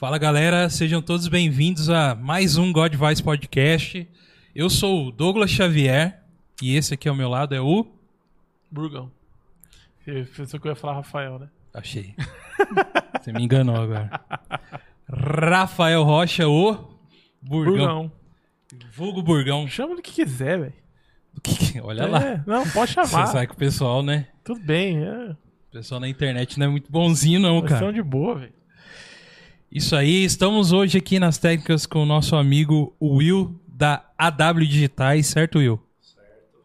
[0.00, 4.08] Fala galera, sejam todos bem-vindos a mais um God Vice Podcast.
[4.54, 6.22] Eu sou o Douglas Xavier
[6.62, 7.86] e esse aqui ao meu lado é o.
[8.70, 9.12] Burgão.
[10.02, 11.50] Você pensou que eu ia falar Rafael, né?
[11.74, 12.14] Achei.
[13.20, 14.10] Você me enganou agora.
[15.06, 16.96] Rafael Rocha, o
[17.42, 17.74] Burgão.
[17.74, 18.12] Burgão.
[18.94, 19.68] Vulgo Burgão.
[19.68, 20.74] Chama do que quiser, velho.
[21.84, 22.24] Olha lá.
[22.24, 23.26] É, não, pode Você chamar.
[23.26, 24.28] sabe que o pessoal, né?
[24.42, 25.04] Tudo bem.
[25.04, 25.32] É.
[25.32, 27.74] O pessoal na internet não é muito bonzinho, não, cara.
[27.74, 28.59] estamos de boa, velho.
[29.72, 35.28] Isso aí, estamos hoje aqui nas técnicas com o nosso amigo Will da AW Digitais,
[35.28, 35.80] certo, Will?
[36.00, 36.58] Certo.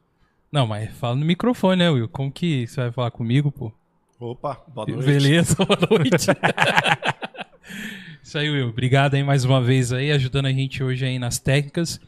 [0.51, 2.09] Não, mas fala no microfone, né, Will?
[2.09, 3.71] Como que você vai falar comigo, pô?
[4.19, 5.05] Opa, boa noite.
[5.05, 6.25] Beleza, boa noite.
[8.23, 8.69] Isso aí, Will.
[8.69, 12.01] Obrigado aí mais uma vez aí, ajudando a gente hoje aí nas técnicas.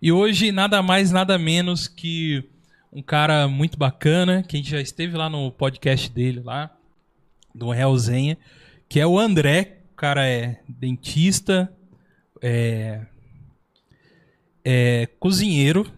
[0.00, 2.44] E hoje, nada mais, nada menos que
[2.92, 6.70] um cara muito bacana, que a gente já esteve lá no podcast dele lá,
[7.52, 8.38] do Realzenha,
[8.88, 9.78] que é o André.
[10.04, 11.72] O cara é dentista,
[12.42, 13.00] é,
[14.62, 15.90] é cozinheiro,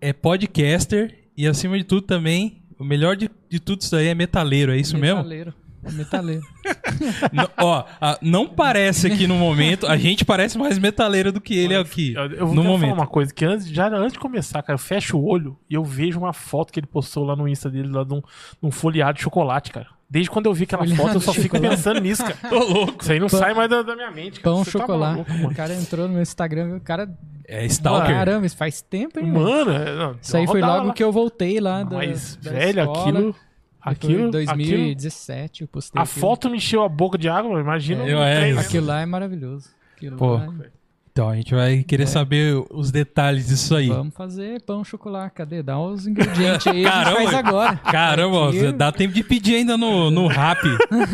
[0.00, 4.14] é podcaster e, acima de tudo, também, o melhor de, de tudo isso daí é
[4.14, 5.16] metaleiro, é isso mesmo?
[5.18, 5.54] Metaleiro.
[5.92, 6.42] Metaleiro.
[7.34, 9.86] Não, ó, a- não parece aqui no momento.
[9.86, 12.14] A gente parece mais metaleiro do que ele aqui.
[12.14, 12.94] Eu, eu vou no quero falar momento.
[12.94, 15.84] uma coisa, que antes, já antes de começar, cara, eu fecho o olho e eu
[15.84, 18.24] vejo uma foto que ele postou lá no Insta dele, lá de um, de
[18.62, 19.88] um folheado de chocolate, cara.
[20.12, 21.76] Desde quando eu vi aquela foto, eu só fico chocolate.
[21.76, 22.36] pensando nisso, cara.
[22.50, 23.02] Tô louco.
[23.02, 24.54] Isso aí não Pão- sai mais da, da minha mente, cara.
[24.54, 25.12] Pão, Você tá chocolate.
[25.14, 25.48] maluco, mano.
[25.48, 26.76] o cara entrou no meu Instagram, viu?
[26.76, 27.08] o cara.
[27.48, 28.14] É Stalker.
[28.14, 29.26] Caramba, isso faz tempo, hein?
[29.26, 30.92] Mano, é, não, Isso aí foi logo lá.
[30.92, 33.00] que eu voltei lá da, Mas, da velho, escola.
[33.00, 33.36] aquilo.
[33.80, 35.98] Aquilo, em aquilo, 2017 eu postei.
[35.98, 36.20] a aquilo.
[36.20, 38.06] foto me encheu a boca de água, imagina.
[38.08, 38.50] É, um é?
[38.60, 39.70] Aquilo lá é maravilhoso.
[39.96, 40.70] Aquilo Pô, lá é-
[41.12, 43.88] Então a gente vai querer saber os detalhes disso aí.
[43.88, 45.34] Vamos fazer pão, chocolate.
[45.34, 45.62] Cadê?
[45.62, 46.84] Dá os ingredientes aí.
[46.88, 47.16] Caramba.
[47.16, 47.76] faz agora.
[47.76, 50.60] Caramba, Aqui- dá tempo de pedir ainda no, no rap.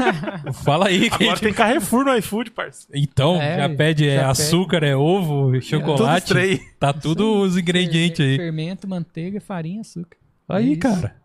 [0.63, 1.01] Fala aí.
[1.11, 1.41] Que Agora gente...
[1.41, 2.93] tem Carrefour no iFood, parceiro.
[2.97, 4.31] Então, É, já pede é, já pede.
[4.31, 6.27] açúcar, é ovo, chocolate.
[6.29, 6.61] Tudo três.
[6.79, 8.37] Tá tudo os ingredientes aí.
[8.37, 10.17] Fermento, manteiga, farinha, açúcar.
[10.49, 10.81] Aí, Isso.
[10.81, 11.17] cara.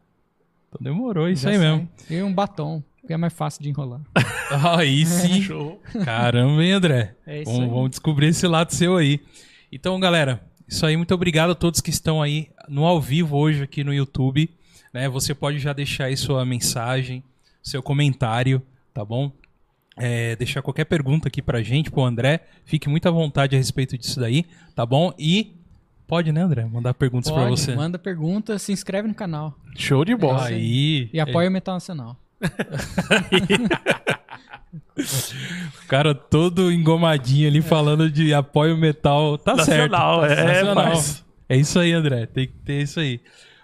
[0.69, 1.63] Então demorou, isso Já aí sai.
[1.71, 1.89] mesmo.
[2.09, 4.01] E um batom, que é mais fácil de enrolar.
[4.77, 5.41] Aí sim.
[5.43, 5.81] Show.
[6.03, 7.15] Caramba, hein, André?
[7.25, 7.69] É isso vamos, aí.
[7.69, 9.19] vamos descobrir esse lado seu aí.
[9.71, 10.95] Então, galera, isso aí.
[10.95, 14.49] Muito obrigado a todos que estão aí no ao vivo hoje aqui no YouTube.
[14.93, 15.09] né?
[15.09, 17.23] Você pode já deixar aí sua mensagem,
[17.61, 18.61] seu comentário,
[18.93, 19.31] tá bom?
[19.97, 22.41] É, deixar qualquer pergunta aqui pra gente, pro André.
[22.65, 25.13] Fique muito à vontade a respeito disso daí, tá bom?
[25.17, 25.55] E
[26.07, 26.65] pode, né, André?
[26.65, 27.75] Mandar perguntas pra Pode, você.
[27.75, 29.57] manda pergunta, se inscreve no canal.
[29.75, 30.49] Show de bola.
[30.51, 31.09] É Aí.
[31.11, 32.17] E apoia o Metal Nacional.
[35.83, 39.37] O cara todo engomadinho ali falando de apoio metal.
[39.37, 40.39] Tá Nacional, certo.
[40.39, 40.75] é, Nacional.
[40.89, 42.25] mas- É isso aí, André.
[42.25, 43.19] Tem que ter isso aí.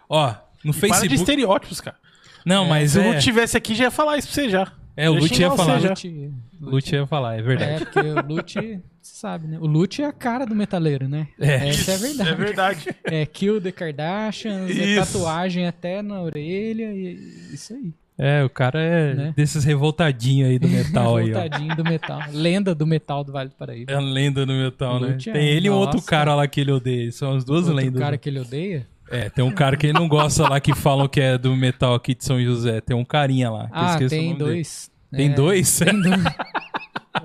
[0.09, 0.27] Ó,
[0.63, 1.13] no Para de Facebook.
[1.15, 1.97] estereótipos, cara.
[2.45, 3.07] Não, mas Se o é.
[3.09, 4.71] Lute tivesse aqui, já ia falar isso pra você já.
[4.97, 5.79] É, o Lute ia falar.
[5.79, 7.71] Lute, Lute ia falar, é verdade.
[7.71, 8.59] é, porque o Lute,
[9.01, 9.57] você sabe, né?
[9.61, 11.27] O Lute é a cara do metaleiro, né?
[11.39, 11.69] É.
[11.69, 12.29] Essa é a verdade.
[12.29, 12.95] É verdade.
[13.05, 17.13] É Kill the Kardashians, é tatuagem até na orelha, e
[17.53, 17.93] isso aí.
[18.21, 19.33] É, o cara é Né?
[19.35, 21.39] desses revoltadinhos aí do metal aí, ó.
[21.39, 22.19] Voltadinho do metal.
[22.33, 23.91] Lenda do metal do Vale do Paraíba.
[23.91, 25.15] É a lenda do metal, né?
[25.25, 27.11] É- Tem ele e um outro cara lá que ele odeia.
[27.13, 27.99] São as duas Outro lendas.
[28.01, 28.17] cara né?
[28.17, 28.85] que ele odeia.
[29.09, 31.95] É, tem um cara que ele não gosta lá que falam que é do metal
[31.95, 32.79] aqui de São José.
[32.81, 33.67] Tem um carinha lá.
[33.71, 34.35] Ah, o tem dele.
[34.37, 34.91] dois.
[35.11, 35.79] Tem É, dois?
[35.79, 36.23] Tem dois.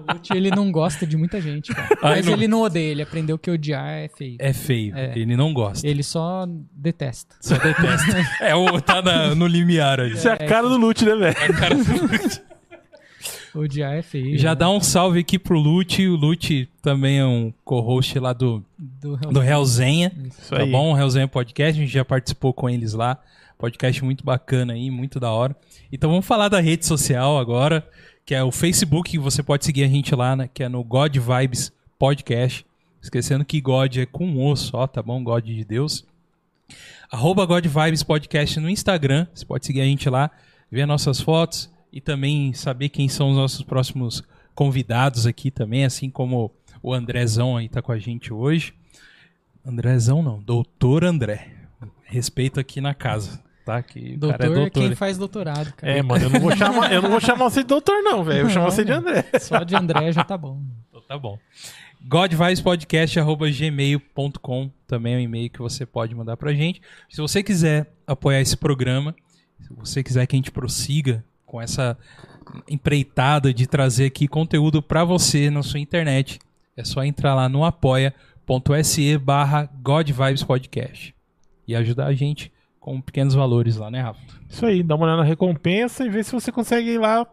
[0.09, 1.89] O Lute, ele não gosta de muita gente, cara.
[2.03, 4.37] Ai, Mas não- ele não odeia, ele aprendeu que odiar é feio.
[4.39, 4.97] É feio.
[4.97, 5.13] É.
[5.19, 5.87] Ele não gosta.
[5.87, 7.35] Ele só detesta.
[7.41, 8.17] Só detesta.
[8.41, 10.13] é, o, tá na- no limiar aí.
[10.13, 11.35] Isso é a cara do Lute, né, velho?
[11.55, 11.77] Cara,
[13.55, 14.37] Odiar é feio.
[14.37, 14.55] já né?
[14.57, 16.09] dá um salve aqui pro Lute.
[16.09, 20.11] O Lute também é um co-host lá do, Do do Realzenha.
[20.27, 20.71] Isso Tá aí.
[20.71, 20.91] bom?
[20.91, 21.79] O Realzenha Podcast.
[21.81, 23.17] A gente já participou com eles lá.
[23.57, 25.55] Podcast muito bacana aí, muito da hora.
[25.93, 27.87] Então vamos falar da rede social agora,
[28.25, 30.83] que é o Facebook, que você pode seguir a gente lá, né, que é no
[30.83, 32.65] God Vibes Podcast.
[33.03, 35.23] Esquecendo que God é com O só, tá bom?
[35.23, 36.07] God de Deus.
[37.11, 39.27] Arroba God Vibes Podcast no Instagram.
[39.35, 40.31] Você pode seguir a gente lá,
[40.71, 44.23] ver nossas fotos e também saber quem são os nossos próximos
[44.55, 46.51] convidados aqui também, assim como
[46.83, 48.73] o Andrezão aí tá com a gente hoje.
[49.65, 51.53] Andrezão não, doutor André.
[52.05, 53.83] Respeito aqui na casa, tá?
[53.83, 54.81] Que o Doutor cara é é doutor.
[54.83, 55.93] quem faz doutorado, cara.
[55.99, 58.41] É, mano, eu não vou chamar, eu não vou chamar você de doutor, não, velho.
[58.41, 59.25] Eu vou chamar você de André.
[59.41, 60.61] Só de André já tá bom.
[60.89, 61.39] Então tá bom.
[62.03, 66.81] godvicespodcast.gmail.com também é um e-mail que você pode mandar pra gente.
[67.09, 69.15] Se você quiser apoiar esse programa,
[69.61, 71.97] se você quiser que a gente prossiga com essa
[72.69, 76.39] empreitada de trazer aqui conteúdo pra você na sua internet,
[76.77, 81.15] é só entrar lá no apoia.se barra godvibespodcast
[81.67, 82.53] e ajudar a gente
[82.85, 84.21] com pequenos valores lá, né, Rafa?
[84.47, 87.27] Isso aí, dá uma olhada na recompensa e vê se você consegue ir lá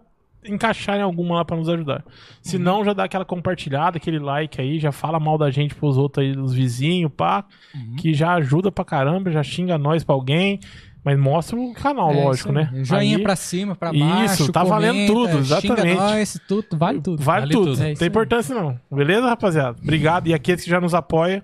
[0.46, 2.04] encaixarem alguma lá pra nos ajudar.
[2.42, 2.64] Se Uhum.
[2.64, 6.26] não, já dá aquela compartilhada, aquele like aí, já fala mal da gente pros outros
[6.26, 7.44] aí, dos vizinhos, pá,
[7.76, 7.96] Uhum.
[7.98, 10.60] que já ajuda pra caramba, já xinga nós pra alguém,
[11.04, 12.72] mas mostra o canal, É, lógico, isso né?
[12.84, 14.52] Joinha Aí pra cima, pra Isso, baixo.
[14.54, 15.82] tá valendo comenta, tudo, exatamente.
[15.90, 17.22] Xinga nós, tudo, vale tudo.
[17.22, 17.76] Vale, Vale tudo, tudo.
[17.78, 18.08] não É tem isso aí.
[18.10, 18.80] importância não.
[18.90, 19.78] Beleza, rapaziada?
[19.84, 20.28] Obrigado.
[20.28, 21.42] E aqueles que já nos apoiam,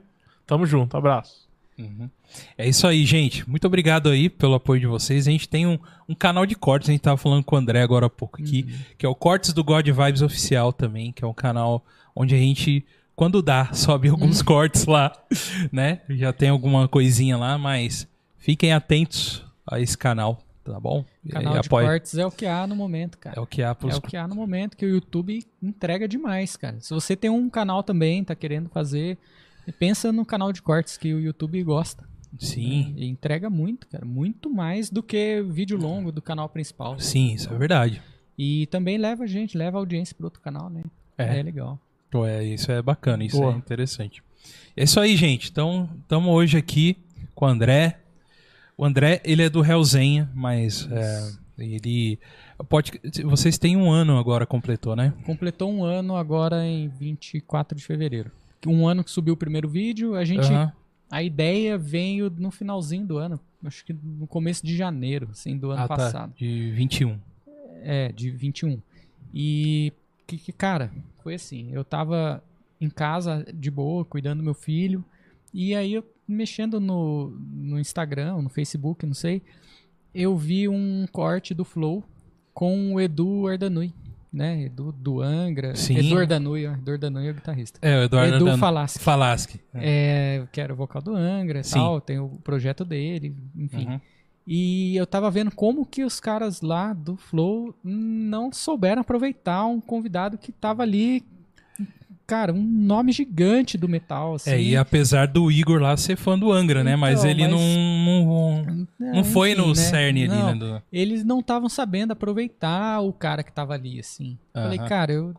[0.47, 0.95] tamo junto.
[0.95, 1.45] Abraço.
[2.57, 3.47] É isso aí, gente.
[3.49, 5.27] Muito obrigado aí pelo apoio de vocês.
[5.27, 5.77] A gente tem um,
[6.07, 8.63] um canal de cortes, a gente tava falando com o André agora há pouco aqui,
[8.97, 11.85] que é o Cortes do God Vibes Oficial também, que é um canal
[12.15, 12.85] onde a gente,
[13.15, 15.11] quando dá, sobe alguns cortes lá,
[15.71, 16.01] né?
[16.09, 18.07] Já tem alguma coisinha lá, mas
[18.37, 21.05] fiquem atentos a esse canal, tá bom?
[21.23, 21.87] E Canal aí, de apoia.
[21.87, 23.37] cortes é o que há no momento, cara.
[23.37, 23.95] É o que há pros...
[23.95, 26.79] É o que há no momento que o YouTube entrega demais, cara.
[26.79, 29.17] Se você tem um canal também, tá querendo fazer,
[29.77, 32.03] pensa no canal de cortes que o YouTube gosta.
[32.39, 34.05] Sim, E entrega muito, cara.
[34.05, 36.99] Muito mais do que vídeo longo do canal principal.
[36.99, 38.01] sim, isso é verdade.
[38.37, 40.83] E também leva a gente, leva a audiência pro outro canal, né?
[41.17, 41.39] É.
[41.39, 41.79] É, legal.
[42.11, 43.53] Pô, é, isso é bacana, isso Boa.
[43.53, 44.23] é interessante.
[44.75, 45.49] É isso aí, gente.
[45.49, 46.97] Então, estamos hoje aqui
[47.33, 47.99] com o André.
[48.77, 52.19] O André, ele é do Hellzenha, mas é, ele
[52.69, 52.91] pode
[53.25, 55.13] vocês têm um ano agora completou, né?
[55.25, 58.31] Completou um ano agora em 24 de fevereiro.
[58.65, 60.71] Um ano que subiu o primeiro vídeo, a gente Aham.
[61.09, 65.71] A ideia veio no finalzinho do ano, acho que no começo de janeiro, assim, do
[65.71, 66.33] ano Ah, tá, passado.
[66.35, 67.17] de 21.
[67.81, 68.81] É, de 21.
[69.33, 69.93] E,
[70.25, 70.91] que, que, cara,
[71.23, 72.43] foi assim, eu tava
[72.79, 75.03] em casa de boa, cuidando do meu filho,
[75.53, 79.41] e aí eu mexendo no, no Instagram, no Facebook, não sei,
[80.13, 82.03] eu vi um corte do Flow
[82.53, 83.93] com o Edu Ardanui,
[84.37, 84.61] né?
[84.63, 85.75] Edu do Angra.
[85.75, 85.97] Sim.
[85.97, 87.79] Edu Ardanui, ó, Edu Ardanui é o guitarrista.
[87.81, 88.99] É, o Eduardo Edu Ardan- Falaschi.
[88.99, 89.59] Falaschi.
[89.73, 90.39] É.
[90.43, 93.87] É, que era o vocal do Angra e tal, tem o projeto dele, enfim.
[93.87, 93.99] Uhum.
[94.49, 99.81] E eu tava vendo como que os caras lá do Flow não souberam aproveitar um
[99.81, 101.21] convidado que tava ali,
[102.27, 104.51] cara, um nome gigante do metal, assim.
[104.51, 106.95] É, e apesar do Igor lá ser fã do Angra, né?
[106.97, 109.75] Mas Então, ele mas- não, não, É, não foi enfim, no né?
[109.75, 110.55] cerne ali, Não, né?
[110.55, 114.37] do- Eles não estavam sabendo aproveitar o cara que tava ali, assim.
[114.53, 114.87] Falei, Aham.
[114.87, 115.33] cara, eu,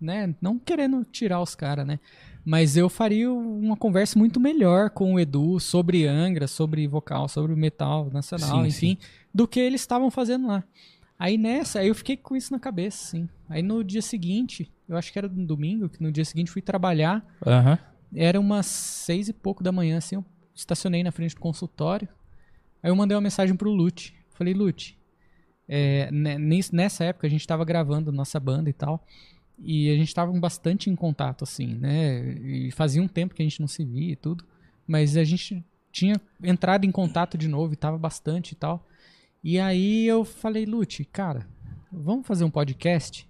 [0.00, 1.98] né, não querendo tirar os caras, né?
[2.44, 7.54] Mas eu faria uma conversa muito melhor com o Edu sobre Angra, sobre vocal, sobre
[7.54, 8.98] metal nacional, Sim, enfim,
[9.34, 10.64] do que eles estavam fazendo lá.
[11.18, 13.28] Aí nessa, aí eu fiquei com isso na cabeça, assim.
[13.46, 16.60] Aí no dia seguinte, eu acho que era no domingo, que no dia seguinte fui
[16.60, 17.78] trabalhar, Aham.
[18.14, 22.08] era umas seis e pouco da manhã, assim, eu estacionei na frente do consultório.
[22.82, 24.14] Aí eu mandei uma mensagem pro Lute.
[24.30, 24.98] Falei, Lute,
[25.68, 29.06] é, nis- nessa época a gente tava gravando nossa banda e tal.
[29.62, 32.34] E a gente tava bastante em contato, assim, né?
[32.40, 34.44] E fazia um tempo que a gente não se via e tudo.
[34.86, 38.86] Mas a gente tinha entrado em contato de novo e tava bastante e tal.
[39.44, 41.46] E aí eu falei, Lute, cara,
[41.92, 43.28] vamos fazer um podcast?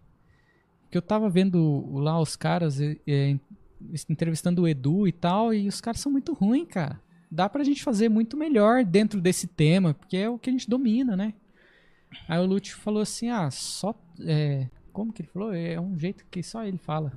[0.90, 3.36] Que eu tava vendo lá os caras é,
[4.08, 7.00] entrevistando o Edu e tal, e os caras são muito ruins, cara.
[7.30, 10.68] Dá pra gente fazer muito melhor dentro desse tema, porque é o que a gente
[10.68, 11.34] domina, né?
[12.28, 13.94] Aí o Lute falou assim: ah, só.
[14.20, 15.54] é, como que ele falou?
[15.54, 17.12] É um jeito que só ele fala.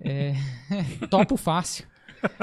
[0.00, 0.34] É,
[1.10, 1.86] topo fácil.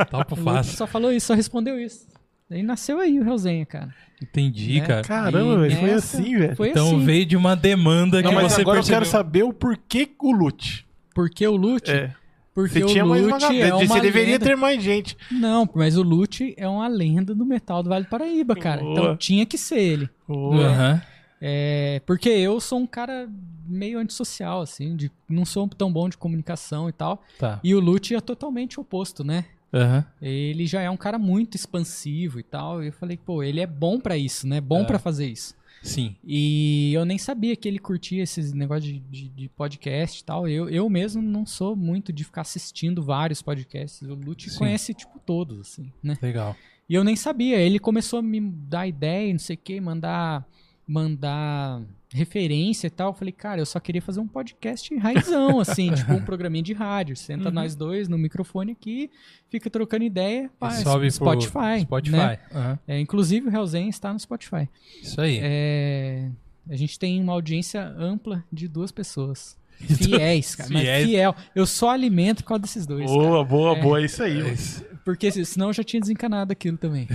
[0.10, 0.78] Topo fácil.
[0.78, 2.08] só falou isso, só respondeu isso.
[2.52, 3.94] Aí nasceu aí o Resenha, cara.
[4.22, 4.86] Entendi, Né?
[4.86, 5.02] cara.
[5.04, 6.56] Caramba, E velho, foi assim, velho.
[6.56, 7.06] Foi Então assim.
[7.06, 8.96] veio de uma demanda Não, que mas você agora percebeu.
[8.98, 10.86] eu quero saber o porquê o Lute.
[11.16, 11.92] Porque o Lute.
[11.92, 12.14] É.
[12.54, 14.46] Porque Você o tinha mais uma Lute é uma Você deveria lenda.
[14.46, 15.16] ter mais gente.
[15.32, 18.82] Não, mas o Lute é uma lenda do metal do Vale do Paraíba, cara.
[18.82, 18.92] Boa.
[18.92, 20.10] Então tinha que ser ele.
[20.30, 21.02] Aham.
[21.42, 23.28] É, porque eu sou um cara
[23.66, 27.24] meio antissocial, assim, de, não sou tão bom de comunicação e tal.
[27.40, 27.60] Tá.
[27.64, 29.46] E o Lute é totalmente oposto, né?
[29.74, 30.06] Aham.
[30.22, 32.84] Ele já é um cara muito expansivo e tal.
[32.84, 34.60] E eu falei, pô, ele é bom pra isso, né?
[34.60, 34.86] Bom É.
[34.86, 35.56] pra fazer isso.
[35.82, 36.16] Sim.
[36.24, 40.48] E eu nem sabia que ele curtia esses negócios de, de, de podcast e tal.
[40.48, 44.02] Eu, eu mesmo não sou muito de ficar assistindo vários podcasts.
[44.04, 44.60] O Lute Sim.
[44.60, 46.18] conhece, tipo, todos, assim, né?
[46.22, 46.56] Legal.
[46.88, 47.58] E eu nem sabia.
[47.58, 50.46] Ele começou a me dar ideia, não sei o que, mandar,
[50.92, 51.82] mandar
[52.14, 53.10] referência e tal.
[53.10, 56.74] Eu falei, cara, eu só queria fazer um podcast raizão, assim, tipo um programinha de
[56.74, 57.16] rádio.
[57.16, 57.54] Senta Uhum.
[57.56, 59.10] nós dois no microfone aqui,
[59.50, 60.50] fica trocando ideia.
[60.60, 61.82] Pá, sobe Spotify.
[61.84, 62.16] Spotify.
[62.18, 62.40] né?
[62.54, 62.80] Aham.
[62.88, 64.68] É, inclusive o Hellzen está no Spotify.
[65.02, 65.40] Isso aí.
[65.42, 66.28] É,
[66.70, 69.58] a gente tem uma audiência ampla de duas pessoas.
[69.82, 70.70] Fiéis, cara.
[70.72, 71.08] Mas Fiéis.
[71.08, 71.36] fiel.
[71.56, 73.10] Eu só alimento por causa desses dois.
[73.10, 73.20] cara.
[73.20, 73.82] Boa, boa, É.
[73.82, 74.02] boa.
[74.02, 74.40] É isso aí.
[74.42, 74.86] É isso.
[75.14, 77.08] Porque se- senão eu já tinha desencanado aquilo também.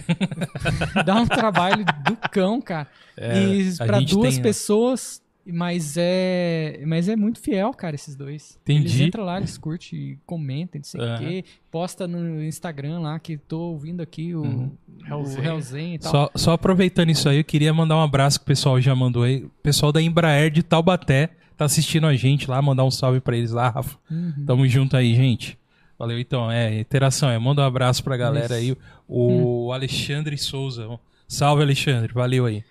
[1.05, 2.89] Dá um trabalho do cão, cara.
[3.17, 4.43] É, e a pra gente duas tem, né?
[4.43, 8.59] pessoas, mas é, mas é muito fiel, cara, esses dois.
[8.63, 8.81] Entendi.
[8.89, 11.45] Eles entram lá, eles curtem, comentam, não sei o quê.
[11.71, 14.71] Posta no Instagram lá que tô ouvindo aqui o, Uhum.
[15.11, 15.95] o Hellzen.
[15.95, 16.11] E tal.
[16.11, 19.23] Só, só aproveitando isso aí, eu queria mandar um abraço que o pessoal já mandou
[19.23, 19.45] aí.
[19.45, 23.37] O pessoal da Embraer de Taubaté tá assistindo a gente lá, mandar um salve pra
[23.37, 23.97] eles lá, Rafa.
[24.11, 24.45] Uhum.
[24.47, 25.57] Tamo junto aí, gente.
[25.99, 26.51] Valeu, então.
[26.51, 27.39] É, interação, é.
[27.39, 28.77] Manda um abraço pra galera aí.
[29.09, 30.89] O Alexandre Souza.
[31.29, 32.13] Salve, Alexandre.
[32.13, 32.63] Valeu aí.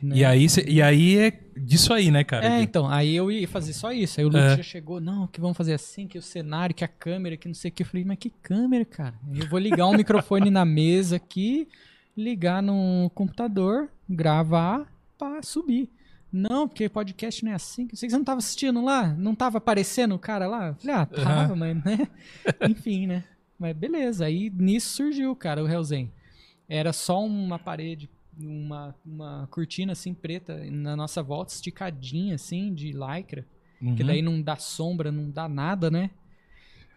[0.00, 0.18] Né?
[0.18, 2.46] E, aí cê- e aí é disso aí, né, cara?
[2.46, 4.20] É, então, aí eu ia fazer só isso.
[4.20, 4.56] Aí o Lute É.
[4.58, 7.54] já chegou, não, que vamos fazer assim, que o cenário, que a câmera, que não
[7.54, 7.82] sei o que.
[7.82, 9.14] Eu falei, mas que câmera, cara?
[9.34, 11.66] Eu vou ligar um microfone na mesa aqui,
[12.16, 14.86] ligar no computador, gravar
[15.18, 15.90] pra subir.
[16.32, 17.88] Não, porque podcast não é assim.
[17.90, 19.14] eu sei que você não tava assistindo lá?
[19.14, 20.68] Não tava aparecendo o cara lá?
[20.68, 22.08] Eu falei, ah, tava, mas né?
[22.68, 23.24] Enfim, né?
[23.58, 26.12] Mas beleza, aí nisso surgiu, cara, o Hellzen.
[26.68, 32.92] Era só uma parede, uma, uma cortina assim preta na nossa volta, esticadinha assim, de
[32.92, 33.46] lycra.
[33.80, 33.94] Uhum.
[33.94, 36.10] Que daí não dá sombra, não dá nada, né?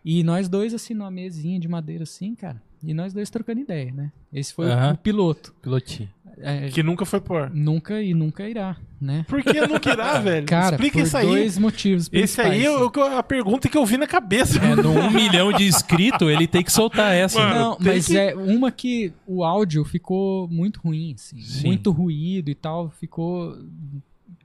[0.04, 2.62] E nós dois, assim, numa mesinha de madeira assim, cara.
[2.84, 4.12] E nós dois trocando ideia, né?
[4.34, 5.54] Esse foi o- o, piloto.
[5.62, 6.10] Pilotinho.
[6.44, 7.52] É, Que nunca foi por.
[7.54, 9.24] Nunca e nunca irá, né?
[9.28, 10.46] Por que nunca irá, velho?
[10.48, 11.28] Cara, Explica por isso aí.
[11.28, 14.58] dois motivos Esse aí é a pergunta que eu vi na cabeça.
[14.58, 17.38] É, no um milhão de inscritos, ele tem que soltar essa.
[17.40, 17.60] Mano?
[17.60, 21.40] Não, mas que- é uma que o áudio ficou muito ruim, assim.
[21.42, 21.68] Sim.
[21.68, 22.90] Muito ruído e tal.
[22.90, 23.56] Ficou.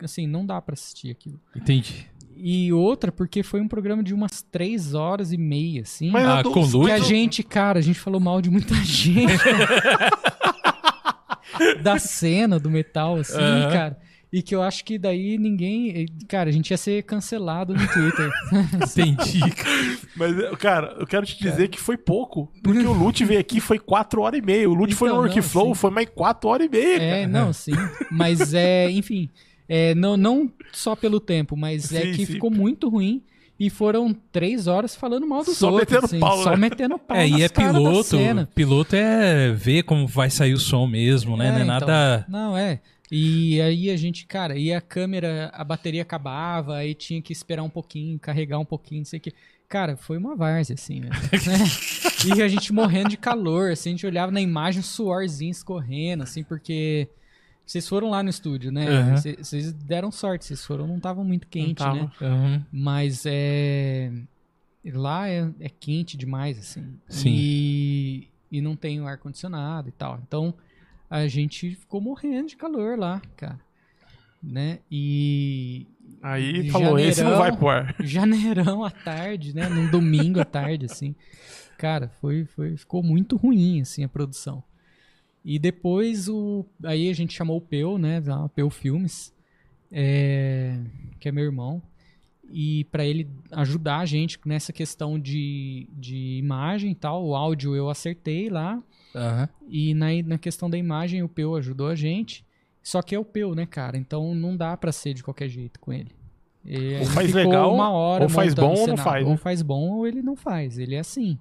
[0.02, 1.40] Assim, não dá pra assistir aquilo.
[1.54, 2.06] Entendi.
[2.38, 6.10] E outra, porque foi um programa de umas três horas e meia, assim.
[6.10, 6.86] Mas Ah, com luz?
[6.86, 9.16] que a gente, cara, a gente falou mal de muita gente.
[11.82, 13.70] da cena do metal, assim, Aham.
[13.72, 13.98] cara.
[14.32, 16.04] E que eu acho que daí ninguém.
[16.28, 18.30] Cara, a gente ia ser cancelado no Twitter.
[18.82, 19.38] Entendi.
[19.40, 19.96] cara.
[20.16, 22.52] Mas, cara, eu quero te dizer que foi pouco.
[22.62, 24.68] Porque o Lute veio aqui foi 4 horas e meia.
[24.68, 25.80] O Lute foi no Então, Workflow, sim.
[25.80, 26.98] foi mais 4 horas e meia.
[26.98, 27.04] cara.
[27.18, 27.72] É, não, sim.
[28.10, 29.30] Mas é, enfim.
[29.68, 32.32] É, não, não só pelo tempo, mas é Sim, que sim.
[32.34, 33.22] ficou muito ruim.
[33.58, 35.90] E foram três horas falando mal dos Só outros.
[35.90, 36.56] metendo assim, pau, Só né?
[36.58, 37.16] metendo pau.
[37.16, 38.18] É, e é piloto.
[38.54, 41.48] Piloto é ver como vai sair o som mesmo, né?
[41.48, 41.88] É, não é então.
[41.88, 42.26] nada.
[42.28, 42.80] Não, é.
[43.10, 47.62] E aí a gente, cara, e a câmera, a bateria acabava, aí tinha que esperar
[47.62, 49.32] um pouquinho, carregar um pouquinho, não sei o que.
[49.68, 51.08] Cara, foi uma várzea, assim, né?
[52.36, 56.22] E a gente morrendo de calor, assim, a gente olhava na imagem, um suorzinho escorrendo,
[56.24, 57.08] assim, porque
[57.66, 58.88] vocês foram lá no estúdio, né?
[58.88, 59.16] Uhum.
[59.16, 62.10] Cê- Vocês deram sorte, vocês foram, não tava muito quente, né?
[62.20, 62.62] Uhum.
[62.72, 64.12] Mas é.
[64.92, 66.94] Lá é, é quente demais, assim.
[67.08, 67.28] Sim.
[67.30, 70.20] E, e não tem o ar-condicionado e tal.
[70.26, 70.54] Então
[71.10, 73.58] a gente ficou morrendo de calor lá, cara.
[74.40, 74.78] Né?
[74.88, 75.86] E.
[76.22, 77.94] Aí e falou, esse não vai janeirão- ar.
[78.06, 79.68] Janeirão à tarde, né?
[79.68, 81.16] Num domingo à tarde, assim.
[81.76, 84.62] Cara, foi, foi, ficou muito ruim, assim, a produção.
[85.46, 86.66] E depois o.
[86.82, 88.20] Aí a gente chamou o Peu, né?
[88.20, 89.32] Da Peu Filmes,
[89.92, 90.76] é,
[91.20, 91.80] que é meu irmão.
[92.50, 97.24] E para ele ajudar a gente nessa questão de, de imagem e tal.
[97.24, 98.82] O áudio eu acertei lá.
[99.14, 99.48] Aham.
[99.68, 102.44] E na, na questão da imagem, o Peu ajudou a gente.
[102.82, 103.96] Só que é o Peu, né, cara?
[103.96, 106.10] Então não dá pra ser de qualquer jeito com ele.
[106.64, 109.30] E Ou ele faz legal, uma hora ou faz bom ou não faz, né?
[109.30, 110.76] Ou faz bom ou ele não faz.
[110.76, 111.38] Ele é assim.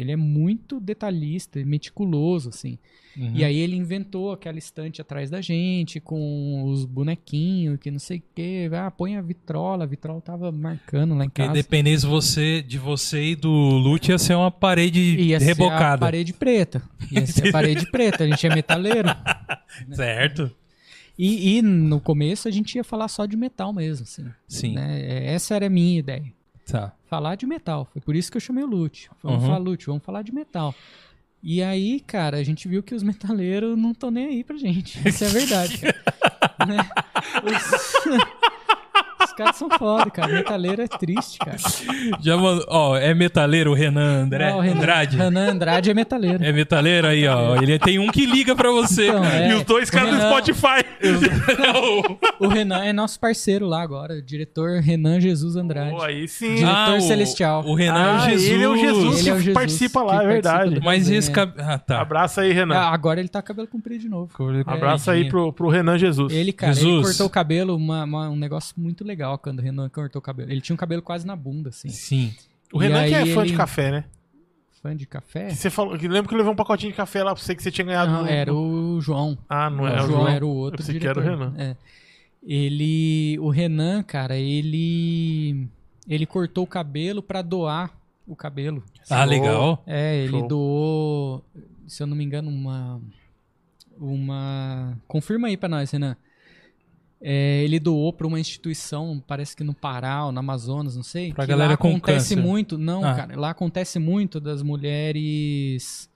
[0.00, 2.78] Ele é muito detalhista, meticuloso, assim.
[3.16, 3.32] Uhum.
[3.34, 8.18] E aí ele inventou aquela estante atrás da gente, com os bonequinhos, que não sei
[8.18, 8.70] o quê.
[8.72, 9.84] Ah, põe a vitrola.
[9.84, 11.54] A vitrola tava marcando lá em Porque casa.
[11.54, 16.00] dependesse você, de você e do Lute, ia ser uma parede Ia ser a rebocada.
[16.00, 16.82] parede preta.
[17.10, 18.24] Ia ser a parede preta.
[18.24, 19.08] A gente é metaleiro.
[19.92, 20.50] Certo?
[21.18, 24.24] E, e no começo a gente ia falar só de metal mesmo, assim.
[24.48, 24.74] Sim.
[24.74, 25.26] né?
[25.26, 26.32] Essa era a minha ideia.
[26.66, 26.92] Tá.
[27.06, 27.88] Falar de metal.
[27.92, 29.10] Foi por isso que eu chamei o Lute.
[29.22, 29.46] Vamos Uhum.
[29.48, 30.74] falar, Lute, vamos falar de metal.
[31.42, 35.00] E aí, cara, a gente viu que os metaleiros não estão nem aí pra gente.
[35.08, 35.80] Isso é verdade.
[36.68, 36.76] Né?
[37.42, 38.20] Os...
[39.30, 40.28] os caras são foda, cara.
[40.32, 41.56] Metaleiro é triste, cara.
[42.20, 42.64] Já mandou.
[42.68, 45.16] Ó, é metaleiro o Renan André, Não, o Renan, Andrade?
[45.16, 46.44] Renan Andrade é metaleiro.
[46.44, 47.56] É metaleiro aí, ó.
[47.62, 49.08] Ele tem um que liga pra você.
[49.08, 49.50] Então, é.
[49.50, 50.84] E os dois caras do Spotify.
[51.58, 52.18] Não.
[52.40, 54.14] O Renan é nosso parceiro lá agora.
[54.14, 55.90] O diretor Renan Jesus Andrade.
[55.90, 56.54] Pô, aí sim.
[56.54, 57.62] Diretor Ah, o- celestial.
[57.66, 58.48] O Renan é o Ah, Jesus.
[58.50, 60.80] ele é o Jesus Ele é o que Jesus participa lá, que é verdade.
[60.82, 61.34] Mas Também, esse é.
[61.34, 61.52] cab...
[61.58, 62.00] Ah, tá.
[62.00, 62.76] Abraça aí, Renan.
[62.76, 64.30] Ah, agora ele tá com cabelo comprido de novo.
[64.66, 66.32] Abraça aí pro, pro Renan Jesus.
[66.32, 67.06] Ele, cara, ele Jesus.
[67.08, 70.50] cortou o cabelo, uma- uma- um negócio muito legal quando o Renan cortou o cabelo.
[70.50, 71.88] Ele tinha um cabelo quase na bunda, assim.
[71.88, 72.34] Sim.
[72.72, 74.04] O E Renan que é fã de ele- café, né?
[74.82, 75.48] Fã de café?
[75.48, 77.54] Que você falou, que lembra que eu levei um pacotinho de café lá pra você
[77.54, 78.12] que você tinha ganhado.
[78.12, 79.36] Não, no- era o João.
[79.48, 80.28] Ah, não o é o João, João.
[80.28, 81.54] era o outro Eu pensei que era o Renan.
[81.58, 81.76] É.
[82.42, 85.68] Ele, o Renan, cara, ele
[86.08, 87.92] ele cortou o cabelo pra doar
[88.26, 88.82] o cabelo.
[89.10, 89.82] Ah, legal.
[89.86, 90.48] É, ele Show.
[90.48, 91.44] doou,
[91.86, 93.00] se eu não me engano, uma
[93.98, 96.16] uma confirma aí pra nós, Renan.
[97.22, 101.32] É, ele doou pra uma instituição, parece que no Pará ou no Amazonas, não sei.
[101.34, 102.42] Pra que galera lá com acontece câncer.
[102.48, 103.14] muito, não, Ah.
[103.14, 106.08] cara, lá acontece muito das mulheres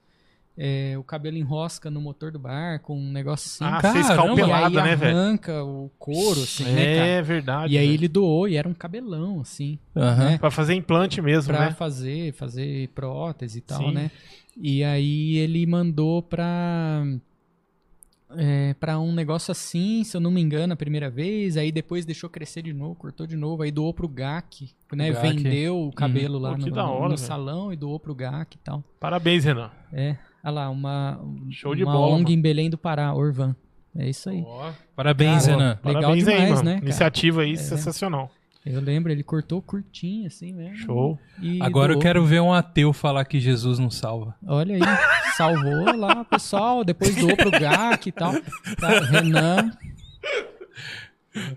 [0.57, 3.65] é, o cabelo enrosca no motor do barco, um negócio assim.
[3.75, 5.17] Ah, Caramba, fez e aí calpelada, né, velho?
[5.17, 7.07] arranca o couro, assim, né, cara?
[7.07, 7.73] É verdade.
[7.73, 7.97] E aí velho.
[7.99, 10.23] ele doou, e era um cabelão, assim, Aham.
[10.31, 10.37] né?
[10.37, 11.71] Pra fazer implante mesmo, Pra né?
[11.71, 13.91] fazer, fazer prótese e tal, Sim.
[13.93, 14.09] né?
[14.57, 17.03] E aí ele mandou pra...
[18.31, 22.05] É, pra um negócio assim, se eu não me engano, a primeira vez, aí depois
[22.05, 25.11] deixou crescer de novo, cortou de novo, aí doou pro GAC, né?
[25.11, 25.27] O GAC.
[25.27, 28.83] Vendeu o cabelo lá Pô, no, hora, no salão e doou pro GAC e tal.
[28.99, 29.69] Parabéns, Renan.
[29.93, 31.19] É, olha lá, uma,
[31.51, 32.35] Show de uma bola, ONG mano.
[32.35, 33.55] em Belém do Pará, Orvan.
[33.95, 34.43] É isso aí.
[34.95, 35.79] Parabéns, Cara, Renan.
[35.83, 36.63] Legal Parabéns aí, demais, mano.
[36.63, 36.85] né, cara?
[36.85, 38.31] Iniciativa aí sensacional.
[38.65, 40.77] Eu lembro, ele cortou curtinho assim mesmo.
[40.77, 41.19] Show.
[41.39, 42.01] e Agora eu doou.
[42.01, 44.35] quero ver um ateu falar que Jesus não salva.
[44.45, 44.81] Olha aí,
[45.37, 48.33] salvou lá o pessoal, depois doou pro GAC e tal.
[48.79, 49.71] Tá, Renan.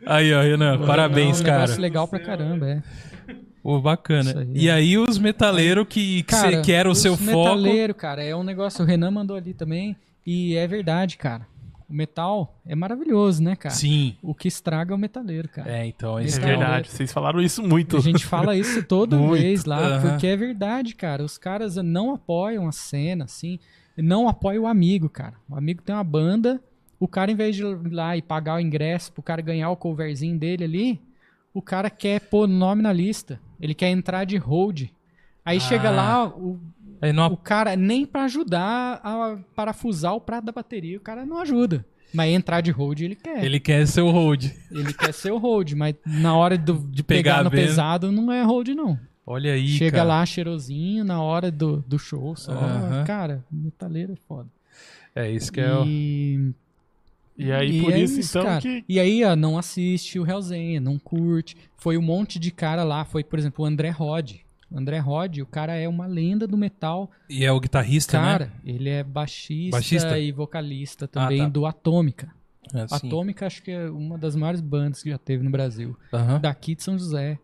[0.05, 1.61] Aí, ó, Renan, parabéns, Renan, um cara.
[1.63, 2.83] negócio legal pra caramba, é.
[3.63, 4.41] Pô, bacana.
[4.41, 4.53] Aí.
[4.55, 7.57] E aí os metaleiros que, que, Cara, cê- que era o seu foco.
[7.57, 9.97] metaleiro, cara, é um negócio, o Renan mandou ali também,
[10.27, 11.47] e é verdade, cara.
[11.89, 13.75] O metal é maravilhoso, né, cara?
[13.75, 14.17] Sim.
[14.23, 15.71] O que estraga é o metaleiro, cara.
[15.71, 16.91] É, então, É Então, é verdade.
[16.91, 17.97] Vocês falaram isso muito.
[17.97, 19.41] A gente fala isso toda Muito.
[19.41, 21.25] vez lá, porque é verdade, cara.
[21.25, 23.59] Os caras não apoiam a cena, assim.
[23.97, 25.35] Não apoiam o amigo, cara.
[25.49, 26.63] O amigo tem uma banda,
[27.01, 29.77] o cara, em vez de ir lá e pagar o ingresso pro cara ganhar o
[29.77, 31.01] coverzinho dele ali,
[31.55, 33.41] o cara quer pôr nome na lista.
[33.61, 34.85] Ele quer entrar de hold.
[35.45, 35.93] Aí chega Ah.
[35.93, 36.61] lá, o,
[37.13, 41.39] não o cara, nem pra ajudar a parafusar o prato da bateria, o cara não
[41.39, 41.85] ajuda.
[42.13, 43.45] Mas entrar de hold ele quer.
[43.45, 44.47] Ele quer ser o hold.
[44.71, 48.33] Ele quer ser o hold, mas na hora do- de Pegar pegar, no pesado não
[48.33, 48.99] é hold, não.
[49.27, 50.09] Olha aí, Chega cara.
[50.09, 52.53] lá cheirosinho na hora do, do show só.
[53.07, 54.49] Cara, metaleiro é foda.
[55.15, 55.85] É isso que é o...
[55.85, 56.51] E,
[57.37, 58.61] E aí, e por é isso, então, cara.
[58.63, 58.83] que.
[58.89, 61.57] E aí, ó, não assiste o Hellzenha, não curte.
[61.77, 63.05] Foi um monte de cara lá.
[63.05, 64.37] Foi, por exemplo, o André Rod.
[64.73, 67.11] André Rod, o cara é uma lenda do metal.
[67.29, 70.19] E é o guitarrista, Cara, ele é baixista, Baixista?
[70.19, 71.49] e vocalista também tá.
[71.49, 72.27] do Atômica.
[72.73, 72.87] né?
[72.91, 72.95] É.
[72.95, 75.97] Atômica acho que é uma das maiores bandas que já teve no Brasil.
[76.41, 77.39] Daqui de São José.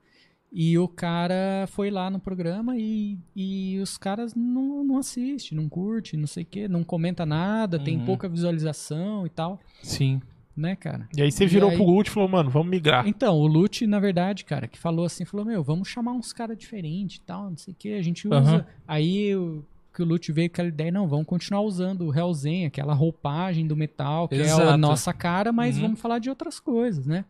[0.56, 5.68] E o cara foi lá no programa e, e os caras não, não assistem, não
[5.68, 8.04] curte, não sei o quê, não comenta nada, tem Uhum.
[8.04, 10.22] pouca visualização e tal, Sim.
[10.56, 11.08] Né, cara?
[11.16, 13.06] E aí você virou aí- pro Lute e falou, mano, vamos migrar.
[13.08, 16.56] Então, o Lute, na verdade, cara, que falou assim, falou, meu, vamos chamar uns caras
[16.56, 18.36] diferentes e tal, não sei o que, a gente usa.
[18.38, 18.66] Aham.
[18.86, 19.64] Aí o,
[19.94, 23.66] que o Lute veio com aquela ideia, não, vamos continuar usando o Hellzen, aquela roupagem
[23.66, 24.62] do metal, que é Exato.
[24.68, 25.82] a nossa cara, mas Uhum.
[25.82, 27.24] vamos falar de outras coisas, né?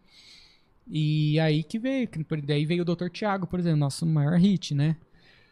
[0.87, 2.09] E aí que veio,
[2.47, 3.09] daí veio o Dr.
[3.09, 4.97] Thiago, por exemplo, nosso maior hit, né?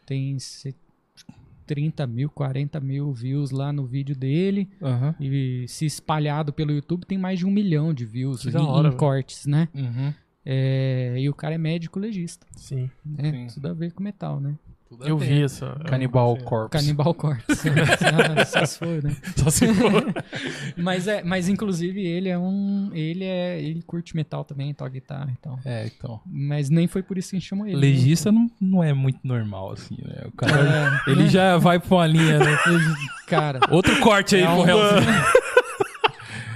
[0.04, 0.36] Tem
[1.72, 4.68] 30 mil, 40 mil views lá no vídeo dele.
[4.82, 5.14] Aham.
[5.18, 8.96] E se espalhado pelo YouTube tem mais de um milhão de views em, hora, em
[8.96, 9.68] cortes, né?
[9.74, 10.12] Uhum.
[10.44, 12.90] É, e o cara é médico legista, Sim.
[13.02, 13.30] né?
[13.30, 13.54] Sim.
[13.54, 14.54] Tudo a ver com metal, né?
[14.92, 15.74] Tudo Eu vi essa.
[15.86, 16.44] Cannibal Sim.
[16.44, 16.78] Corpse.
[16.78, 17.44] Canibal Corpse.
[18.46, 19.16] Só se for, né?
[19.36, 20.14] Só se for.
[20.76, 22.90] Mas, é, mas inclusive ele é um.
[22.92, 23.60] Ele é.
[23.60, 25.58] Ele curte metal também, toca guitarra e tal.
[25.64, 26.20] É, então.
[26.26, 27.74] Mas nem foi por isso que a gente chamou ele.
[27.76, 27.80] né?
[27.80, 30.22] Legista não, não é muito normal, assim, né?
[30.26, 31.28] O cara, É, ele né?
[31.28, 32.58] já vai pra uma linha, né?
[33.26, 35.12] Cara, Outro corte aí É pro um- Hellzinho.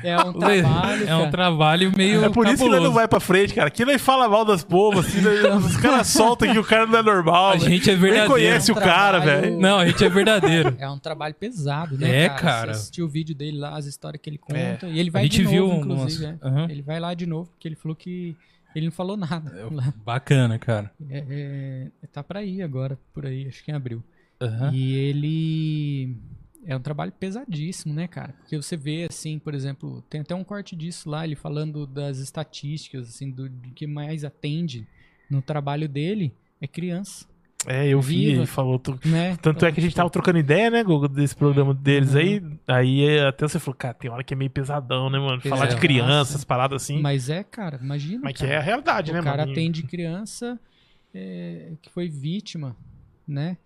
[0.09, 1.09] É um trabalho.
[1.09, 2.83] É um trabalho meio É por isso que ele cabuloso.
[2.85, 3.69] não vai pra frente, cara.
[3.69, 5.31] Aqui nós fala mal das povas, assim, né?
[5.57, 7.51] os caras soltam que o cara não é normal.
[7.53, 8.33] A gente é Nem verdadeiro.
[8.33, 9.59] conhece o cara, velho.
[9.59, 10.77] Não, a gente é verdadeiro.
[10.79, 12.25] É um trabalho pesado, né?
[12.25, 12.41] É, cara.
[12.41, 12.75] cara.
[12.75, 14.73] Você assistiu o vídeo dele lá, as histórias que ele É.
[14.73, 14.87] conta.
[14.89, 16.25] E ele vai A gente de novo, viu inclusive.
[16.27, 16.47] umas- é.
[16.47, 16.67] Aham.
[16.71, 18.37] Ele vai lá de novo, porque ele falou que
[18.75, 19.53] ele não falou nada.
[19.71, 19.93] lá.
[20.05, 20.91] Bacana, cara.
[21.11, 21.25] É,
[22.03, 24.03] é, tá pra ir agora, por aí, acho que em abril.
[24.41, 24.71] Aham.
[24.75, 26.17] E ele
[26.67, 28.35] é um trabalho pesadíssimo, né, cara?
[28.41, 32.19] Porque você vê, assim, por exemplo, tem até um corte disso lá, ele falando das
[32.19, 34.87] estatísticas, assim, do, do que mais atende
[35.31, 37.27] no trabalho dele é criança,
[37.67, 38.39] É, eu vi, Viva.
[38.39, 38.79] ele falou.
[38.79, 39.37] tu- né?
[39.43, 42.21] Tanto é que a gente tava trocando ideia, né, Gugu, desse programa deles Uhum.
[42.21, 42.43] aí.
[42.69, 45.41] Aí é, até você falou, cara, tem hora que é meio pesadão, né, mano?
[45.41, 45.81] Falar de Pesadaço.
[45.81, 46.95] crianças, paradas assim.
[46.95, 48.33] Mas, Mas é, cara, imagina.
[48.33, 48.53] que cara.
[48.53, 49.53] é a realidade, né, o cara mano?
[49.53, 50.61] atende criança
[51.15, 52.77] é, que foi vítima,
[53.27, 53.57] né,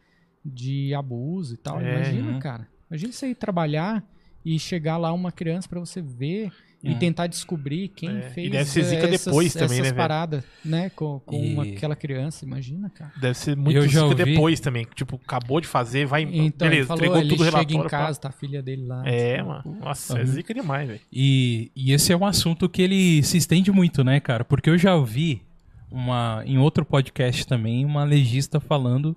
[0.44, 1.78] de abuso e tal.
[1.80, 2.38] É, Imagina, uhum.
[2.38, 2.66] cara.
[2.90, 4.02] Imagina você ir trabalhar
[4.44, 6.50] e chegar lá uma criança pra você ver
[6.82, 6.98] e Uhum.
[6.98, 9.96] tentar descobrir quem É, e fez deve ser zica essas, depois também, né, essas velho?
[9.96, 12.42] paradas, né, com, com E- uma- aquela criança.
[12.46, 13.12] Imagina, cara.
[13.20, 14.86] Deve ser muito Eu zica ouvi- depois também.
[14.94, 16.22] Tipo, acabou de fazer, vai.
[16.22, 17.80] Então, ele beleza, falou, entregou ele tudo o chega relatório.
[17.80, 17.90] em pá.
[17.90, 19.02] casa, tá a filha dele lá.
[19.06, 19.76] É, assim, mano.
[19.78, 20.26] Nossa, é Uhum.
[20.26, 21.00] zica demais, velho.
[21.12, 24.42] E, e esse é um assunto que ele se estende muito, né, cara?
[24.42, 25.42] Porque eu já ouvi
[25.90, 29.14] uma, em outro podcast também uma legista falando,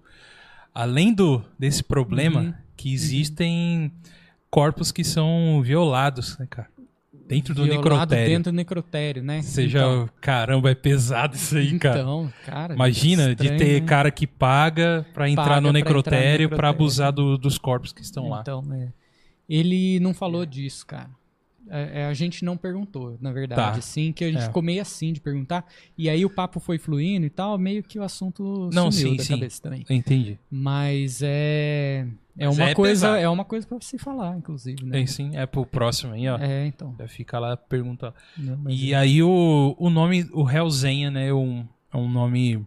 [0.76, 2.54] além do desse problema, Uhum.
[2.76, 3.92] Que existem
[4.50, 6.68] corpos que são violados, né, cara?
[7.28, 8.30] Dentro do Violado necrotério.
[8.30, 9.42] dentro do necrotério, né?
[9.42, 9.64] Já.
[9.80, 12.02] Então, Caramba, é pesado isso aí, cara.
[12.02, 12.74] então, cara.
[12.76, 13.88] Imagina estranho, de ter né?
[13.88, 16.70] cara que paga pra entrar entrar no necrotério pra necrotério.
[16.70, 18.42] abusar do- dos corpos que estão lá.
[18.42, 18.90] Então, é.
[19.48, 21.10] Ele não falou disso, cara.
[21.70, 23.62] É, é, a gente não perguntou, na verdade.
[23.62, 23.78] Tá.
[23.78, 24.46] Assim, que a gente É.
[24.48, 25.66] ficou meio assim de perguntar.
[25.98, 29.16] E aí o papo foi fluindo e tal, meio que o assunto Não, sumiu sim,
[29.18, 29.34] da sim.
[29.36, 29.86] cabeça também.
[29.90, 30.38] Entendi.
[30.52, 32.06] Mas é.
[32.38, 33.22] É Mas uma é coisa, pesado.
[33.24, 34.92] é uma coisa para se falar, inclusive, né?
[34.92, 36.38] Tem sim, é pro próximo aí, ó.
[36.40, 36.96] É, então.
[37.00, 38.14] Já fica lá pergunta.
[38.38, 42.66] Não, E é- aí o, o nome, o Hellzenha, né, é um, é um nome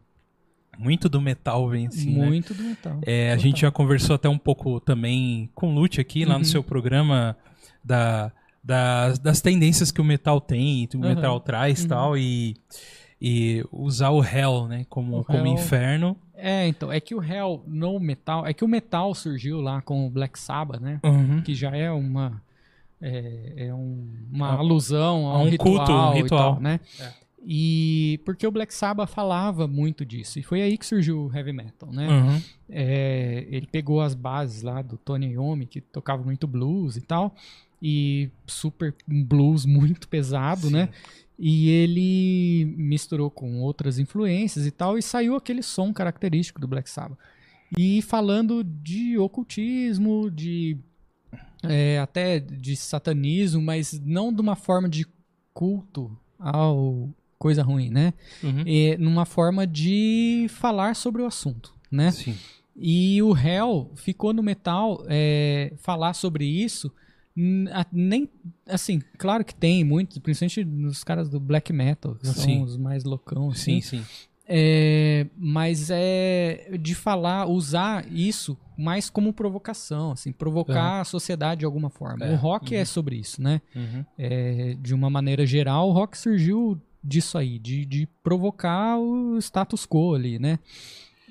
[0.79, 2.25] muito do metal, vem assim, né?
[2.27, 3.01] muito do metal.
[3.05, 6.41] É, a gente já conversou até um pouco também com o Lute aqui, lá Uhum.
[6.41, 7.37] no seu programa,
[7.83, 8.31] da,
[8.63, 11.09] das, das tendências que o metal tem, que o Uhum.
[11.09, 11.89] metal traz e Uhum.
[11.89, 12.57] tal, e,
[13.21, 15.55] e usar o Hell, né, como, O como Hell.
[15.55, 16.17] inferno.
[16.37, 20.07] É, então, é que o Hell no metal, é que o metal surgiu lá com
[20.07, 21.01] o Black Sabbath, né?
[21.05, 21.41] Uhum.
[21.43, 22.41] Que já é uma
[23.01, 26.23] é, é um- uma É um- alusão a é um, um ritual, culto, um e
[26.23, 26.53] ritual.
[26.55, 26.81] tal, né?
[27.01, 27.13] É.
[27.49, 31.53] E porque o Black Sabbath falava muito disso, e foi aí que surgiu o heavy
[31.53, 32.09] metal, né?
[32.09, 32.43] Uhum.
[32.71, 37.35] É, ele pegou as bases lá do Tony Iommi, que tocava muito blues e tal,
[37.81, 40.73] e super um blues muito pesado, Sim.
[40.73, 40.89] né?
[41.39, 46.89] E ele misturou com outras influências e tal, e saiu aquele som característico do Black
[46.89, 47.19] Sabbath.
[47.77, 50.79] E falando de ocultismo, de
[51.63, 55.07] é, até de satanismo, mas não de uma forma de
[55.53, 58.15] culto ao coisa ruim, né?
[58.43, 58.65] Uhum.
[58.67, 62.11] É, numa forma de falar sobre o assunto, né?
[62.11, 62.37] Sim.
[62.75, 66.93] E o Hell ficou no metal é, falar sobre isso.
[67.93, 68.29] Nem
[68.67, 72.63] assim, claro que tem muitos, principalmente nos caras do black metal, que são Sim.
[72.63, 73.81] os mais loucão, assim.
[73.81, 74.05] Sim, sim.
[74.49, 81.65] É, mas é de falar, usar isso mais como provocação, assim, provocar a sociedade de
[81.65, 82.25] alguma forma.
[82.25, 83.61] É, O rock é sobre isso, né?
[83.75, 84.05] Uhum.
[84.17, 89.87] É, de uma maneira geral, o rock surgiu disso aí, de, de provocar o status
[89.87, 90.59] quo ali, né?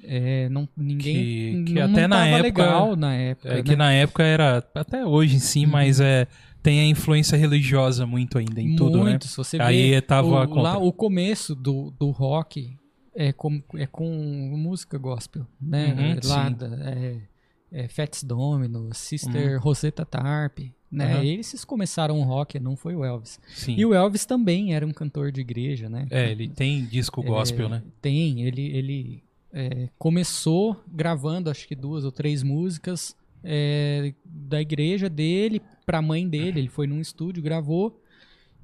[0.07, 1.65] É, não, ninguém.
[1.65, 3.49] Que- que não, até na época- legal na época.
[3.49, 3.63] É né?
[3.63, 5.71] que na época era, até hoje em si, Uhum.
[5.71, 6.27] mas é,
[6.63, 9.11] tem a influência religiosa muito ainda em tudo, né?
[9.11, 12.75] Muito, se você Aí vê tava o, lá o começo do, do rock
[13.15, 14.05] é com, é com
[14.57, 15.95] música gospel, né?
[15.97, 16.53] Uhum, lá sim.
[16.55, 17.17] da, é,
[17.71, 20.59] é Fats Domino, Sister Rosetta Tarp,
[20.91, 21.15] né?
[21.17, 21.23] Uhum.
[21.23, 23.39] Eles começaram o rock, não foi o Elvis.
[23.53, 23.75] Sim.
[23.77, 26.07] E o Elvis também era um cantor de igreja, né?
[26.09, 27.83] É, ele tem disco gospel, É, né?
[28.01, 29.23] Tem, ele, ele
[29.57, 36.27] é, começou gravando acho que duas ou três músicas é, da igreja dele pra mãe
[36.27, 36.59] dele.
[36.59, 38.01] Ele foi num estúdio, gravou.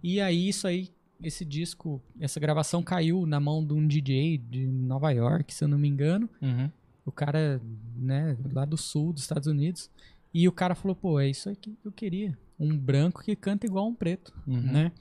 [0.04, 0.89] E aí isso aí,
[1.23, 5.67] esse disco, essa gravação caiu na mão de um DJ de Nova York, se eu
[5.69, 6.30] não me engano.
[6.41, 6.69] Uhum.
[7.06, 7.62] O cara,
[7.95, 9.89] né, lá do sul dos Estados Unidos.
[10.34, 12.38] E o cara falou, pô, é isso aí que eu queria.
[12.60, 14.62] Um branco que canta igual um preto, Uhum.
[14.62, 14.91] né?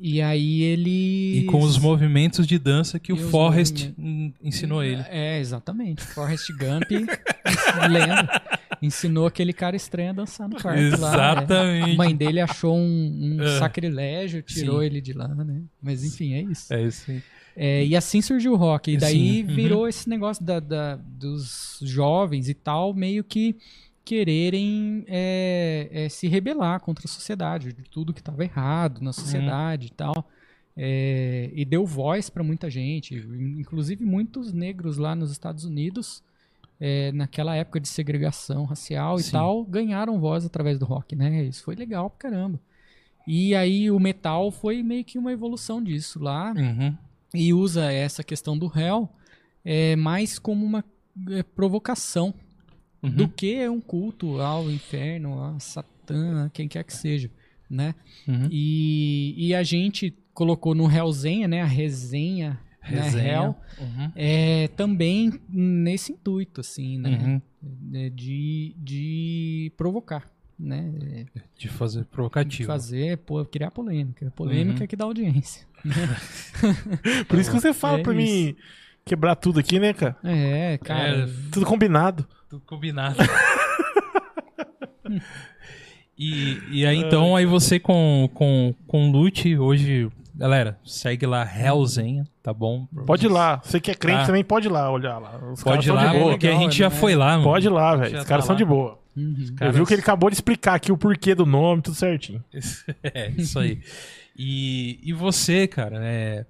[0.00, 1.40] E aí ele...
[1.40, 4.38] E com os movimentos de dança que E o Forrest movimentos.
[4.42, 5.02] ensinou ele.
[5.08, 6.02] É, exatamente.
[6.02, 6.88] Forrest Gump,
[7.90, 8.28] lendo,
[8.80, 10.80] ensinou aquele cara estranho a dançar no quarto lá.
[10.80, 10.94] né?
[10.94, 11.90] Exatamente.
[11.90, 13.58] A mãe dele achou um, um É.
[13.58, 14.86] sacrilégio, tirou Sim.
[14.86, 15.62] ele de lá, né?
[15.82, 16.72] Mas enfim, é isso.
[16.72, 17.22] É isso aí.
[17.56, 18.92] É, e assim surgiu o rock.
[18.92, 19.54] E daí Sim, uhum.
[19.56, 23.56] virou esse negócio da, da- dos jovens e tal, meio que
[24.08, 29.88] quererem é, é, se rebelar contra a sociedade, de tudo que estava errado na sociedade
[29.88, 30.26] e tal.
[30.74, 36.22] É, e deu voz para muita gente, inclusive muitos negros lá nos Estados Unidos,
[36.80, 39.28] é, naquela época de segregação racial Sim.
[39.28, 41.44] e tal, ganharam voz através do rock, né?
[41.44, 42.58] Isso foi legal pra caramba.
[43.26, 46.96] E aí o metal foi meio que uma evolução disso lá Uhum.
[47.34, 49.06] e usa essa questão do réu
[49.62, 50.82] é, mais como uma
[51.28, 52.32] é, provocação
[53.02, 53.10] Uhum.
[53.10, 57.30] do que um culto ao inferno, a Satã, a quem quer que seja,
[57.70, 57.94] né?
[58.26, 58.48] Uhum.
[58.50, 61.62] E, e a gente colocou no Hellzenha, né?
[61.62, 62.50] A resenha,
[62.82, 63.00] né?
[63.02, 63.32] Resenha.
[63.32, 64.12] Hell, Uhum.
[64.16, 67.10] é, também nesse intuito, assim, né?
[67.10, 67.42] Uhum.
[67.94, 70.92] É, De, de provocar, né?
[71.36, 72.66] É, De fazer De provocativo.
[72.66, 74.32] fazer, pô, criar polêmica.
[74.34, 74.86] Polêmica Uhum.
[74.88, 75.66] que dá audiência.
[77.28, 78.56] Por isso que você fala É pra mim
[79.08, 80.16] quebrar tudo aqui, né, cara?
[80.22, 81.24] É, cara.
[81.24, 82.24] É, Tudo combinado.
[82.48, 83.16] Tudo combinado.
[86.18, 92.24] e, e aí, então, aí você com, com, com Lute, hoje, galera, segue lá Hellzenha,
[92.42, 92.86] tá bom?
[93.06, 93.60] Pode ir lá.
[93.64, 94.26] Você que é crente Tá.
[94.26, 95.36] também pode ir lá olhar lá.
[95.52, 96.30] Os caras Pode ir lá, de boa.
[96.32, 96.96] porque a gente já né?
[96.96, 97.44] foi lá, mano.
[97.44, 98.18] Pode ir lá, velho.
[98.18, 98.58] Os caras tá são lá.
[98.58, 98.98] de boa.
[99.16, 99.46] Uhum.
[99.60, 102.42] Eu vi que ele acabou de explicar aqui o porquê do nome, tudo certinho.
[103.02, 103.80] é, isso aí.
[104.36, 106.46] E, e você, cara, né?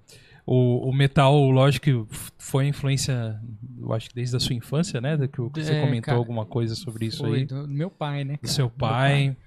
[0.51, 3.39] O, o metal, lógico que foi influência,
[3.79, 5.15] eu acho que desde a sua infância, né?
[5.27, 7.45] Que você É, comentou cara, alguma coisa sobre isso Foi aí.
[7.45, 8.33] do meu pai, né?
[8.33, 8.53] Do cara?
[8.53, 9.37] seu Meu pai.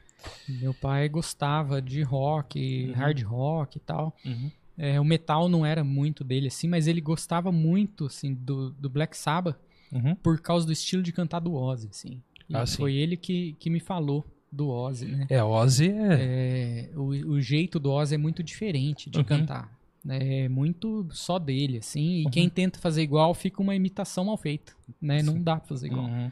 [0.48, 2.94] Meu pai gostava de rock, Uhum.
[2.94, 4.16] hard rock e tal.
[4.24, 4.50] Uhum.
[4.78, 8.88] É, o metal não era muito dele, assim, mas ele gostava muito, assim, do, do
[8.88, 9.56] Black Sabbath
[9.90, 10.14] Uhum.
[10.14, 12.22] por causa do estilo de cantar do Ozzy, assim.
[12.52, 12.76] Ah, sim.
[12.76, 15.26] foi ele que, que me falou do Ozzy, né?
[15.28, 16.18] É, Ozzy é.
[16.20, 19.24] É, o, o jeito do Ozzy é muito diferente de Uhum.
[19.24, 19.81] cantar.
[20.04, 20.44] Né?
[20.44, 22.20] É muito só dele, assim.
[22.20, 22.30] E Uhum.
[22.30, 25.22] quem tenta fazer igual fica uma imitação mal feita, né?
[25.22, 26.06] Não dá pra fazer igual.
[26.06, 26.30] Uhum.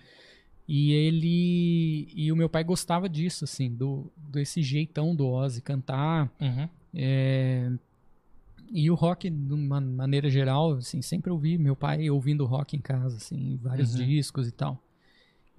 [0.69, 2.09] E ele...
[2.15, 6.31] E o meu pai gostava disso, assim, do, desse jeitão do Ozzy cantar.
[6.41, 6.69] Uhum.
[6.95, 7.71] É,
[8.73, 12.81] E o rock, de uma maneira geral, assim, sempre ouvi meu pai ouvindo rock em
[12.81, 14.07] casa, assim, vários Uhum.
[14.07, 14.81] discos e tal.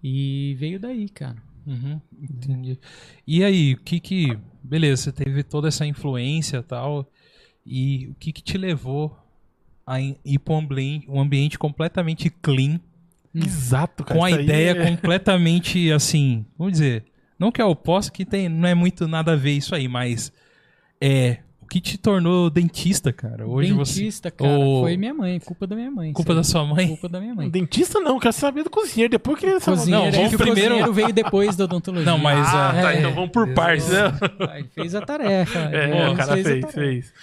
[0.01, 1.35] E veio daí, cara.
[1.67, 2.79] Uhum, entendi.
[3.27, 4.35] E aí, o que que.
[4.63, 7.05] Beleza, você teve toda essa influência e tal.
[7.65, 9.15] E o que que te levou
[9.85, 12.79] a ir para um ambiente, um ambiente completamente clean,
[13.33, 14.19] Exato, cara.
[14.19, 16.45] com a ideia é- completamente assim.
[16.57, 17.05] Vamos dizer.
[17.39, 20.31] Não que eu posso, que tem, não é muito nada a ver isso aí, mas.
[20.99, 21.37] É.
[21.61, 23.47] O que te tornou dentista, cara?
[23.47, 23.99] Hoje você.
[24.01, 26.11] Dentista, cara, Ô- foi minha mãe, culpa da minha mãe.
[26.11, 26.85] Culpa da sua mãe?
[26.89, 27.49] Culpa da minha mãe.
[27.49, 29.09] Dentista não, quero saber do cozinheiro.
[29.09, 32.11] Depois que ele Cozinheiro, Não, é vamos o primeiro- cozinheiro veio depois da odontologia.
[32.11, 32.45] Não, mas.
[32.49, 32.99] Ah, ah, tá, É.
[32.99, 34.11] então vamos por partes, né?
[34.57, 35.59] Ele fez a tarefa.
[35.59, 37.13] É, o cara fez, fez.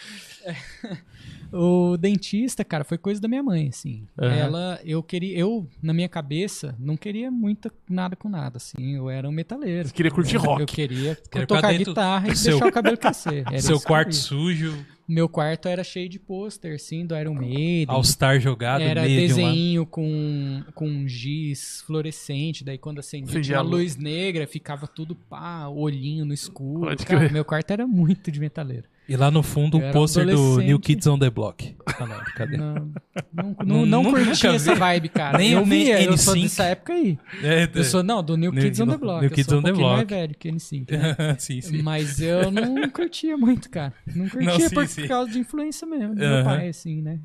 [1.51, 4.07] O dentista, cara, foi coisa da minha mãe, assim.
[4.21, 4.35] Aham.
[4.35, 8.97] Ela, eu queria, eu, na minha cabeça, não queria muito nada com nada, assim.
[8.97, 9.89] Eu era um metaleiro.
[9.89, 10.61] Você queria curtir Eu- rock.
[10.61, 13.45] Eu queria Queria tocar guitarra e seu- deixar o cabelo crescer.
[13.49, 17.87] Era seu quarto sujo, Meu quarto era cheio de pôster, assim, do Iron Maiden.
[17.89, 24.47] All-Star jogado, Era desenho com, com giz fluorescente, daí quando acendia tinha uma luz negra,
[24.47, 26.95] ficava tudo pá, olhinho no escuro.
[27.07, 28.85] Cara, meu quarto era muito de metaleiro.
[29.09, 30.59] E lá no fundo um pôster do.
[30.61, 31.75] New Kids on the Block.
[31.87, 32.65] Ah, não, brincadeira.
[33.33, 35.39] Não, não, Não- não, curti essa vibe, cara.
[35.39, 36.43] Nem- eu nem via, eu sou N5.
[36.43, 37.19] dessa época aí.
[37.43, 39.21] É, Eu sou, não, do New New- Kids on the Block.
[39.21, 40.15] New eu Kids on um the pouquinho mais Block.
[40.15, 40.91] velho que N5.
[40.91, 41.37] né?
[41.39, 41.83] sim, sim.
[41.83, 43.93] Mas eu não curtia muito, cara.
[44.15, 45.07] Não curtia Não, sim, por sim.
[45.09, 46.35] causa de influência mesmo do Aham.
[46.37, 47.19] meu pai, assim, né?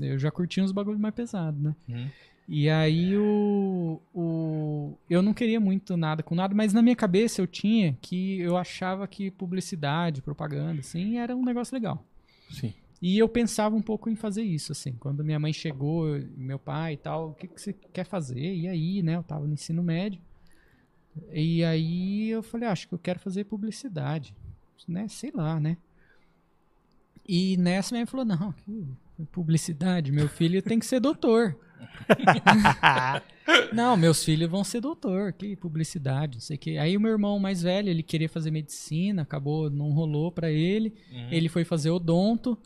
[0.00, 1.74] Eu já curtia uns bagulhos mais pesados, né?
[1.88, 2.06] Uhum.
[2.46, 4.92] E aí o, o.
[5.08, 8.56] Eu não queria muito nada com nada, mas na minha cabeça eu tinha que eu
[8.56, 12.04] achava que publicidade, propaganda, assim, era um negócio legal.
[12.50, 12.74] Sim.
[13.00, 14.92] E eu pensava um pouco em fazer isso, assim.
[14.92, 18.54] Quando minha mãe chegou, eu- meu pai e tal, o que, que você quer fazer?
[18.54, 19.16] E aí, né?
[19.16, 20.20] Eu tava no ensino médio.
[21.32, 24.34] E aí eu falei, "Ah, acho que eu quero fazer publicidade.
[24.86, 25.08] Né?
[25.08, 25.76] Sei lá, né?
[27.26, 28.54] E nessa minha mãe falou, não,
[29.32, 31.56] publicidade, meu filho tem que ser doutor.
[33.72, 36.78] Não, meus filhos vão ser doutor, que publicidade, não sei o que.
[36.78, 40.94] Aí o meu irmão mais velho, ele queria fazer medicina, acabou, não rolou pra ele.
[41.12, 41.28] Uhum.
[41.30, 42.56] Ele foi fazer odonto.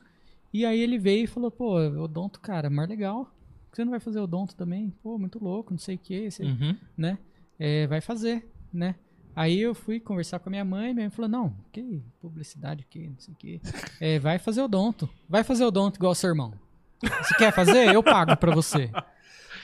[0.53, 3.29] E aí ele veio e falou, pô, odonto, cara, mais legal.
[3.73, 4.93] Você não vai fazer odonto também?
[5.03, 6.77] Pô, muito louco, não sei o que, Uhum.
[6.97, 7.19] né?
[7.59, 8.95] É, vai fazer, né?
[9.35, 13.09] Aí eu fui conversar com a minha mãe, minha mãe falou, não, que publicidade, que
[13.09, 13.61] não sei o que.
[14.01, 15.09] É, vai fazer odonto.
[15.29, 16.53] Vai fazer odonto igual seu irmão.
[17.01, 17.95] Você quer fazer?
[17.95, 18.91] Eu pago pra você.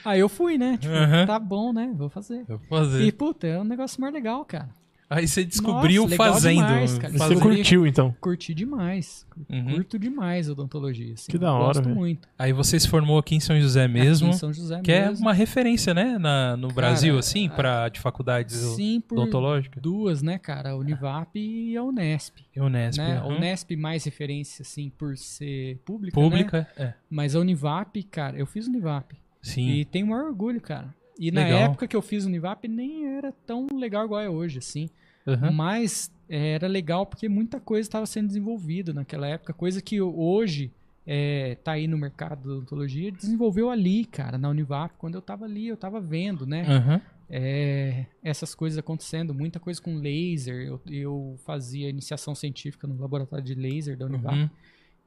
[0.03, 0.77] Aí eu fui, né?
[0.77, 1.25] Tipo, Uhum.
[1.25, 1.91] tá bom, né?
[1.95, 2.45] Vou fazer.
[2.47, 3.03] Eu vou fazer.
[3.03, 4.69] E, puta, é um negócio mais legal, cara.
[5.07, 6.55] Aí você descobriu Nossa, fazendo.
[6.65, 7.13] demais, cara.
[7.13, 7.19] Você.
[7.19, 8.15] Fazia- curtiu, então.
[8.19, 9.25] Curti demais.
[9.49, 9.75] Uhum.
[9.75, 11.13] Curto demais odontologia.
[11.13, 11.31] Assim.
[11.31, 12.27] Que da hora, Gosto muito.
[12.39, 15.09] Aí você se formou aqui em São José mesmo, Aqui em São José que é
[15.09, 15.25] mesmo.
[15.25, 19.81] uma referência, né, na, no Brasil, assim, a- pra, de faculdades Sim, por odontológicas.
[19.81, 20.71] duas, né, cara?
[20.71, 22.39] A Univap e a Unesp.
[22.55, 22.97] E Unesp.
[22.97, 23.17] né?
[23.19, 23.35] A uhum.
[23.37, 26.23] Unesp mais referência, assim, por ser pública, né?
[26.29, 26.93] Pública, é.
[27.09, 29.13] Mas a Univap, cara, eu fiz Univap.
[29.41, 29.69] Sim.
[29.69, 30.91] E tenho o maior orgulho, cara.
[31.19, 31.59] E na Legal.
[31.59, 34.89] época que eu fiz Univap nem era tão legal igual é hoje, assim.
[35.25, 35.51] Uhum.
[35.51, 40.71] Mas é, era legal porque muita coisa estava sendo desenvolvida naquela época, coisa que hoje
[41.05, 44.93] é, tá aí no mercado da odontologia, desenvolveu ali, cara, na Univap.
[44.97, 46.65] Quando eu tava ali, eu tava vendo, né?
[46.67, 47.01] Uhum.
[47.29, 50.67] é, essas coisas acontecendo, muita coisa com laser.
[50.67, 54.35] Eu, eu fazia iniciação científica no laboratório de laser da Univap.
[54.35, 54.49] Uhum.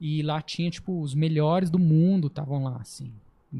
[0.01, 3.11] E lá tinha, tipo, os melhores do mundo estavam lá, assim.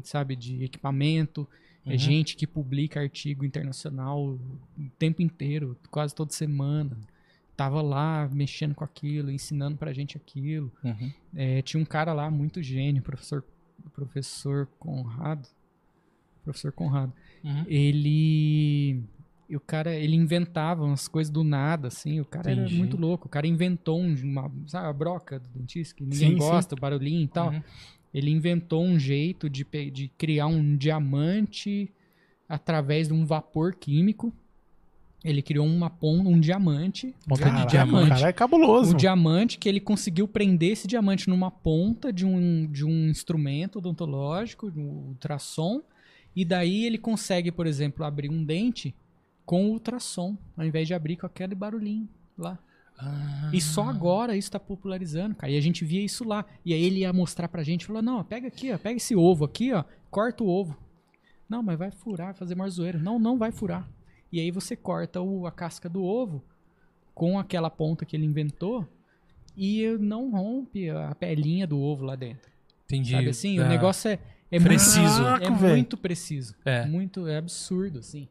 [0.04, 1.46] Sabe, de equipamento,
[1.86, 1.98] é Uhum.
[1.98, 4.38] gente que publica artigo internacional o
[4.98, 6.96] tempo inteiro, quase toda semana.
[7.56, 10.72] Tava lá mexendo com aquilo, ensinando pra gente aquilo.
[10.82, 11.12] Uhum.
[11.34, 13.44] É, tinha um cara lá muito gênio, professor,
[13.94, 15.46] professor Conrado.
[16.44, 17.12] Professor Conrado.
[17.44, 17.64] Uhum.
[17.68, 19.02] Ele.
[19.48, 22.20] e o cara, ele inventava umas coisas do nada, assim.
[22.20, 22.76] O cara era Entendi.
[22.78, 23.26] muito louco.
[23.26, 26.78] O cara inventou um- uma, sabe, a broca do dentista, que ninguém Sim, gosta, o
[26.80, 27.50] barulhinho e tal.
[27.50, 27.62] Uhum.
[28.12, 31.90] Ele inventou um jeito de, de criar um diamante
[32.48, 34.32] através de um vapor químico.
[35.22, 37.14] Ele criou uma ponta, um diamante.
[37.28, 38.08] Ponta de diamante.
[38.08, 38.94] Cara, é cabuloso.
[38.94, 43.78] Um diamante que ele conseguiu prender esse diamante numa ponta de um, de um instrumento
[43.78, 45.82] odontológico, de um ultrassom,
[46.34, 48.94] e daí ele consegue, por exemplo, abrir um dente
[49.44, 52.58] com ultrassom, ao invés de abrir com aquele barulhinho lá.
[53.02, 53.50] Ah.
[53.52, 55.52] E só agora isso tá popularizando, cara.
[55.52, 56.44] E a gente via isso lá.
[56.64, 59.44] E aí ele ia mostrar pra gente, falou, não, pega aqui, ó, pega esse ovo
[59.44, 60.76] aqui, ó, corta o ovo.
[61.48, 62.98] Não, mas vai furar, vai fazer mais zoeira.
[62.98, 63.88] Não, não vai furar.
[64.32, 66.42] E aí você corta o- a casca do ovo,
[67.14, 68.86] com aquela ponta que ele inventou
[69.56, 72.48] e não rompe a pelinha do ovo lá dentro.
[72.84, 73.12] Entendi.
[73.12, 73.58] Sabe assim?
[73.58, 73.62] É.
[73.64, 74.18] O negócio é,
[74.50, 75.00] é Preciso.
[75.00, 76.54] Muito, Caraca, é muito preciso.
[76.64, 76.86] É.
[76.86, 78.28] Muito, é absurdo, assim.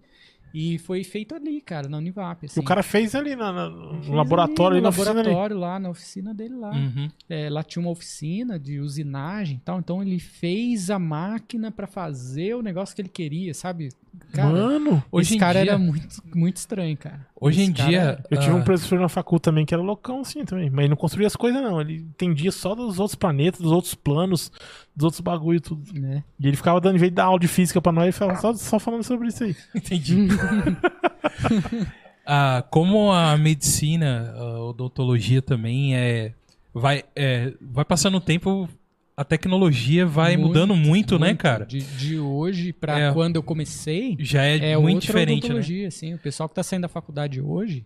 [0.54, 2.46] E foi feito ali, cara, na Univap.
[2.46, 2.60] Assim.
[2.60, 4.98] O cara fez ali na- na- Fez no laboratório, ali, no ali.
[4.98, 6.72] laboratório lá, na oficina dele lá.
[6.72, 7.10] Uhum.
[7.30, 11.88] É, lá tinha uma oficina de usinagem e tal, então ele fez a máquina pra
[11.88, 13.90] fazer o negócio que ele queria, sabe?
[14.34, 17.26] Cara, Mano, Hoje esse em cara dia- era muito, muito estranho, cara.
[17.40, 18.00] Hoje Esse em cara dia.
[18.02, 20.70] era- eu tive ah, um professor na faculdade também que era loucão assim também.
[20.70, 21.80] Mas ele não construía as coisas, não.
[21.80, 24.52] Ele entendia só dos outros planetas, dos outros planos,
[24.96, 25.94] dos outros bagulho e tudo.
[25.94, 26.24] né?
[26.40, 28.80] E ele ficava dando jeito da aula de física pra nós e ficava só, só
[28.80, 29.56] falando sobre isso aí.
[29.76, 30.28] Entendi.
[32.32, 36.34] Ah, como a medicina, a odontologia também é
[36.72, 38.70] vai, é, vai passando o tempo,
[39.18, 41.40] a tecnologia vai Muito, mudando muito, né, Muito.
[41.40, 41.66] cara?
[41.66, 43.12] De, de hoje pra É.
[43.14, 45.38] quando eu comecei, Já é, é muito outra diferente, né?
[45.56, 46.14] odontologia, assim.
[46.14, 47.84] O pessoal que tá saindo da faculdade hoje,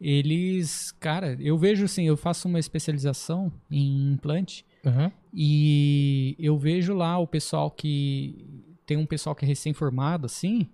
[0.00, 5.10] eles, cara, eu vejo assim, eu faço uma especialização em implante Aham.
[5.32, 10.68] e eu vejo lá o pessoal que tem um pessoal que é recém-formado, assim.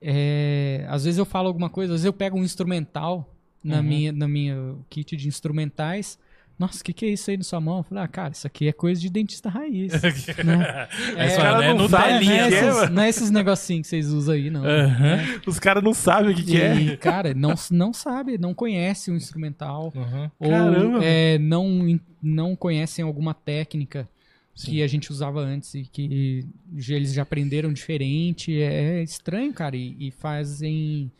[0.00, 3.32] É, às vezes eu falo alguma coisa, às vezes eu pego um instrumental
[3.62, 3.82] na Uhum.
[3.82, 6.18] minha na minha kit de instrumentais.
[6.58, 7.78] Nossa, o que, que é isso aí na sua mão?
[7.78, 9.92] Eu falei, ah, cara, isso aqui é coisa de dentista raiz.
[10.42, 10.88] né?
[11.14, 13.82] É, cara, é não sabe, não, telinha, é que é, esses, não é esses negocinhos
[13.82, 14.64] que vocês usam aí, não.
[14.64, 15.18] Aham.
[15.46, 16.74] Os caras não sabem o que, que é.
[16.74, 19.92] E, cara, não, não sabe, não conhece o instrumental.
[19.92, 24.08] Caramba, ou é, não, não conhecem alguma técnica
[24.56, 24.70] Sim.
[24.72, 26.44] que a gente usava antes e que
[26.88, 28.58] eles já aprenderam diferente.
[28.60, 29.76] É estranho, cara.
[29.76, 31.10] E, e fazem.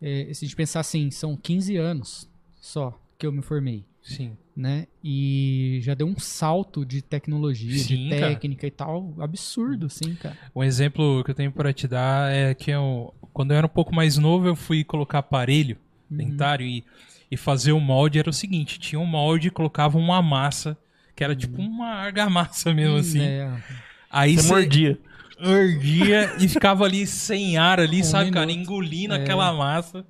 [0.00, 2.28] é, se a gente pensar assim, são 15 anos
[2.60, 3.84] só que eu me formei.
[4.02, 4.36] Sim.
[4.56, 4.86] Né?
[5.04, 8.28] E já deu um salto de tecnologia, Sim, de cara.
[8.28, 10.36] técnica e tal, absurdo, assim, cara.
[10.54, 13.70] Um exemplo que eu tenho para te dar é que eu, quando eu era um
[13.70, 15.76] pouco mais novo, eu fui colocar aparelho
[16.08, 16.18] Uhum.
[16.18, 16.84] dentário e,
[17.28, 18.18] e fazer o molde.
[18.20, 20.78] Era o seguinte: tinha um molde, colocava uma massa,
[21.16, 23.20] que era tipo uma argamassa mesmo assim.
[23.22, 23.50] É,
[24.10, 24.98] Aí Você mordia.
[25.40, 28.46] mordia e ficava ali sem ar ali, Um sabe, cara?
[28.46, 28.62] minuto.
[28.62, 29.18] Engolindo É.
[29.22, 30.04] aquela massa.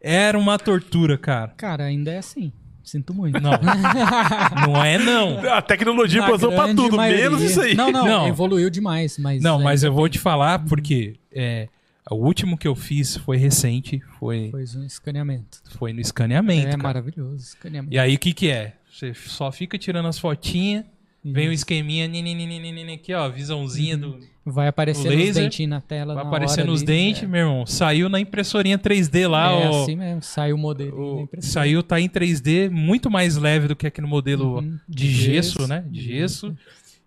[0.00, 1.48] Era uma tortura, cara.
[1.56, 2.52] cara, ainda é assim.
[2.82, 3.40] Sinto muito.
[3.40, 3.52] Não.
[4.66, 5.38] não é não.
[5.52, 7.30] A tecnologia Na passou pra tudo, maioria.
[7.30, 7.74] menos isso aí.
[7.74, 8.28] Não, não, Não.
[8.28, 9.42] evoluiu demais, mas.
[9.42, 11.68] Não, mas eu vou te falar porque é,
[12.10, 15.58] o último que eu fiz foi recente, foi, Foi um escaneamento.
[15.78, 16.66] foi no escaneamento.
[16.66, 16.82] é cara.
[16.82, 17.94] maravilhoso, escaneamento.
[17.94, 18.74] E aí o que que é?
[19.02, 20.84] Você só fica tirando as fotinhas,
[21.24, 21.62] vem o Isso.
[21.62, 24.18] esqueminha, ninininininini, aqui ó, visãozinha do...
[24.44, 26.14] Vai aparecer o os laser, dentinhos na tela.
[26.14, 27.26] Vai na aparecendo os dentes, é.
[27.26, 27.66] meu irmão.
[27.66, 29.82] Saiu na impressorinha 3D lá, é ó.
[29.82, 31.12] assim mesmo, sai o modelo.
[31.12, 31.52] o- da impressora.
[31.52, 35.66] saiu, tá em 3D, muito mais leve do que aqui no modelo Uhum, de gesso,
[35.68, 35.84] né?
[35.88, 36.56] De gesso.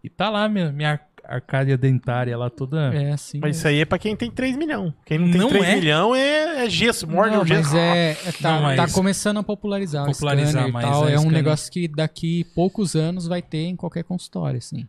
[0.03, 2.93] E tá lá minha, minha ar- arcádia dentária lá toda.
[2.93, 3.39] É assim.
[3.39, 3.59] Mas mesmo.
[3.59, 4.93] isso aí é pra quem tem 3 milhões.
[5.05, 5.75] Quem não tem Não 3 é.
[5.75, 7.71] milhões é, é gesso, morde o gesso.
[7.71, 10.89] mas é, é- tá, Não, mas- tá começando a popularizar, Popularizar o scanner mais, e
[10.89, 11.07] tal.
[11.07, 11.31] é, É, um scanner.
[11.43, 14.87] negócio que daqui poucos anos vai ter em qualquer consultório, assim.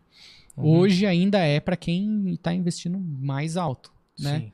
[0.57, 0.65] Uhum.
[0.79, 4.39] Hoje ainda é pra quem tá investindo mais alto, né?
[4.41, 4.53] Sim.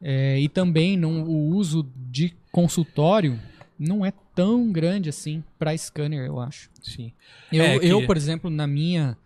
[0.00, 3.38] É, e também não, o uso de consultório
[3.78, 6.70] não é tão grande assim para scanner, eu acho.
[6.82, 7.12] Sim.
[7.52, 9.16] Eu, É que- eu, por exemplo, na minha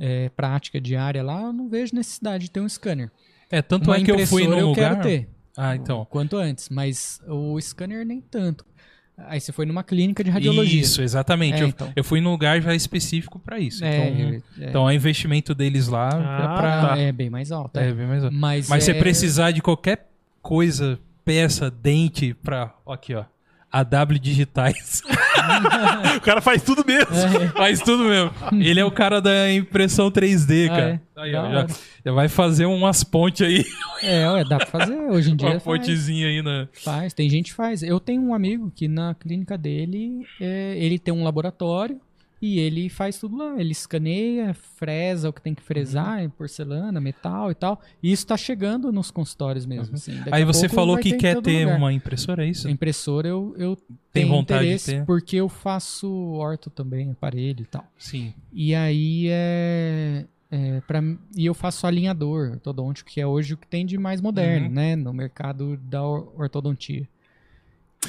[0.00, 3.10] é, prática diária lá, eu não vejo necessidade de ter um scanner.
[3.50, 4.90] É, tanto Uma é que eu fui num eu lugar.
[4.96, 6.06] quero ter, Ah, então.
[6.10, 8.64] quanto antes, mas o scanner nem tanto.
[9.26, 10.80] Aí você foi numa clínica de radiologia.
[10.80, 11.58] Isso, exatamente.
[11.60, 11.92] É, eu, então.
[11.94, 13.84] eu fui num lugar já específico pra isso.
[13.84, 16.88] É, então, é, então, o investimento deles lá Ah, é pra.
[16.88, 16.98] tá.
[16.98, 17.78] é bem mais alto.
[17.78, 17.92] É, é.
[17.92, 18.34] bem mais alto.
[18.34, 20.08] Mas, Mas se é- você precisar de qualquer
[20.40, 22.74] coisa, peça, dente, pra.
[22.86, 23.24] Aqui, ó.
[23.72, 25.02] AW Digitais.
[26.16, 27.08] O cara faz tudo mesmo.
[27.56, 28.30] Faz tudo mesmo.
[28.60, 30.90] Ele é o cara da impressão 3D, Ah, cara.
[31.16, 31.20] é?
[31.20, 31.66] Aí, ó, já,
[32.06, 33.64] já vai fazer umas pontes aí.
[34.02, 35.46] É, ué, dá pra fazer hoje em dia.
[35.48, 35.64] Uma faz.
[35.64, 36.68] pontezinha aí na.
[36.72, 37.82] Faz, tem gente que faz.
[37.82, 41.98] Eu tenho um amigo que na clínica dele, é, ele tem um laboratório
[42.42, 43.60] e ele faz tudo lá.
[43.60, 46.30] Ele escaneia, fresa o que tem que fresar, Uhum.
[46.30, 47.80] porcelana, metal e tal.
[48.02, 49.94] E isso tá chegando nos consultórios mesmo.
[49.94, 50.16] assim.
[50.16, 51.78] Daqui Aí você falou que em quer ter lugar.
[51.78, 52.68] uma impressora, é isso?
[52.68, 55.04] Impressora eu, eu Tem tenho vontade de interesse ter?
[55.04, 57.84] porque eu faço orto também, aparelho e tal.
[57.98, 58.32] Sim.
[58.52, 60.24] E aí é.
[60.50, 61.02] é pra,
[61.36, 64.72] e eu faço alinhador ortodôntico, que é hoje o que tem de mais moderno, Uhum.
[64.72, 64.96] né?
[64.96, 67.06] No mercado da or- ortodontia.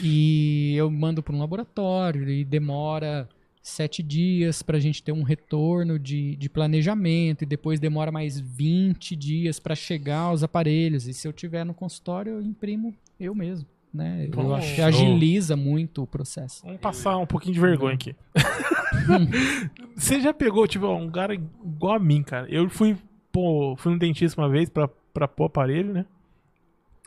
[0.02, 3.28] E eu mando para um laboratório e demora
[3.62, 8.39] sete dias para a gente ter um retorno de, de planejamento e depois demora mais
[8.39, 11.07] 20 dias para chegar aos aparelhos.
[11.07, 13.68] E se eu tiver no consultório, eu imprimo eu mesmo.
[13.93, 14.26] Né?
[14.26, 16.64] Eu Bom, acho que agiliza muito o processo.
[16.66, 18.16] Vamos passar um pouquinho de vergonha aqui.
[19.95, 22.47] Você já pegou, tipo, um cara igual a mim, cara.
[22.49, 22.97] Eu fui,
[23.32, 26.05] pô, fui no dentista uma vez pra, pra pôr aparelho, né?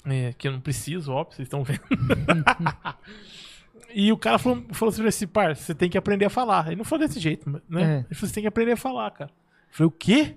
[0.07, 1.81] É, que eu não preciso, óbvio, vocês estão vendo.
[3.95, 6.67] E o cara falou, falou assim pra esse par, você tem que aprender a falar.
[6.67, 7.61] Ele não falou desse jeito, né?
[7.75, 7.97] É.
[7.99, 9.31] Ele falou, você tem que aprender a falar, cara.
[9.31, 10.35] Eu falei, o quê?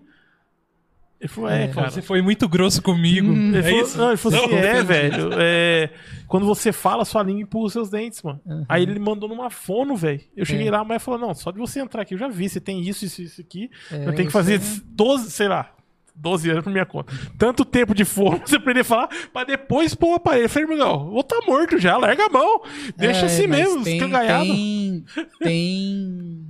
[1.19, 1.89] Ele falou, é, É, cara.
[1.89, 3.31] Você foi muito grosso comigo.
[3.31, 3.47] Hum.
[3.49, 3.97] Ele é falou, isso?
[3.97, 5.29] Não, ele falou assim, Não, é, velho.
[5.33, 5.89] é,
[6.27, 8.39] quando você fala, sua língua empurra os seus dentes, mano.
[8.45, 8.65] Uhum.
[8.69, 10.21] Aí ele mandou numa fono, velho.
[10.35, 10.71] Eu cheguei É.
[10.71, 13.03] lá, mas falou, não, só de você entrar aqui, eu já vi, você tem isso,
[13.03, 13.71] isso, isso aqui.
[13.91, 15.71] É, eu tenho que isso fazer é- 12, sei lá,
[16.19, 17.13] 12 anos por minha conta.
[17.37, 20.45] Tanto tempo de fono pra você aprender a falar, pra depois pôr o aparelho.
[20.45, 22.61] Eu falei, irmão, vou tá morto já, larga a mão.
[22.97, 24.45] Deixa É, assim mesmo, tem, escangalhado.
[24.45, 25.05] tem,
[25.39, 26.45] tem,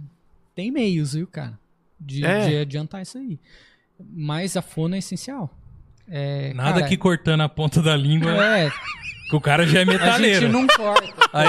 [0.55, 1.59] tem meios, viu, cara?
[1.99, 2.47] De, É.
[2.47, 3.39] de adiantar isso aí.
[3.99, 5.51] Mas a fono é essencial.
[6.07, 8.71] É, Nada cara, que cortando a ponta da língua, É,
[9.29, 10.49] que o cara já é a gente metaleiro.
[10.49, 11.07] não corta.
[11.33, 11.47] Aí.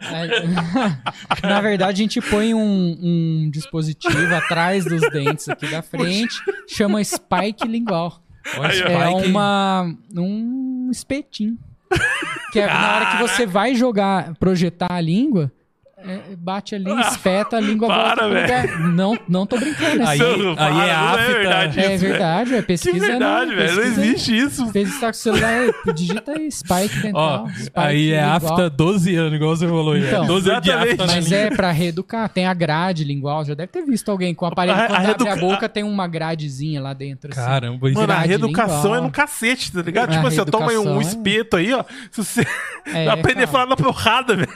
[0.00, 6.34] Aí- Na verdade, a gente põe um, um dispositivo atrás dos dentes aqui da frente,
[6.68, 8.22] chama spike lingual.
[8.56, 8.74] Olha, É
[9.12, 9.28] Spike.
[9.30, 11.58] uma, um espetinho.
[12.52, 15.52] Que é na hora que você vai jogar, projetar a língua,
[16.06, 18.88] é, bate ali, espeta, a língua Para, volta pro.
[18.88, 20.02] Não, não tô brincando.
[20.02, 20.18] é Aí.
[20.18, 21.32] Não, aí é não é afta.
[21.32, 21.80] verdade.
[21.80, 23.06] É verdade, é Que pesquisa.
[23.06, 23.74] verdade, não, velho.
[23.76, 24.66] Não existe isso.
[24.72, 25.60] Fez estar com o celular,
[25.94, 27.44] digita aí, spike dental.
[27.46, 28.36] Ó, spike aí é lingual.
[28.52, 29.92] afta 12 anos, igual você falou.
[29.92, 30.06] aí.
[30.06, 31.00] Então, é 12 anos de exatamente.
[31.00, 32.28] afta Mas é pra reeducar.
[32.28, 33.44] Tem a grade lingual.
[33.44, 34.76] Já deve ter visto alguém com o aparelho.
[34.78, 37.30] A- a Quando abre reeduca- a boca, tem uma gradezinha lá dentro.
[37.32, 37.40] assim.
[37.40, 38.94] Caramba, isso Mano, a reeducação lingual.
[38.96, 40.10] é no cacete, tá ligado?
[40.10, 41.84] A tipo assim, eu tomo aí um é- espeto aí, ó.
[42.10, 42.46] Se você
[42.86, 43.46] É, aprender a cara.
[43.48, 44.48] falar na porrada, velho.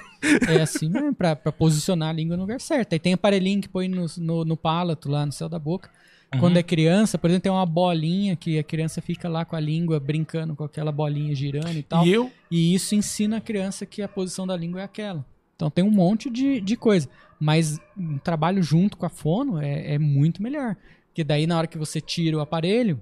[0.48, 2.92] É assim mesmo, pra, pra posicionar a língua no lugar certo.
[2.92, 5.90] Aí tem aparelhinho que põe no, no, no palato, lá no céu da boca.
[6.32, 6.40] Uhum.
[6.40, 9.60] Quando é criança, por exemplo, tem uma bolinha que a criança fica lá com a
[9.60, 12.06] língua brincando com aquela bolinha girando e tal.
[12.06, 15.24] E eu, E isso ensina a criança que a posição da língua é aquela.
[15.56, 17.08] Então tem um monte de, de coisa.
[17.38, 20.76] Mas um trabalho junto com a fono é, é muito melhor.
[21.08, 23.00] Porque daí na hora que você tira o aparelho,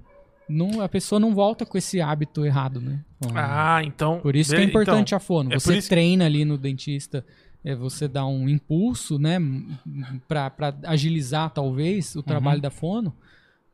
[0.48, 3.00] não, a pessoa não volta com esse hábito errado, né?
[3.34, 4.20] Ah, então.
[4.20, 5.52] Por isso que é importante então, a fono.
[5.52, 7.24] é Você que- treina ali no dentista,
[7.64, 9.38] é, você dá um impulso, né?
[10.26, 12.22] Pra, pra agilizar, talvez, o Uhum.
[12.24, 13.14] trabalho da fono.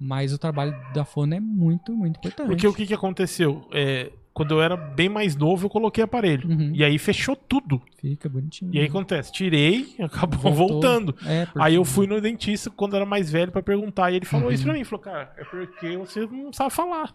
[0.01, 2.47] Mas o trabalho da fono é muito, muito importante.
[2.47, 3.66] Porque o que, que aconteceu?
[3.73, 6.49] É, quando eu era bem mais novo, eu coloquei aparelho.
[6.49, 6.70] Uhum.
[6.74, 7.82] E aí fechou tudo.
[8.01, 8.70] Fica bonitinho.
[8.72, 10.68] E aí acontece, tirei, acabou Voltou.
[10.68, 11.14] voltando.
[11.26, 14.11] É, porque- Aí eu fui no dentista quando era mais velho pra perguntar.
[14.12, 14.53] E ele falou Uhum.
[14.55, 14.84] isso pra mim.
[14.84, 17.14] Falou, cara, é porque você não sabe falar.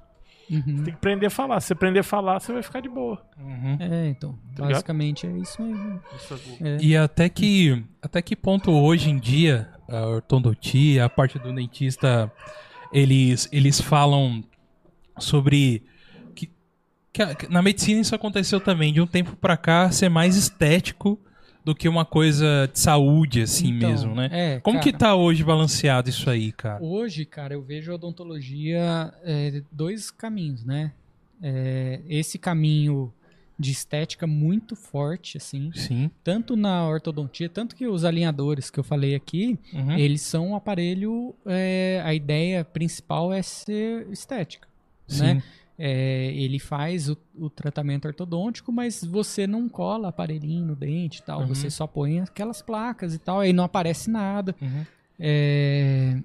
[0.51, 0.59] Uhum.
[0.61, 1.61] Você tem que aprender a falar.
[1.61, 3.25] Se você aprender a falar, você vai ficar de boa.
[3.39, 3.77] Uhum.
[3.79, 4.71] É, então, Tá ligado?
[4.73, 6.01] basicamente é isso mesmo.
[6.61, 6.77] É.
[6.81, 12.29] E até que, até que ponto hoje em dia a ortodontia, a parte do dentista,
[12.91, 14.43] eles, eles falam
[15.17, 15.83] sobre
[17.13, 21.19] que que na medicina isso aconteceu também de um tempo pra cá ser mais estético
[21.63, 24.27] do que uma coisa de saúde assim Então, mesmo, né?
[24.31, 26.83] é, Como que cara, tá hoje balanceado isso aí, cara?
[26.83, 30.91] Hoje, cara, eu vejo a odontologia é, dois caminhos, né?
[31.41, 33.13] É, esse caminho
[33.57, 36.09] de estética muito forte, assim, Sim.
[36.23, 39.91] tanto na ortodontia, tanto que os alinhadores que eu falei aqui, Uhum.
[39.97, 44.67] eles são um aparelho, é, a ideia principal é ser estética,
[45.07, 45.21] Sim.
[45.35, 45.43] né?
[45.77, 51.23] É, ele faz o, o tratamento ortodôntico, mas você não cola aparelhinho no dente e
[51.23, 51.47] tal, Uhum.
[51.47, 54.55] você só põe aquelas placas e tal, aí não aparece nada.
[54.61, 54.85] Uhum.
[55.19, 56.17] É,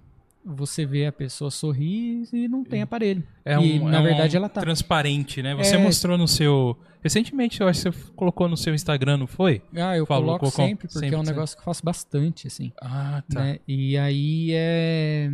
[0.45, 3.23] você vê a pessoa sorrir e não tem aparelho.
[3.45, 4.61] É E, um, na é um verdade, ela tá.
[4.61, 5.55] transparente, né?
[5.55, 5.79] Você É.
[5.79, 6.77] mostrou no seu.
[7.03, 9.63] Recentemente, eu acho que você colocou no seu Instagram, não foi?
[9.75, 11.35] Ah, eu Falou, coloco colocou sempre, porque sempre, é um sempre.
[11.35, 12.73] negócio que eu faço bastante, assim.
[12.83, 13.41] Ah, tá.
[13.45, 13.59] né?
[13.69, 15.31] E aí é.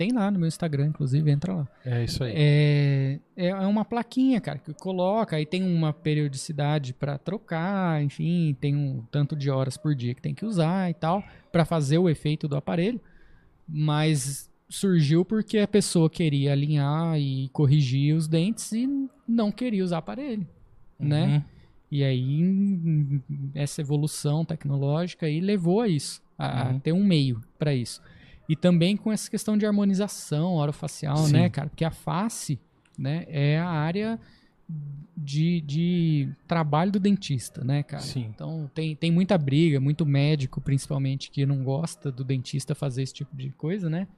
[0.00, 1.68] Tem lá no meu Instagram, inclusive, entra lá.
[1.84, 2.32] É isso aí.
[2.34, 8.74] É, é uma plaquinha, cara, que coloca, aí tem uma periodicidade pra trocar, enfim, tem
[8.74, 11.22] um tanto de horas por dia que tem que usar e tal,
[11.52, 12.98] pra fazer o efeito do aparelho.
[13.68, 18.88] Mas surgiu porque a pessoa queria alinhar e corrigir os dentes e
[19.28, 20.46] não queria usar aparelho,
[20.98, 21.26] né?
[21.26, 21.42] Uhum.
[21.92, 23.20] E aí
[23.54, 26.78] essa evolução tecnológica aí levou a isso, a, a Uhum.
[26.80, 28.00] ter um meio para isso.
[28.50, 31.32] E também com essa questão de harmonização orofacial, Sim.
[31.34, 31.68] né, cara?
[31.68, 32.58] Porque a face,
[32.98, 34.18] né, é a área
[35.16, 38.02] de, de trabalho do dentista, né, cara?
[38.02, 38.26] Sim.
[38.34, 43.14] Então tem, tem muita briga, muito médico, principalmente, que não gosta do dentista fazer esse
[43.14, 44.08] tipo de coisa, né?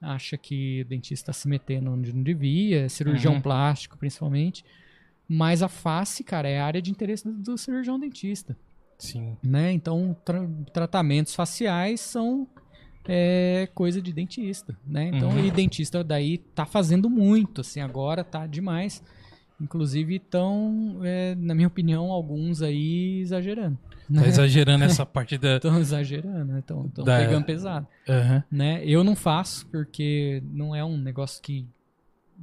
[0.00, 3.40] Acha que o dentista tá se metendo onde não devia, cirurgião Uhum.
[3.40, 4.64] plástico, principalmente.
[5.28, 8.56] Mas a face, cara, é a área de interesse do, do cirurgião dentista,
[8.98, 9.36] Sim.
[9.42, 9.72] né?
[9.72, 12.46] Então, tra- tratamentos faciais são
[13.06, 15.10] é, coisa de dentista, né?
[15.14, 15.44] Então, Uhum.
[15.44, 19.02] e dentista daí tá fazendo muito, assim, agora tá demais.
[19.60, 20.96] Inclusive, estão,
[21.38, 23.78] na minha opinião, alguns aí exagerando.
[24.12, 25.56] Tá exagerando essa parte da.
[25.56, 26.58] Estão exagerando, né?
[26.58, 27.86] Estão Da- pegando pesado.
[28.08, 28.42] Aham.
[28.50, 28.82] Né?
[28.84, 31.64] Eu não faço, porque não é um negócio que.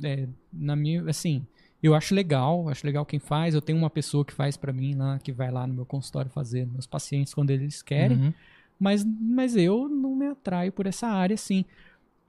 [0.02, 1.04] é, na minha.
[1.10, 1.46] Assim,
[1.84, 3.54] Eu acho legal, acho legal quem faz.
[3.54, 6.30] Eu tenho uma pessoa que faz pra mim lá, que vai lá no meu consultório
[6.32, 8.18] fazer meus pacientes quando eles querem.
[8.18, 8.34] Uhum.
[8.80, 11.66] Mas, mas eu não me atraio por essa área, sim.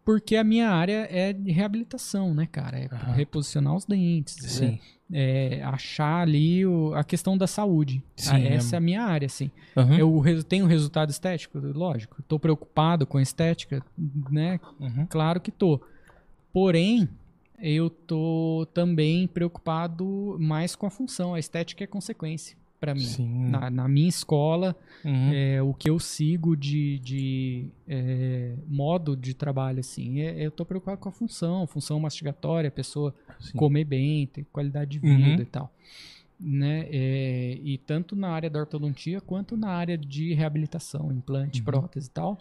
[0.05, 2.79] Porque a minha área é de reabilitação, né, cara?
[2.79, 3.13] É Aham.
[3.13, 4.35] reposicionar os dentes.
[4.35, 4.81] Sim.
[5.13, 8.03] É, é achar ali o- a questão da saúde.
[8.17, 9.51] Sim, é- essa é a minha área, assim.
[9.77, 10.25] Uhum.
[10.25, 11.59] Eu tenho resultado estético?
[11.59, 12.21] Lógico.
[12.21, 13.85] Estou preocupado com a estética,
[14.31, 14.59] né?
[14.81, 15.07] Uhum.
[15.09, 15.81] Claro que tô.
[16.53, 17.09] Porém,
[17.59, 21.35] eu tô também preocupado mais com a função.
[21.35, 23.07] A estética é consequência para mim.
[23.51, 24.75] Na, na minha escola,
[25.05, 25.31] Uhum.
[25.33, 30.65] é, o que eu sigo de, de é, modo de trabalho, assim, é, eu tô
[30.65, 33.57] preocupado com a função, função mastigatória, a pessoa Sim.
[33.59, 35.41] comer bem, ter qualidade de vida Uhum.
[35.43, 35.73] e tal.
[36.43, 36.87] Né?
[36.91, 41.65] É, e tanto na área da ortodontia quanto na área de reabilitação, implante, Uhum.
[41.67, 42.39] prótese e tal.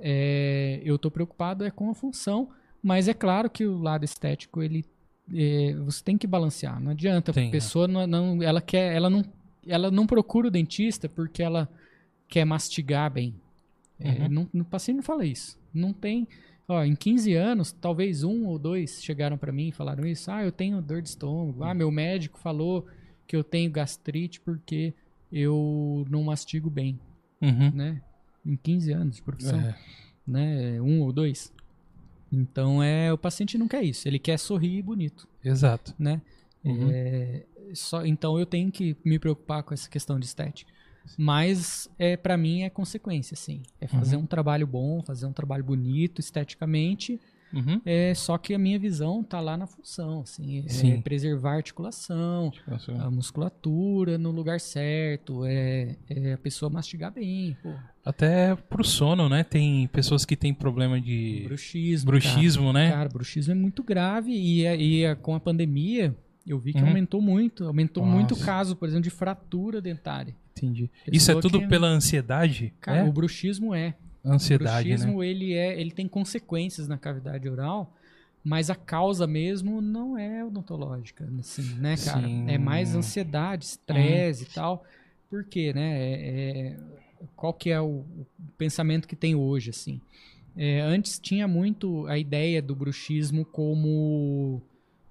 [0.00, 2.48] É, eu tô preocupado é com a função,
[2.82, 4.84] mas é claro que o lado estético ele
[5.34, 6.80] é, você tem que balancear.
[6.80, 9.22] Não adianta Tem, a pessoa não, não- ela quer ela não
[9.68, 11.68] ela não procura o dentista porque ela
[12.28, 13.34] quer mastigar bem.
[14.00, 14.28] É, Uhum.
[14.28, 15.58] não, no paciente não fala isso.
[15.74, 16.26] Não tem.
[16.66, 20.30] Ó, em 15 anos, talvez um ou dois chegaram pra mim e falaram isso.
[20.30, 21.64] Ah, eu tenho dor de estômago.
[21.64, 22.86] Ah, meu médico falou
[23.26, 24.92] que eu tenho gastrite porque
[25.32, 26.98] eu não mastigo bem,
[27.40, 27.70] Uhum.
[27.74, 28.02] né?
[28.44, 29.74] Em 15 anos de profissão, É.
[30.26, 30.80] né?
[30.80, 31.52] Um ou dois.
[32.32, 34.06] Então, é, o paciente não quer isso.
[34.06, 35.94] Ele quer sorrir bonito, Exato.
[35.98, 36.20] né?
[36.64, 36.88] Uhum.
[36.90, 37.42] É,
[37.74, 40.70] só, então, eu tenho que me preocupar com essa questão de estética.
[41.16, 43.62] Mas, é, para mim, é consequência, sim.
[43.80, 44.22] É fazer Uhum.
[44.22, 47.18] um trabalho bom, fazer um trabalho bonito esteticamente.
[47.50, 47.80] Uhum.
[47.86, 50.64] É, só que a minha visão tá lá na função, assim.
[50.66, 51.00] É Sim.
[51.00, 57.56] preservar a articulação, Nossa, a musculatura no lugar certo, é, é a pessoa mastigar bem,
[57.62, 57.72] pô.
[58.04, 59.42] Até pro sono, né?
[59.44, 62.06] Tem pessoas que têm problema de Bruxismo.
[62.10, 62.72] bruxismo, cara.
[62.84, 62.90] né?
[62.90, 66.14] Cara, bruxismo é muito grave e, é- e é- com a pandemia
[66.48, 66.88] eu vi que Uhum.
[66.88, 67.64] aumentou muito.
[67.64, 68.16] Aumentou Nossa.
[68.16, 70.34] muito o caso, por exemplo, de fratura dentária.
[70.56, 70.90] Entendi.
[71.04, 72.72] Pessoa Isso é tudo que- pela ansiedade?
[72.80, 73.04] Cara, é?
[73.04, 73.94] o bruxismo é.
[74.24, 74.96] Ansiedade, o né?
[74.96, 77.94] bruxismo, ele, é, ele tem consequências na cavidade oral,
[78.44, 82.26] mas a causa mesmo não é odontológica, assim, né, cara?
[82.26, 82.44] Sim.
[82.50, 84.84] É mais ansiedade, estresse e tal.
[85.30, 85.98] Por quê, né?
[85.98, 86.76] É- é-
[87.36, 88.26] qual que é o, o
[88.56, 90.00] pensamento que tem hoje, assim?
[90.56, 94.60] É, antes tinha muito a ideia do bruxismo como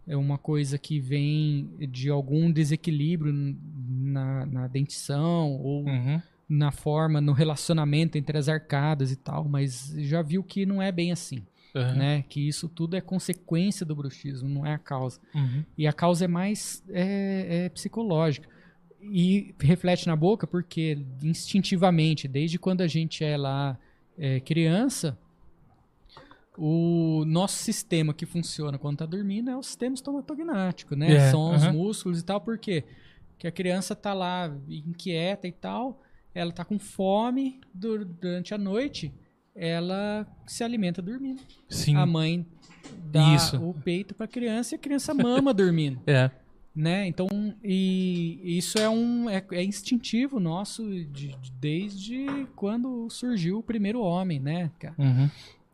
[0.07, 6.21] é uma coisa que vem de algum desequilíbrio na, na dentição ou Uhum.
[6.47, 10.91] na forma, no relacionamento entre as arcadas e tal, mas já viu que não é
[10.91, 11.43] bem assim,
[11.75, 11.95] Uhum.
[11.95, 12.23] né?
[12.29, 15.19] Que isso tudo é consequência do bruxismo, não é a causa.
[15.35, 15.63] Uhum.
[15.77, 18.47] E a causa é mais é, é psicológica.
[19.01, 23.77] E reflete na boca porque instintivamente, desde quando a gente é lá
[24.17, 25.17] é, criança,
[26.57, 31.11] o nosso sistema que funciona quando tá dormindo é o sistema estomatognático, né?
[31.13, 32.83] É, São os músculos e tal, por quê?
[33.31, 36.01] Porque a criança tá lá inquieta e tal,
[36.33, 39.13] ela tá com fome dur- durante a noite,
[39.55, 41.41] ela se alimenta dormindo.
[41.69, 41.95] Sim.
[41.95, 42.45] A mãe
[43.11, 43.57] dá Isso.
[43.57, 46.31] o peito pra criança e a criança mama dormindo, É.
[46.75, 47.07] né?
[47.07, 47.27] Então,
[47.63, 51.05] e isso é um é, é instintivo nosso de-
[51.35, 54.95] de- desde quando surgiu o primeiro homem, né, cara?
[54.97, 55.29] Uhum.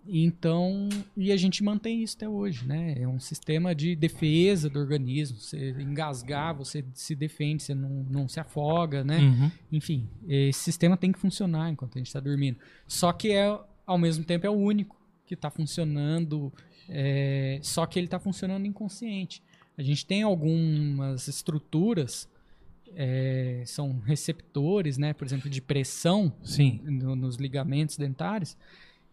[0.08, 2.96] Então, e a gente mantém isso até hoje, né?
[3.00, 5.38] É um sistema de defesa do organismo.
[5.38, 9.20] Você engasgar, você se defende, você não, não se afoga, né?
[9.20, 9.52] Uhum.
[9.72, 12.58] Enfim, esse sistema tem que funcionar enquanto a gente está dormindo.
[12.88, 16.52] Só que é, ao mesmo tempo, é o único que está funcionando,
[16.90, 19.42] é, só que ele está funcionando inconsciente.
[19.78, 22.28] A gente tem algumas estruturas,
[22.96, 25.14] é, são receptores, né?
[25.14, 26.82] Por exemplo, de pressão Sim.
[26.84, 28.56] no- nos ligamentos dentários,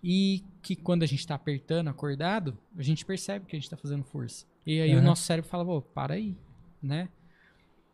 [0.03, 3.77] e que quando a gente está apertando, acordado, a gente percebe que a gente está
[3.77, 4.47] fazendo força.
[4.67, 5.07] E aí o Aham.
[5.07, 6.35] nosso cérebro fala, pô, para aí,
[6.83, 7.09] né?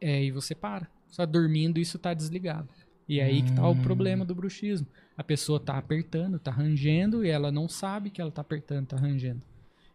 [0.00, 0.88] É, e você para.
[1.08, 2.68] Só dormindo isso tá desligado.
[3.08, 3.82] E é aí que tá o Hum.
[3.82, 4.86] problema do bruxismo.
[5.16, 8.96] A pessoa tá apertando, tá rangendo, e ela não sabe que ela tá apertando, tá
[8.96, 9.42] rangendo.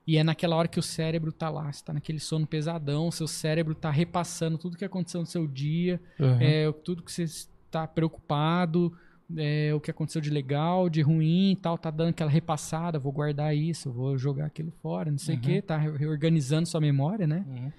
[0.08, 3.28] E é naquela hora que o cérebro tá lá, você tá naquele sono pesadão, seu
[3.28, 6.38] cérebro tá repassando tudo que aconteceu no seu dia, Uhum.
[6.40, 8.98] é, tudo que você está preocupado,
[9.38, 13.12] é, o que aconteceu de legal, de ruim e tal, tá dando aquela repassada, vou
[13.12, 15.44] guardar isso, vou jogar aquilo fora, não sei o Uhum.
[15.44, 17.46] que, tá re- reorganizando sua memória, né?
[17.48, 17.72] Uhum.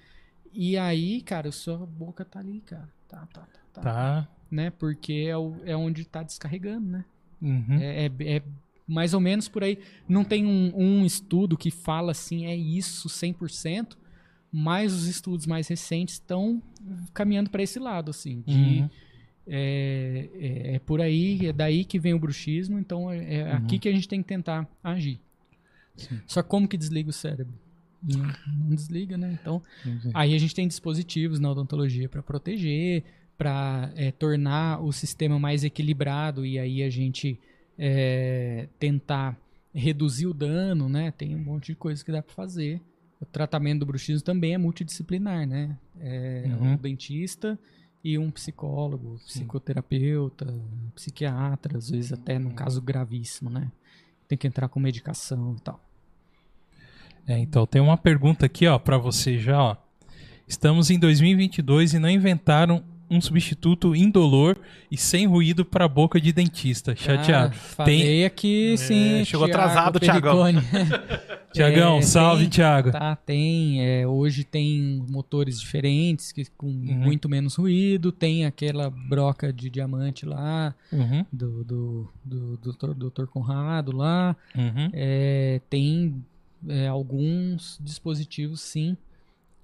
[0.53, 2.87] E aí, cara, sua boca tá ali, cara.
[3.07, 3.59] Tá, tá, tá.
[3.73, 3.81] tá.
[3.81, 4.27] Tá.
[4.51, 4.69] Né?
[4.71, 7.05] Porque é, o, é onde tá descarregando, né?
[7.41, 7.77] Uhum.
[7.79, 8.41] É, é- é
[8.87, 9.79] mais ou menos por aí.
[10.07, 13.97] Não tem um, um estudo que fala assim, é isso 100%,
[14.51, 16.61] mas os estudos mais recentes estão
[17.13, 18.89] caminhando para esse lado, assim, de Uhum.
[19.47, 23.51] É, é, é por aí, é daí que vem o bruxismo, então é, é Uhum.
[23.57, 25.19] aqui que a gente tem que tentar agir.
[25.95, 26.19] Sim.
[26.25, 27.53] Só como que desliga o cérebro?
[28.05, 28.19] não,
[28.67, 29.37] não desliga, né?
[29.41, 29.61] Então,
[30.13, 33.03] aí a gente tem dispositivos na odontologia para proteger,
[33.37, 33.89] para
[34.19, 37.39] tornar o sistema mais equilibrado e aí a gente
[37.79, 39.37] é, tentar
[39.73, 41.11] reduzir o dano, né?
[41.11, 42.81] Tem um monte de coisas que dá para fazer.
[43.21, 45.77] O tratamento do bruxismo também é multidisciplinar, né?
[45.99, 46.73] É Uhum.
[46.73, 47.57] um dentista
[48.03, 50.53] e um psicólogo, psicoterapeuta,
[50.93, 53.71] psiquiatra, às vezes até num caso gravíssimo, né?
[54.27, 55.79] Tem que entrar com medicação e tal.
[57.25, 59.77] É, então tem uma pergunta aqui, ó, para você já, ó.
[60.45, 62.83] Estamos em 2022 e não inventaram
[63.15, 64.57] um substituto indolor
[64.91, 66.95] e sem ruído para boca de dentista.
[66.95, 67.53] Chateado.
[67.55, 69.23] Ah, falei aqui, sim.
[69.25, 70.43] chegou Thiago atrasado, Thiagão.
[70.43, 70.63] Pericone.
[71.53, 72.91] Tiagão, É, salve, tem- Thiago.
[72.91, 73.79] Tá, tem.
[73.85, 76.95] é, hoje tem motores diferentes, que, com Uhum.
[76.97, 78.11] muito menos ruído.
[78.11, 82.93] Tem aquela broca de diamante lá, Uhum, do, do, do, do, Dr.
[82.95, 83.25] Dr.
[83.27, 84.35] Conrado lá.
[84.55, 84.89] uhum.
[84.93, 86.23] É, tem
[86.67, 88.97] é, alguns dispositivos, sim,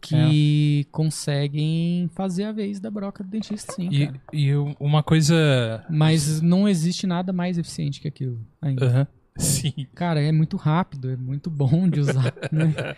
[0.02, 3.90] que conseguem fazer a vez da broca do dentista, sim.
[3.92, 5.84] E, e eu- uma coisa.
[5.90, 8.86] Mas não existe nada mais eficiente que aquilo ainda.
[8.86, 9.08] Aham.
[9.38, 9.74] Sim.
[9.96, 12.96] Cara, é muito rápido, é muito bom de usar, né?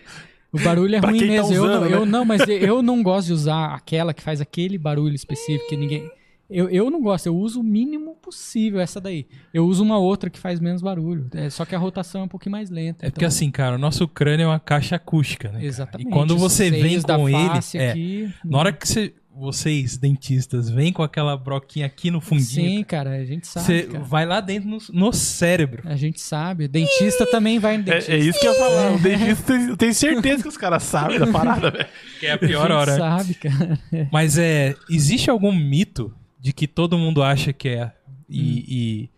[0.51, 1.53] O barulho é ruim tá mesmo.
[1.53, 1.95] eu, usando, não, né?
[1.95, 5.77] eu não, mas eu não gosto de usar aquela que faz aquele barulho específico que
[5.77, 6.09] ninguém.
[6.51, 9.25] Eu, eu não gosto, eu uso o mínimo possível essa daí.
[9.53, 11.27] Eu uso uma outra que faz menos barulho.
[11.33, 13.05] é, só que a rotação é um pouquinho mais lenta.
[13.05, 15.55] É porque então- assim, cara, o nosso crânio é uma caixa acústica, né?
[15.55, 15.65] cara?
[15.65, 16.07] Exatamente.
[16.09, 20.91] E quando você vem com ele, é, aqui, na hora que você, vocês, dentistas, vêm
[20.91, 23.65] com aquela broquinha aqui no fundinho, Sim, cara, a gente sabe.
[23.65, 24.03] você cara.
[24.03, 25.83] vai lá dentro no, no cérebro.
[25.85, 26.67] A gente sabe.
[26.67, 28.11] Dentista também vai no dentista.
[28.11, 28.91] É, é isso que eu ia falar.
[28.93, 31.87] O dentista, eu tenho certeza que os caras sabem da parada, velho.
[32.19, 32.97] Que é a A pior gente hora.
[32.97, 33.79] sabe, cara.
[34.11, 34.75] Mas é.
[34.89, 37.93] Existe algum mito de que todo mundo acha que é.
[38.27, 39.09] E, e,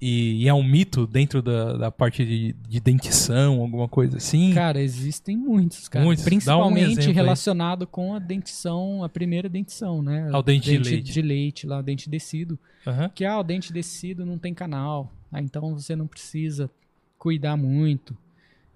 [0.00, 4.52] e- e é um mito dentro da, da parte de, de dentição, alguma coisa assim?
[4.52, 6.04] Cara, existem muitos, cara.
[6.04, 6.22] Muitos.
[6.24, 7.14] Dá um Principalmente exemplo aí.
[7.14, 10.28] relacionado com a dentição, a primeira dentição, né?
[10.32, 11.12] Ao dente de leite.
[11.12, 12.58] de leite, lá, o dente descido.
[12.86, 13.08] Aham.
[13.14, 15.10] Que, ah, o dente descido não tem canal.
[15.32, 16.70] Ah, então você não precisa
[17.18, 18.16] cuidar muito.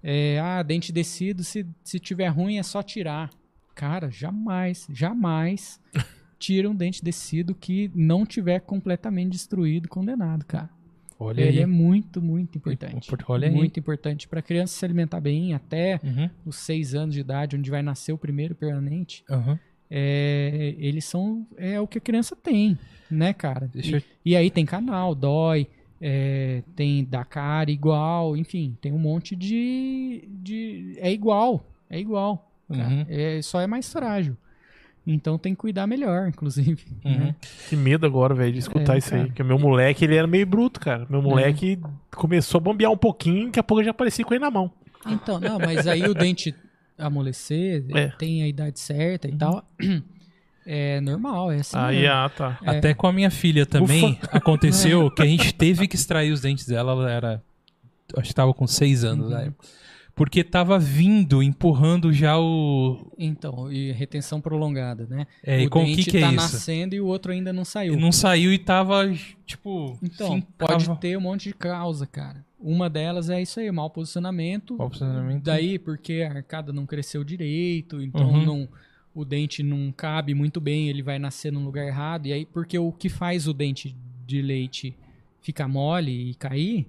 [0.03, 3.29] É, ah, dente descido, se, se tiver ruim é só tirar.
[3.75, 5.79] Cara, jamais, jamais
[6.41, 10.69] tira um dente descido que não tiver completamente destruído, condenado, cara.
[11.19, 11.63] Olha Ele aí.
[11.63, 13.07] é muito, muito importante.
[13.27, 13.53] Olha aí.
[13.53, 17.69] muito importante para criança se alimentar bem até Uhum, os seis anos de idade, onde
[17.69, 19.23] vai nascer o primeiro permanente.
[19.29, 19.59] aham.
[19.93, 22.77] É, eles são é o que a criança tem,
[23.09, 23.69] né, cara?
[23.71, 25.67] Deixa eu- E, e aí tem canal, dói,
[26.01, 32.49] é, tem da cara igual, enfim, tem um monte de, de é igual, é igual.
[32.69, 33.05] Uhum.
[33.09, 34.35] É, só é mais frágil.
[35.05, 36.85] Então tem que cuidar melhor, inclusive.
[37.03, 37.17] Uhum.
[37.17, 37.35] né?
[37.69, 39.19] Que medo agora, velho, de escutar É, isso aí.
[39.21, 39.27] cara.
[39.29, 41.07] Porque o meu moleque, ele era meio bruto, cara.
[41.09, 41.79] Meu moleque
[42.15, 44.71] começou a bombear um pouquinho, daqui a pouco eu já aparecia com ele na mão.
[45.07, 46.53] Então, não, mas aí o dente
[46.97, 48.09] amolecer, É.
[48.09, 49.65] tem a idade certa e tal.
[50.65, 51.75] É normal, é assim.
[51.75, 52.59] aí, ah, tá.
[52.63, 52.77] É.
[52.77, 56.67] Até com a minha filha também aconteceu que a gente teve que extrair os dentes
[56.67, 56.91] dela.
[56.91, 57.43] Ela era.
[58.15, 59.31] Acho que tava com seis anos Uhum.
[59.31, 59.67] na época.
[60.13, 63.11] Porque tava vindo, empurrando já o.
[63.17, 65.25] Então, e retenção prolongada, né?
[65.43, 67.53] É, e o com o dente que, que tá é nascendo e o outro ainda
[67.53, 67.97] não saiu.
[67.97, 69.09] Não saiu e tava,
[69.45, 69.97] tipo.
[70.01, 72.45] Então, pode ter um monte de causa, cara.
[72.59, 74.75] Uma delas é isso aí, mau posicionamento.
[74.75, 75.43] O posicionamento?
[75.43, 78.45] Daí, porque a arcada não cresceu direito, então Uhum.
[78.45, 78.69] não,
[79.15, 82.27] o dente não cabe muito bem, ele vai nascer no lugar errado.
[82.27, 83.95] E aí, porque o que faz o dente
[84.27, 84.95] de leite
[85.41, 86.85] ficar mole e cair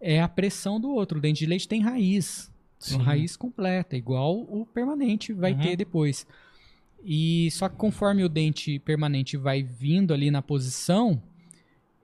[0.00, 1.18] é a pressão do outro.
[1.18, 2.50] O dente de leite tem raiz.
[2.80, 2.96] Sim.
[2.96, 5.60] Uma raiz completa, igual o permanente vai Uhum.
[5.60, 6.26] ter depois.
[7.04, 11.22] E só que conforme o dente permanente vai vindo ali na posição,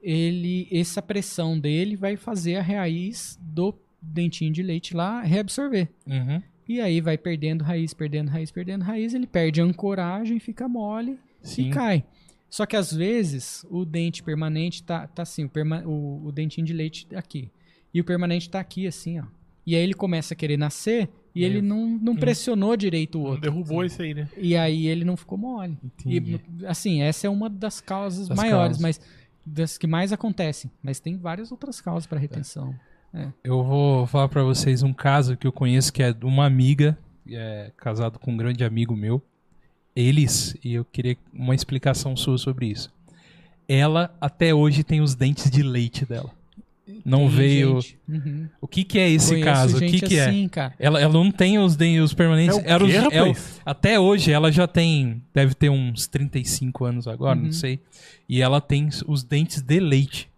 [0.03, 5.89] ele essa pressão dele vai fazer a raiz do dentinho de leite lá reabsorver.
[6.07, 6.43] Uhum.
[6.69, 11.19] E aí vai perdendo raiz, perdendo raiz, perdendo raiz, ele perde a ancoragem, fica mole
[11.41, 11.69] Sim.
[11.69, 12.05] e cai.
[12.51, 16.67] Só que às vezes o dente permanente tá, tá assim, o, perma- o, o dentinho
[16.67, 17.51] de leite aqui.
[17.95, 19.25] E o permanente tá aqui, assim, ó.
[19.67, 23.27] E aí ele começa a querer nascer e ele não, não pressionou direito o Não
[23.31, 23.43] outro.
[23.43, 24.29] derrubou isso aí, né?
[24.39, 25.77] E aí ele não ficou mole.
[25.85, 26.41] Entendi.
[26.61, 28.81] E, assim, essa é uma das causas Das maiores, causas.
[28.81, 29.01] mas
[29.45, 30.71] das que mais acontecem.
[30.83, 32.75] Mas tem várias outras causas para retenção.
[33.43, 36.99] Eu vou falar pra vocês um caso que eu conheço que é de uma amiga,
[37.29, 39.23] é, casado com um grande amigo meu.
[39.95, 42.93] Eles, e eu queria uma explicação sua sobre isso.
[43.69, 46.31] Ela até hoje tem os dentes de leite dela.
[47.05, 47.81] Não Tem veio.
[48.09, 48.49] Uhum.
[48.61, 49.77] O que que é esse Conheço caso?
[49.77, 50.27] O que que é?
[50.29, 50.73] assim, cara.
[50.79, 52.57] Ela, ela não tem os dentes os permanentes.
[52.59, 53.33] É o Era os- quê, é
[53.65, 57.47] até hoje ela já tem, deve ter uns 35 anos agora, Uhum.
[57.47, 57.81] não sei.
[58.29, 60.31] E ela tem os dentes de leite.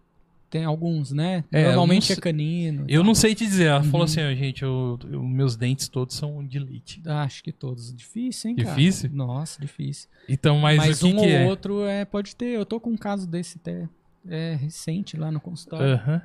[0.51, 1.43] tem alguns, né?
[1.51, 2.85] É, Normalmente eu é não canino.
[2.87, 3.03] Eu tal.
[3.05, 3.65] não sei te dizer.
[3.65, 3.91] Ela Uhum.
[3.91, 6.99] falou assim, ó, gente, eu, eu- meus dentes todos são de leite.
[7.05, 7.93] Acho que todos.
[7.93, 8.69] Difícil, hein, cara?
[8.75, 9.11] Difícil?
[9.13, 10.09] Nossa, difícil.
[10.27, 11.45] Então, mas, Mas, o que um que ou é?
[11.45, 12.47] outro é, pode ter.
[12.47, 13.87] Eu tô com um caso desse até
[14.27, 15.93] é, recente lá no consultório.
[15.93, 16.19] Aham,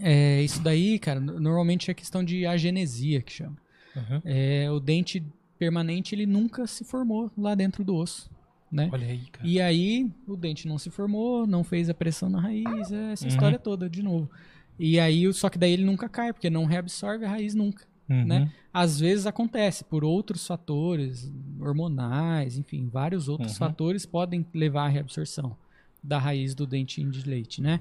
[0.00, 3.56] É, isso daí, cara, no- normalmente é questão de agenesia que chama.
[3.96, 4.22] aham.
[4.24, 5.22] É, o dente
[5.58, 8.30] permanente, ele nunca se formou lá dentro do osso,
[8.70, 8.88] né?
[8.92, 9.46] Olha aí, cara.
[9.46, 13.24] E aí, o dente não se formou, não fez a pressão na raiz, é essa
[13.24, 13.28] Uhum.
[13.28, 14.30] história toda, de novo.
[14.78, 17.86] E aí, só que daí ele nunca cai, porque não reabsorve a raiz nunca.
[18.08, 18.24] Uhum.
[18.24, 18.52] né?
[18.74, 21.30] Às vezes acontece por outros fatores,
[21.60, 23.58] hormonais, enfim, vários outros Uhum.
[23.58, 25.56] fatores podem levar à reabsorção
[26.02, 27.80] da raiz do dentinho de leite, né?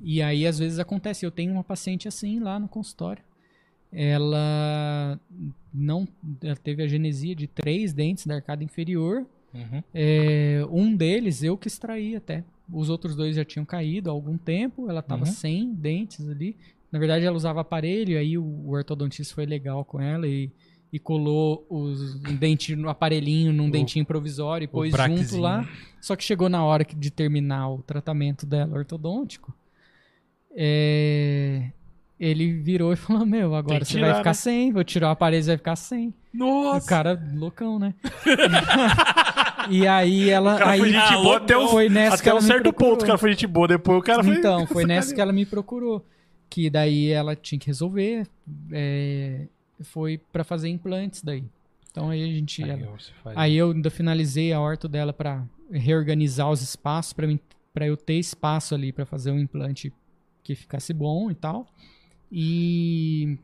[0.00, 1.24] E aí, às vezes acontece.
[1.26, 3.22] Eu tenho uma paciente assim lá no consultório.
[3.92, 5.18] Ela
[5.72, 6.06] não
[6.42, 9.26] ela teve a genesia de três dentes da arcada inferior.
[9.54, 9.82] Uhum.
[9.94, 12.44] É, um deles eu que extraí até.
[12.70, 14.88] Os outros dois já tinham caído há algum tempo.
[14.90, 15.32] Ela estava Uhum.
[15.32, 16.54] sem dentes ali.
[16.92, 18.18] Na verdade, ela usava aparelho.
[18.18, 20.50] Aí o, o ortodontista foi legal com ela e,
[20.92, 25.66] e colou os, um dente no aparelhinho num O- dentinho provisório e pôs junto lá.
[26.00, 29.54] Só que chegou na hora de terminar o tratamento dela ortodôntico.
[30.56, 31.70] É,
[32.18, 34.34] ele virou e falou: Meu, agora que você tirar, vai ficar né?
[34.34, 34.72] sem.
[34.72, 36.08] Vou tirar o aparelho, você vai ficar sem.
[36.34, 36.88] O Nossa!
[36.88, 37.94] cara loucão, né?
[39.70, 40.54] e aí ela.
[40.54, 42.72] O cara aí foi gente boa até, um, foi nessa que até ela um certo
[42.72, 43.02] ponto.
[43.02, 44.36] O cara foi gente boa, depois o cara foi.
[44.36, 46.04] Então, foi nessa que ela me procurou.
[46.50, 48.26] Que daí ela tinha que resolver.
[48.72, 49.42] é,
[49.82, 51.44] foi pra fazer implantes daí.
[51.90, 52.62] Então aí a gente.
[52.64, 57.26] Aí ela- faz- Aí eu ainda finalizei a horta dela pra reorganizar os espaços pra
[57.26, 57.38] mim,
[57.74, 59.92] para eu ter espaço ali pra fazer um implante
[60.48, 61.66] que ficasse bom e tal.
[62.32, 63.38] E,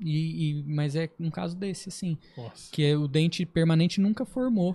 [0.00, 2.70] e, e- mas é um caso desse assim, Nossa.
[2.72, 4.74] que é o dente permanente nunca formou.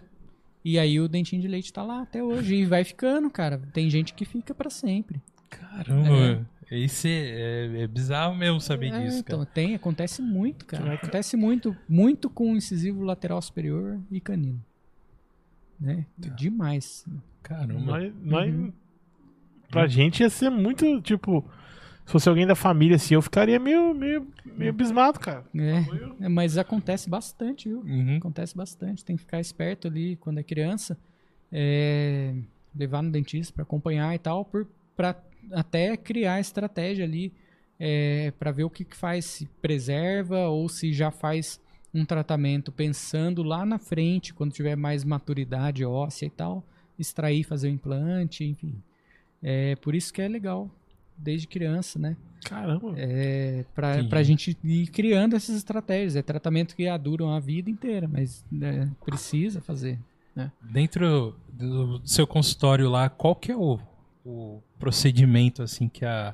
[0.63, 3.57] E aí o dentinho de leite tá lá até hoje e vai ficando, cara.
[3.73, 5.19] Tem gente que fica pra sempre.
[5.49, 9.49] Caramba, isso é, é- é bizarro mesmo saber É, disso, então cara.
[9.51, 10.93] tem, acontece muito, cara.
[10.93, 14.63] Acontece muito, muito com o incisivo lateral superior e canino.
[15.79, 16.05] Né?
[16.21, 16.29] Tá.
[16.29, 17.05] Demais.
[17.41, 17.79] Caramba.
[17.81, 18.73] Nós, nós- Uhum.
[19.73, 21.43] Pra gente ia ser muito, tipo.
[22.05, 25.45] Se fosse alguém da família assim, eu ficaria meio, meio, meio abismado, cara.
[25.55, 27.79] É, é, mas acontece bastante, viu?
[27.79, 28.17] Uhum.
[28.17, 29.05] Acontece bastante.
[29.05, 30.97] Tem que ficar esperto ali quando é criança.
[31.49, 32.33] é,
[32.75, 35.15] levar no dentista para acompanhar e tal, por, pra
[35.51, 37.31] até criar estratégia ali
[37.79, 41.61] é, para ver o que, que faz, se preserva ou se já faz
[41.93, 46.65] um tratamento pensando lá na frente, quando tiver mais maturidade óssea e tal,
[46.97, 48.81] extrair, fazer o implante, enfim.
[49.43, 50.71] É por isso que é legal,
[51.17, 52.15] desde criança, né?
[52.45, 52.93] Caramba.
[52.97, 56.15] É, pra, pra gente ir criando essas estratégias.
[56.15, 59.99] É tratamento que duram a vida inteira, mas né, precisa fazer.
[60.61, 63.79] Dentro do seu consultório lá, qual que é o,
[64.25, 66.33] o procedimento assim que a,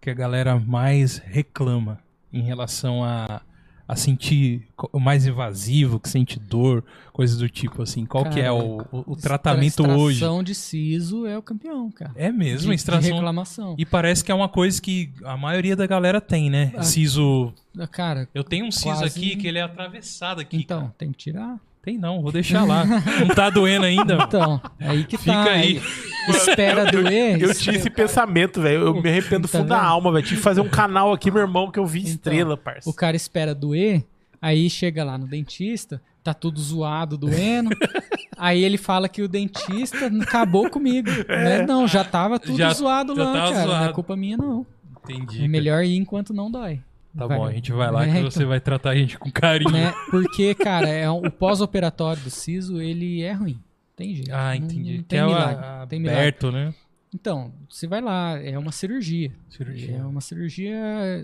[0.00, 1.98] que a galera mais reclama
[2.32, 3.42] em relação a,
[3.88, 8.04] a sentir mais invasivo, que sente dor, coisas do tipo assim?
[8.04, 10.16] Qual que é Cara, o, o, o tratamento hoje?
[10.18, 12.12] Extração de siso é o campeão, cara.
[12.14, 13.08] É mesmo, de, extração.
[13.08, 13.74] de reclamação.
[13.78, 16.70] E parece que é uma coisa que a maioria da galera tem, né?
[16.76, 16.82] Ah.
[16.82, 17.52] Siso.
[17.90, 20.58] Cara, Eu tenho um siso Quase- aqui que ele é atravessado aqui.
[20.58, 20.94] então, cara.
[20.98, 21.58] tem que tirar.
[21.88, 22.84] Tem não, vou deixar lá.
[22.84, 24.18] Não tá doendo ainda.
[24.22, 25.44] Então, aí que Fica tá.
[25.52, 25.80] aí.
[26.28, 27.40] Espera doer.
[27.42, 28.82] Eu tinha esse pensamento, velho.
[28.88, 30.22] Eu me arrependo do Tá fundo da alma, velho.
[30.22, 32.90] Tive que fazer um canal aqui, meu irmão, que eu vi Então, estrela, parça.
[32.90, 34.04] O cara espera doer,
[34.42, 37.70] aí chega lá no dentista, tá tudo zoado, doendo.
[38.36, 41.08] aí ele fala que o dentista acabou comigo.
[41.26, 41.64] né?
[41.66, 43.60] Não, já tava tudo Já- zoado já lá, tava cara.
[43.64, 43.90] Não zoado.
[43.90, 44.66] é culpa minha, não.
[45.04, 45.36] Entendi.
[45.36, 45.48] É cara.
[45.48, 46.80] melhor ir enquanto não dói.
[47.16, 47.36] Tá Vai.
[47.38, 48.30] bom, a gente vai lá É, que então.
[48.30, 49.72] você vai tratar a gente com carinho.
[49.72, 49.92] Né?
[50.10, 53.58] Porque, cara, é um- o pós-operatório do siso, ele é ruim.
[53.96, 54.30] Tem jeito.
[54.32, 54.90] Ah, Não- entendi.
[54.92, 55.64] Não, que tem é milagre.
[55.64, 56.20] a- tem milagre.
[56.20, 56.74] aberto, né?
[57.12, 59.32] Então, você vai lá, é uma cirurgia.
[59.48, 59.96] Cirurgia.
[59.96, 60.76] É uma cirurgia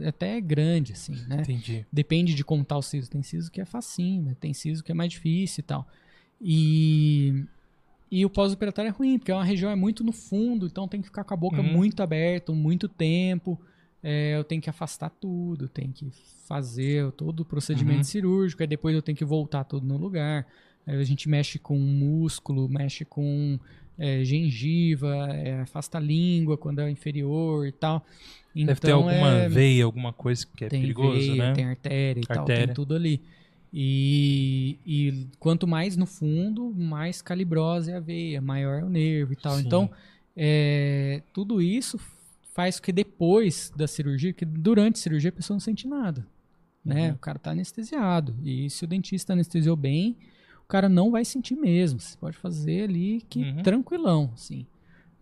[0.09, 1.37] até grande, assim, né?
[1.41, 1.87] Entendi.
[1.93, 3.11] Depende de como tá o siso.
[3.11, 4.37] Tem siso que é facinho, né?
[4.41, 5.87] tem siso que é mais difícil e tal.
[6.41, 7.45] E,
[8.11, 11.01] e o pós-operatório é ruim, porque é uma região é muito no fundo, então tem
[11.01, 11.73] que ficar com a boca Uhum.
[11.73, 13.61] muito aberta, muito tempo.
[14.07, 16.07] É, eu tenho que afastar tudo, tenho que
[16.47, 18.05] fazer todo o procedimento Uhum.
[18.05, 20.47] cirúrgico, aí depois eu tenho que voltar tudo no lugar.
[20.87, 23.59] Aí a gente mexe com músculo, mexe com
[23.99, 28.05] é, gengiva, é, afasta a língua quando é inferior e tal.
[28.55, 31.53] Deve ter Então, alguma é, veia, alguma coisa que é tem perigoso, veia, né?
[31.55, 32.67] tem artéria e tal, Artéria.
[32.67, 33.23] tem tudo ali.
[33.73, 39.33] E, e quanto mais no fundo, mais calibrosa é a veia, maior é o nervo
[39.33, 39.57] e tal.
[39.57, 39.63] Sim.
[39.67, 39.91] Então,
[40.37, 41.99] é, tudo isso
[42.55, 46.27] faz que depois da cirurgia, que durante a cirurgia a pessoa não sente nada.
[46.85, 47.09] Né?
[47.09, 47.15] Uhum.
[47.15, 48.35] O cara tá anestesiado.
[48.45, 50.17] E se o dentista anestesiou bem,
[50.63, 51.99] o cara não vai sentir mesmo.
[51.99, 53.63] Você pode fazer ali que Uhum.
[53.63, 54.67] tranquilão, assim.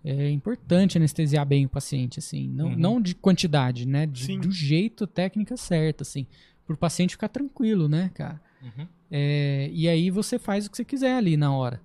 [0.05, 2.49] é importante anestesiar bem o paciente, assim.
[2.49, 2.77] Não, Uhum.
[2.77, 4.05] não de quantidade, né?
[4.05, 6.27] De- do jeito, técnica certa, assim.
[6.67, 8.41] Pro paciente ficar tranquilo, né, cara?
[8.61, 8.85] Uhum.
[9.09, 11.81] É, e aí você faz o que você quiser ali na hora.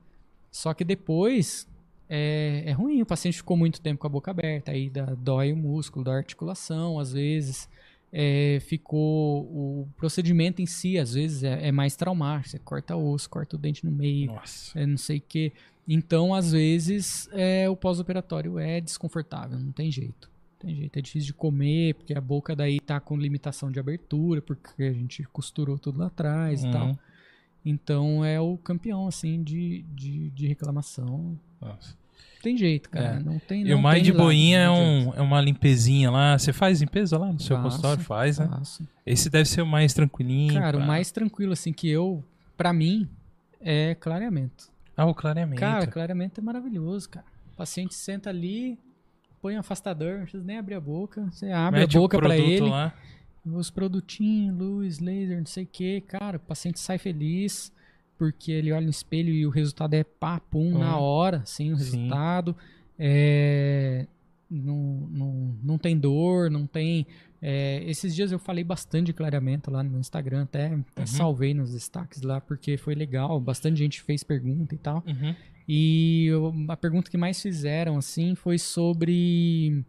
[0.51, 1.67] Só que depois
[2.09, 5.51] é, é ruim, o paciente ficou muito tempo com a boca aberta, aí dá, dói
[5.51, 7.69] o músculo, dói a articulação, às vezes.
[8.11, 12.49] É, ficou o procedimento em si, às vezes é, é mais traumático.
[12.51, 14.31] Você corta osso, corta o dente no meio,
[14.75, 15.51] é, não sei o que.
[15.85, 20.29] Então, às vezes, é, o pós-operatório é desconfortável, não tem jeito.
[20.53, 23.79] Não tem jeito, é difícil de comer, porque a boca daí tá com limitação de
[23.79, 26.71] abertura, porque a gente costurou tudo lá atrás e Uhum.
[26.71, 26.99] tal.
[27.65, 31.37] Então é o campeão, assim, de, de, de reclamação.
[31.61, 31.95] Nossa.
[32.41, 33.17] Tem jeito, cara.
[33.17, 33.19] É.
[33.19, 36.37] Não tem E não o mais de boinha é, um, é uma limpezinha lá.
[36.37, 38.03] Você faz limpeza lá no seu Faço, consultório?
[38.03, 38.47] Faz, né?
[38.47, 38.87] Faço.
[39.05, 40.53] Esse deve ser o mais tranquilinho.
[40.53, 40.83] Cara, pá.
[40.83, 42.23] o mais tranquilo, assim, que eu,
[42.55, 43.09] pra mim,
[43.59, 44.69] é clareamento.
[44.95, 45.59] Ah, o clareamento.
[45.59, 47.25] Cara, clareamento é maravilhoso, cara.
[47.53, 48.79] O paciente senta ali,
[49.41, 51.27] põe um afastador, não precisa nem abrir a boca.
[51.31, 52.69] Você abre Mete a boca pra produto ele.
[52.69, 52.93] lá.
[53.53, 57.71] Os produtinhos, luz, laser, não sei o que, cara, o paciente sai feliz
[58.17, 61.75] porque ele olha no espelho e o resultado é pá, pum, na hora, sim, o
[61.75, 62.55] resultado.
[62.97, 64.07] É,
[64.49, 67.05] não, não, não tem dor, não tem.
[67.41, 71.05] é, esses dias eu falei bastante de clareamento lá no Instagram, até, até Uhum.
[71.07, 75.03] salvei nos destaques lá porque foi legal, bastante gente fez pergunta e tal.
[75.05, 75.35] Uhum.
[75.67, 79.83] E eu- a pergunta que mais fizeram, assim, foi sobre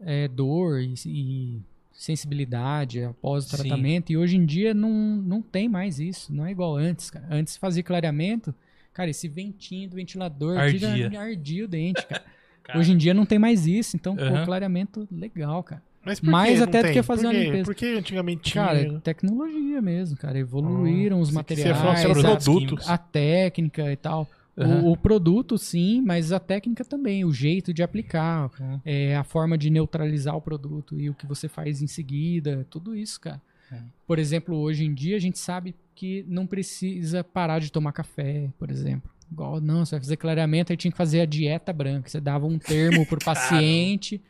[0.00, 1.60] é, dor e, e
[1.98, 3.56] sensibilidade após o Sim.
[3.56, 4.10] tratamento.
[4.12, 6.32] E hoje em dia não, não tem mais isso.
[6.32, 7.26] Não é igual antes, cara.
[7.30, 8.54] Antes fazia clareamento,
[8.94, 10.94] cara, esse ventinho do ventilador Ardia.
[10.94, 12.22] tira- ardia o dente, cara.
[12.68, 12.80] Cara.
[12.80, 13.96] Hoje em dia não tem mais isso.
[13.96, 14.44] Então, pô, Aham.
[14.44, 15.82] clareamento legal, cara.
[16.04, 16.92] Mas por Mais que até não do tem?
[16.92, 17.64] que fazer por uma limpeza.
[17.64, 18.62] Por que antigamente tinha?
[18.66, 20.38] Cara, é tecnologia mesmo, cara.
[20.38, 21.74] Evoluíram os Você- materiais.
[21.78, 22.82] Você falou o dados produto.
[22.86, 24.28] A técnica e tal.
[24.58, 24.84] O- Aham.
[24.90, 28.80] O, produto, sim, mas a técnica também, o jeito de aplicar, Uhum.
[28.84, 32.96] é, a forma de neutralizar o produto e o que você faz em seguida, tudo
[32.96, 33.40] isso, cara.
[33.70, 33.78] Uhum.
[34.06, 38.50] Por exemplo, hoje em dia a gente sabe que não precisa parar de tomar café,
[38.58, 39.10] por exemplo.
[39.30, 42.08] Igual, não, você vai fazer clareamento, aí tinha que fazer a dieta branca.
[42.08, 44.20] Você dava um termo pro paciente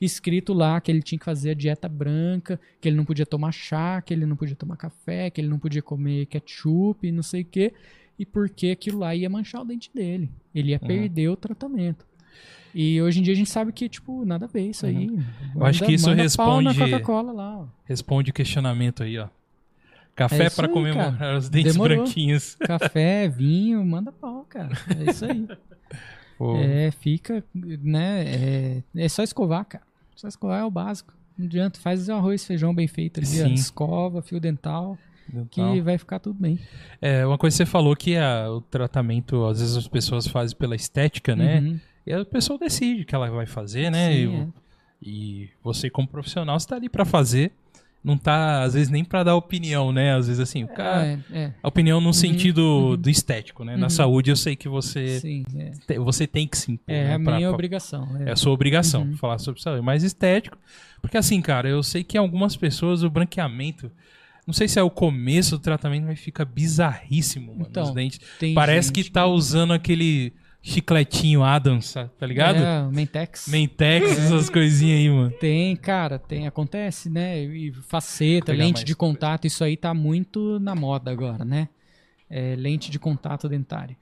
[0.00, 3.52] escrito lá que ele tinha que fazer a dieta branca, que ele não podia tomar
[3.52, 7.42] chá, que ele não podia tomar café, que ele não podia comer ketchup, não sei
[7.42, 7.72] o quê,
[8.18, 10.30] e porque aquilo lá ia manchar o dente dele.
[10.54, 10.86] Ele ia Uhum.
[10.88, 12.04] perder o tratamento.
[12.74, 15.08] E hoje em dia a gente sabe que, tipo, nada a ver isso aí.
[15.08, 15.24] Uhum.
[15.54, 16.68] Eu acho que isso responde-
[17.32, 17.68] lá.
[17.84, 19.28] Responde o questionamento aí, ó.
[20.14, 21.36] Café É aí, comemorar cara.
[21.38, 21.96] os dentes Demorou.
[21.98, 22.54] branquinhos.
[22.56, 24.72] Café, vinho, manda pau, cara.
[24.98, 25.46] É isso aí.
[26.38, 28.24] Pô, É, fica, né?
[28.26, 29.84] É, é só escovar, cara.
[30.14, 31.14] Só escovar é o básico.
[31.36, 33.46] Não adianta, faz arroz feijão bem feito ali, ó.
[33.48, 35.82] Escova, fio dental, que dental.
[35.82, 36.58] vai ficar tudo bem.
[37.00, 40.56] É, uma coisa que você falou que a- o tratamento, às vezes as pessoas fazem
[40.56, 41.60] pela estética, né?
[41.60, 41.80] Uhum.
[42.06, 44.12] E a pessoa decide o que ela vai fazer, né?
[44.12, 44.46] Sim, e, é.
[45.02, 47.52] e você, como profissional, você tá ali pra fazer.
[48.04, 50.14] Não tá, às vezes, nem pra dar opinião, né?
[50.14, 51.04] Às vezes, assim, o cara.
[51.04, 53.76] É, é, A opinião no sentido do estético, né?
[53.76, 53.90] Na Uhum.
[53.90, 55.72] saúde, eu sei que você, sim, é.
[55.88, 56.84] te- você tem que se impor.
[56.94, 57.14] É né?
[57.14, 58.06] a minha pra- obrigação.
[58.20, 58.32] É É.
[58.32, 59.16] a sua obrigação Uhum.
[59.16, 59.82] falar sobre saúde.
[59.82, 60.56] Mas estético.
[61.02, 63.90] Porque assim, cara, eu sei que em algumas pessoas o branqueamento.
[64.46, 67.66] Não sei se é o começo do tratamento, mas fica bizarríssimo, mano.
[67.68, 68.20] Então, os dentes.
[68.54, 70.32] Parece que tá usando aquele
[70.62, 72.58] chicletinho Adams, tá ligado?
[72.58, 73.46] É, Mentex.
[73.48, 75.30] Mentex, essas coisinhas aí, mano.
[75.38, 77.40] Tem, cara, tem, acontece, né?
[77.42, 81.68] E faceta, lente de contato, isso aí tá muito na moda agora, né?
[82.28, 83.96] É, lente de contato dentário.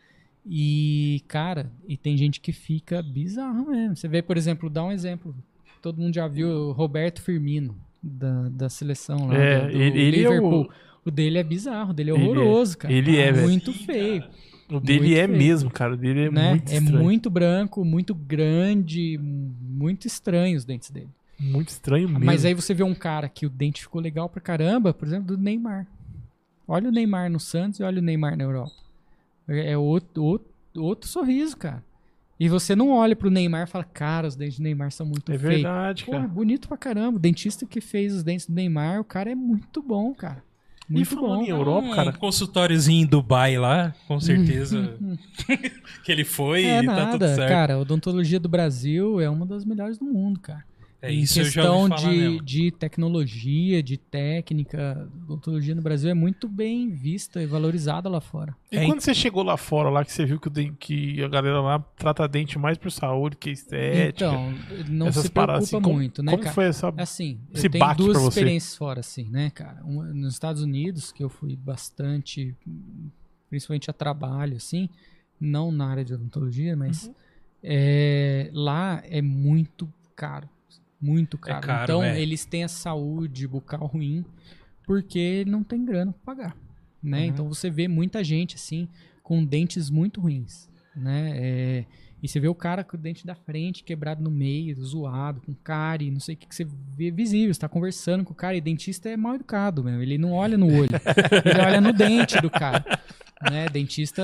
[0.47, 3.97] E, cara, e tem gente que fica bizarro mesmo.
[3.97, 5.35] Você vê, por exemplo, dá um exemplo.
[5.83, 10.23] Todo mundo já viu Roberto Firmino, da, da seleção lá É, do, do ele- ele
[10.23, 10.71] é o- Liverpool.
[11.07, 11.11] o...
[11.11, 12.27] dele é bizarro, o dele é Ele é.
[12.29, 12.93] horroroso, cara.
[12.93, 13.49] Ele é, velho.
[13.49, 14.25] Muito feio.
[14.71, 15.39] O dele Muito é feio.
[15.39, 15.95] mesmo, cara.
[15.95, 16.51] O dele é né?
[16.51, 17.03] muito é estranho.
[17.03, 21.09] muito branco, muito grande, muito estranho os dentes dele.
[21.39, 22.25] Muito estranho mesmo.
[22.25, 25.37] Mas aí você vê um cara que o dente ficou legal pra caramba, por exemplo,
[25.37, 25.87] do Neymar.
[26.67, 28.73] Olha o Neymar no Santos e olha o Neymar na Europa.
[29.49, 31.83] É é outro, outro, outro sorriso, cara.
[32.45, 35.33] E você não olha pro Neymar e fala, cara, os dentes do Neymar são muito
[35.33, 35.55] É feios.
[35.63, 36.29] verdade, Pô, é cara.
[36.29, 37.17] bonito pra caramba.
[37.17, 40.43] O dentista que fez os dentes do Neymar, o cara é muito bom, cara.
[40.87, 41.45] Muito falando bom.
[41.47, 42.13] em Europa, um cara.
[42.13, 44.99] consultóriozinho em Dubai lá, com certeza
[46.05, 47.49] que ele foi É e tá tudo nada, certo.
[47.49, 47.75] cara.
[47.75, 50.63] A odontologia do Brasil é uma das melhores do mundo, cara.
[51.07, 52.43] É em isso eu já questão ouvi falar de, mesmo.
[52.43, 58.21] de tecnologia, de técnica, a odontologia no Brasil é muito bem vista e valorizada lá
[58.21, 58.55] fora.
[58.71, 61.29] E É, quando você chegou lá fora, lá que você viu que, o que a
[61.29, 64.25] galera lá trata dente mais por saúde que estética?
[64.27, 64.55] então,
[64.89, 66.55] não se preocupa paradas assim, como- muito, né, Como cara?
[66.55, 66.93] foi essa.
[66.97, 69.83] Assim, esse eu tenho duas experiências fora, assim, né, cara?
[69.85, 72.55] Uma, nos Estados Unidos, que eu fui bastante,
[73.51, 74.89] principalmente a trabalho, assim,
[75.41, 77.15] não na área de odontologia, mas Uhum.
[77.63, 80.49] é, lá é muito caro.
[81.05, 81.67] Muito caro.
[81.67, 82.19] caro, então, é.
[82.21, 84.25] eles têm a saúde bucal ruim
[84.87, 86.57] porque não tem grana pra pagar.
[87.03, 87.21] Né?
[87.21, 87.25] Uhum.
[87.25, 88.89] Então, você vê muita gente assim
[89.23, 90.69] com dentes muito ruins.
[90.97, 91.33] Né?
[91.35, 91.85] É,
[92.23, 95.53] e você vê o cara com o dente da frente quebrado no meio, zoado, com
[95.53, 97.53] cárie, não sei o que, que você vê visível.
[97.53, 100.03] Você tá conversando com o cara e dentista é mal educado, meu.
[100.03, 100.89] Ele não olha no olho,
[101.45, 102.83] ele olha no dente do cara.
[103.49, 103.67] Né?
[103.69, 104.23] Dentista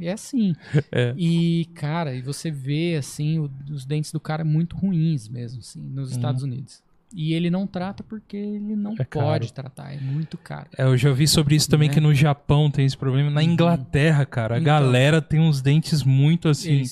[0.00, 0.54] é assim.
[0.92, 1.14] É.
[1.16, 5.80] E, cara, e você vê, assim, o- os dentes do cara muito ruins mesmo, assim,
[5.80, 6.82] nos Estados Unidos.
[7.14, 10.68] E ele não trata porque ele não É pode tratar, é muito caro.
[10.76, 11.94] É, eu já vi sobre isso também, Né?
[11.94, 13.30] que no Japão tem esse problema.
[13.30, 14.64] Na Inglaterra, cara, a Então.
[14.66, 16.82] galera tem uns dentes muito assim,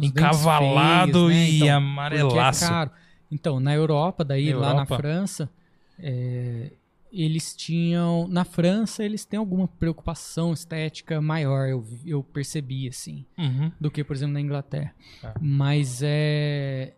[0.00, 1.50] encavalado feios, né?
[1.50, 2.60] e Então, amarelaço.
[2.60, 2.90] Porque é caro.
[3.30, 4.86] Então, na Europa, daí Na lá na?
[4.86, 5.50] França,
[5.98, 6.70] é,
[7.14, 8.26] eles tinham.
[8.28, 13.70] Na França, eles têm alguma preocupação estética maior, eu, eu percebi, assim, Uhum.
[13.80, 14.94] do que, por exemplo, na Inglaterra.
[15.20, 15.34] Tá.
[15.40, 16.94] Mas é.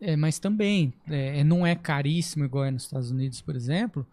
[0.00, 4.06] é, mas também, é, não é caríssimo igual é nos Estados Unidos, por exemplo.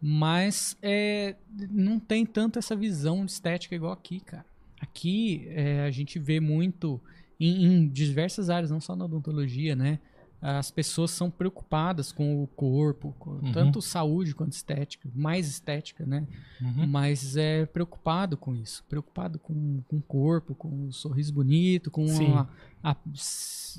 [0.00, 1.36] Mas é,
[1.70, 4.44] não tem tanto essa visão estética igual aqui, cara.
[4.80, 7.00] Aqui é, a gente vê muito
[7.40, 9.98] em, em diversas áreas, não só na odontologia, né?
[10.42, 13.52] As pessoas são preocupadas com o corpo, com Uhum.
[13.52, 16.26] tanto saúde quanto estética, mais estética, né?
[16.60, 16.86] Uhum.
[16.86, 22.06] Mas é preocupado com isso, preocupado com, com o corpo, com o sorriso bonito, com
[22.36, 22.46] a,
[22.82, 22.96] a-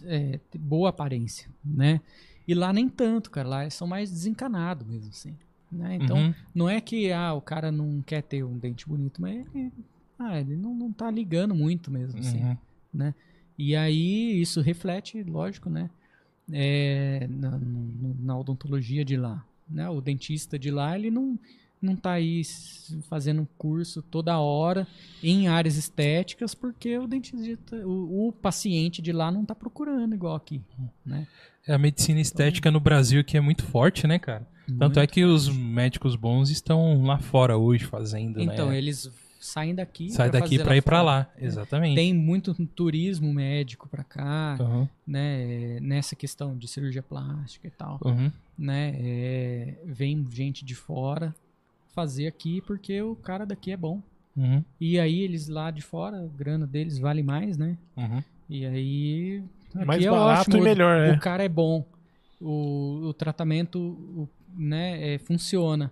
[0.06, 2.01] é, boa aparência, né?
[2.47, 5.36] E lá nem tanto, cara, lá são mais desencanados mesmo, assim.
[5.72, 5.95] Né?
[5.95, 6.34] Então, Uhum.
[6.53, 9.72] não é que ah, o cara não quer ter um dente bonito, mas ele,
[10.18, 12.43] ah, ele não, não tá ligando muito mesmo, assim.
[12.93, 13.14] Uhum.
[13.58, 15.89] E aí isso reflete, lógico, né?
[16.51, 17.59] É, na,
[18.19, 19.43] na odontologia de lá.
[19.69, 19.89] Né?
[19.89, 21.37] O dentista de lá, ele não,
[21.81, 22.41] não tá aí
[23.09, 24.87] fazendo um curso toda hora
[25.23, 30.35] em áreas estéticas, porque o dentista, o, o paciente de lá não tá procurando igual
[30.35, 30.61] aqui.
[31.05, 31.27] Né?
[31.67, 34.47] É a medicina estética no Brasil que é muito forte, né, cara?
[34.79, 38.77] Tanto é que os médicos bons estão lá fora hoje fazendo, Então, né?
[38.79, 39.11] eles
[39.45, 40.09] saem daqui.
[40.09, 41.03] Sai daqui pra ir pra fora.
[41.11, 41.95] lá, exatamente.
[41.95, 45.79] Tem muito turismo médico pra cá, Uhum, né?
[45.79, 47.99] Nessa questão de cirurgia plástica e tal.
[48.03, 48.31] uhum.
[48.57, 48.93] né?
[48.97, 51.33] É, vem gente de fora
[51.93, 54.01] fazer aqui porque o cara daqui é bom.
[54.35, 57.77] Uhum, E aí eles lá de fora, a grana deles vale mais, né?
[57.95, 58.21] uhum.
[58.49, 59.43] E aí
[59.73, 61.13] aqui Mais é barato ótimo, e melhor, o, é.
[61.13, 61.85] o cara é bom,
[62.41, 64.27] o, o tratamento, o-
[64.57, 65.91] né, é, funciona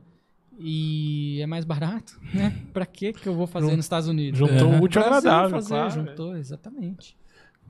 [0.59, 2.53] e é mais barato, né?
[2.73, 4.37] Pra que que eu vou fazer Jun- nos Estados Unidos?
[4.39, 4.79] Juntou Uhum.
[4.79, 5.89] o útil agradável, fazer, claro.
[5.91, 7.15] juntou, exatamente.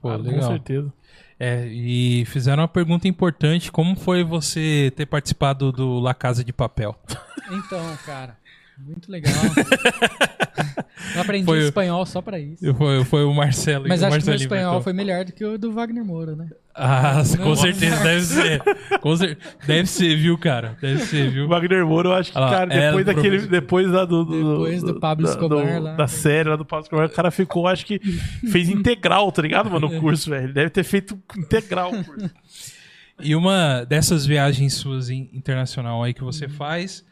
[0.02, 0.50] Pô, Ah, Com legal.
[0.52, 0.94] certeza.
[1.40, 6.54] É, e fizeram uma pergunta importante: como foi você ter participado do La Casa de
[6.54, 6.96] Papel?
[7.52, 8.38] Então, cara,
[8.86, 9.34] muito legal.
[11.16, 12.74] eu aprendi Foi espanhol só pra isso.
[12.76, 15.44] Foi, foi o Marcelo Mas o acho que o meu espanhol foi melhor do que
[15.46, 16.48] o do Wagner Moura, né?
[16.76, 18.04] Ah, com certeza, não.
[18.04, 18.62] deve ser.
[19.00, 20.76] Com cer- Deve ser, viu, cara?
[20.82, 21.48] Deve ser, O viu?
[21.48, 23.30] Wagner Moura, eu acho que, lá, cara, é, depois do daquele.
[23.38, 23.52] professor.
[23.52, 25.94] Depois da, do, do- Depois do Pablo da- Escobar lá.
[25.96, 28.00] Da série lá do Pablo Escobar, o cara ficou, acho que
[28.52, 29.86] fez integral, tá ligado, mano?
[29.88, 30.46] O curso, velho.
[30.46, 32.32] Ele deve ter feito integral o curso.
[33.22, 36.32] E uma dessas viagens suas in- internacional aí que Uhum.
[36.32, 37.06] você faz,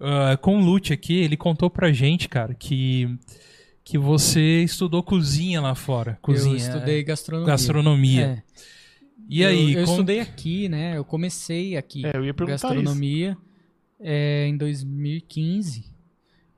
[0.00, 3.08] ah, com o Lute aqui, ele contou pra gente, cara, que,
[3.84, 6.18] que você estudou cozinha lá fora.
[6.22, 6.54] Cozinha.
[6.54, 7.46] Eu estudei gastronomia.
[7.46, 8.26] gastronomia.
[8.26, 8.42] É.
[9.28, 10.96] E aí, Eu, eu com- estudei aqui, né?
[10.96, 12.06] Eu comecei aqui.
[12.06, 13.36] É, eu ia perguntar gastronomia
[14.00, 15.84] é, em 2015.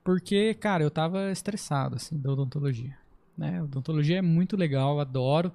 [0.03, 2.95] Porque, cara, eu tava estressado, assim, da odontologia.
[3.37, 3.61] Né?
[3.63, 5.51] Odontologia é muito legal, adoro.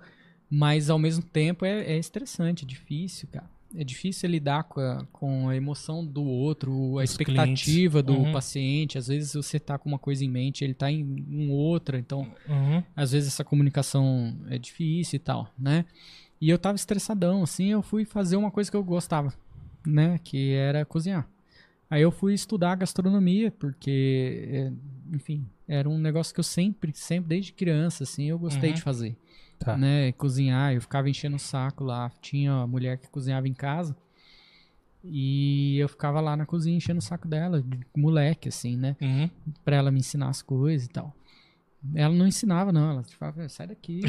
[0.51, 3.51] Mas, ao mesmo tempo, é, é estressante, é difícil, cara.
[3.77, 8.07] É difícil lidar com a, com a emoção do outro, a Dos expectativa clientes.
[8.07, 8.33] do Uhum.
[8.33, 8.97] paciente.
[8.99, 11.99] Às vezes você tá com uma coisa em mente, ele tá em, em outra.
[11.99, 15.85] Então, Uhum, às vezes essa comunicação é difícil e tal, né?
[16.41, 19.33] E eu tava estressadão, assim, eu fui fazer uma coisa que eu gostava,
[19.87, 20.21] né?
[20.23, 21.29] Que era cozinhar.
[21.91, 24.73] Aí eu fui estudar gastronomia, porque, é,
[25.15, 28.77] enfim, era um negócio que eu sempre, sempre, desde criança, assim, eu gostei Uhum.
[28.77, 29.17] de fazer,
[29.59, 29.77] Tá.
[29.77, 30.13] né?
[30.13, 32.11] Cozinhar, eu ficava enchendo o saco lá.
[32.21, 33.97] Tinha uma mulher que cozinhava em casa,
[35.05, 38.97] e eu ficava lá na cozinha enchendo o saco dela, de moleque, assim, né?
[39.01, 39.29] Uhum.
[39.65, 41.15] pra ela me ensinar as coisas e tal.
[41.95, 42.91] Ela não ensinava, não.
[42.93, 44.03] Ela falava, sai daqui,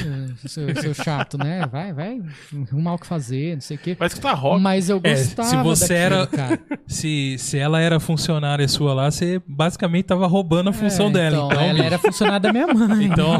[0.48, 1.66] seu, seu chato, né?
[1.68, 2.22] Vai, vai
[2.70, 3.96] arrumar o que fazer, não sei o quê.
[3.98, 4.62] Vai escutar rock.
[4.62, 6.60] Mas eu É, gostava se você daquilo, era- cara.
[6.88, 11.36] Se, se ela era funcionária sua lá, você basicamente tava roubando a função É, dela.
[11.38, 13.06] Então, Então, ela bicho, era funcionária da minha mãe.
[13.06, 13.38] então,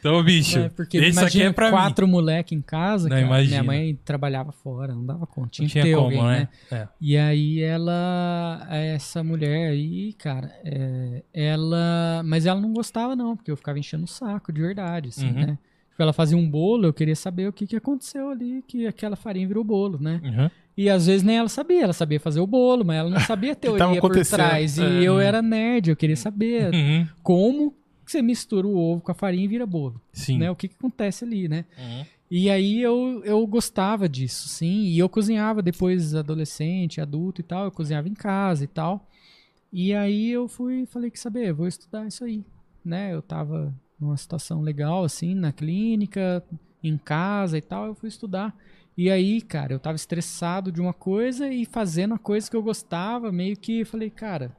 [0.00, 1.72] então, bicho, É, porque isso aqui é pra mim.
[1.72, 3.42] quatro moleque em casa, Não, cara.
[3.44, 5.50] minha mãe trabalhava fora, não dava conta.
[5.50, 6.48] Tinha, Não tinha que ter como, alguém, né?
[6.70, 6.78] né?
[6.78, 6.88] É.
[7.00, 13.51] E aí ela, essa mulher aí, cara, é, ela, mas ela não gostava não, porque
[13.52, 15.46] eu ficava enchendo o saco de verdade, assim, Uhum.
[15.46, 15.58] né?
[15.98, 19.46] ela fazia um bolo, eu queria saber o que, que aconteceu ali, que aquela farinha
[19.46, 20.20] virou bolo, né?
[20.24, 20.50] Uhum.
[20.76, 23.52] E às vezes nem ela sabia, ela sabia fazer o bolo, mas ela não sabia
[23.52, 24.78] a teoria por trás.
[24.78, 25.02] E é.
[25.04, 27.06] eu era nerd, eu queria saber Uhum.
[27.22, 27.72] como
[28.04, 30.38] você mistura o ovo com a farinha e vira bolo, Sim.
[30.38, 30.50] né?
[30.50, 31.64] O que, que acontece ali, né?
[31.78, 32.04] Uhum.
[32.28, 34.84] E aí eu, eu gostava disso, sim.
[34.86, 37.66] E eu cozinhava depois, adolescente, adulto e tal.
[37.66, 39.06] Eu cozinhava em casa e tal.
[39.72, 42.42] E aí eu fui, falei que saber, vou estudar isso aí,
[42.84, 43.12] né?
[43.14, 46.42] Eu tava numa situação legal, assim, na clínica,
[46.82, 47.86] em casa e tal.
[47.86, 48.54] Eu fui estudar.
[48.96, 52.62] E aí, cara, eu tava estressado de uma coisa e fazendo a coisa que eu
[52.62, 54.54] gostava, meio que falei, cara,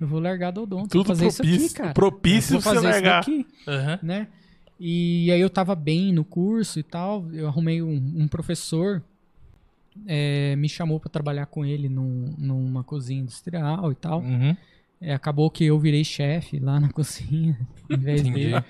[0.00, 1.94] eu vou largar do odonto, vou Tudo fazer isso propício, aqui, cara.
[1.94, 3.20] propício vou pra você fazer isso largar.
[3.20, 3.98] daqui Uhum.
[4.02, 4.28] né?
[4.80, 7.26] E aí eu tava bem no curso e tal.
[7.32, 9.02] Eu arrumei um, um professor,
[10.06, 14.20] é, me chamou pra trabalhar com ele num- numa cozinha industrial e tal.
[14.20, 14.56] Uhum.
[15.00, 17.58] É, acabou que eu virei chefe lá na cozinha,
[17.90, 18.50] em vez Entendi.
[18.52, 18.64] dele.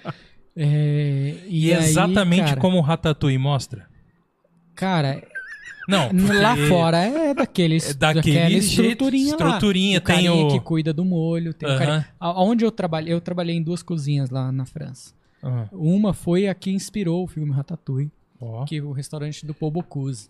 [0.57, 3.87] É, E, aí, exatamente cara, como o Ratatouille mostra.
[4.74, 5.22] Cara,
[5.89, 6.09] Não,
[6.43, 10.03] lá fora é daqueles, É daquele daquela jeito, estruturinha, estruturinha, lá.
[10.03, 11.55] O tem o- que cuida do molho.
[11.55, 11.68] Tem
[12.18, 13.12] A- Onde eu trabalhei?
[13.12, 15.14] Eu trabalhei em duas cozinhas lá na França.
[15.70, 18.11] Uma foi a que inspirou o filme Ratatouille.
[18.39, 18.66] Ó.
[18.66, 20.29] que é o restaurante do Paul Bocuse.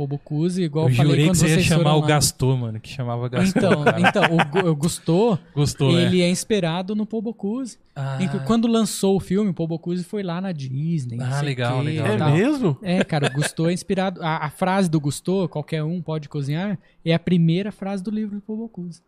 [0.00, 2.06] Paul Bocuse, igual Eu eu falei jurei quando que você ia chamar o lá.
[2.06, 3.62] Gastor, mano, que chamava Gastor.
[3.62, 4.00] Então, cara.
[4.00, 4.22] então
[4.66, 6.04] o, o né?
[6.04, 7.76] ele é inspirado no Paul Bocuse.
[7.94, 11.18] Ah, Quando lançou o filme, o Paul Bocuse foi lá na Disney.
[11.20, 12.30] Ah, legal, quê, legal, É tal.
[12.30, 12.78] mesmo?
[12.80, 14.22] É, cara, o Gusteau é inspirado.
[14.22, 18.36] A, a frase do Gusteau, qualquer um pode cozinhar, é a primeira frase do livro
[18.36, 19.02] do Paul Bocuse.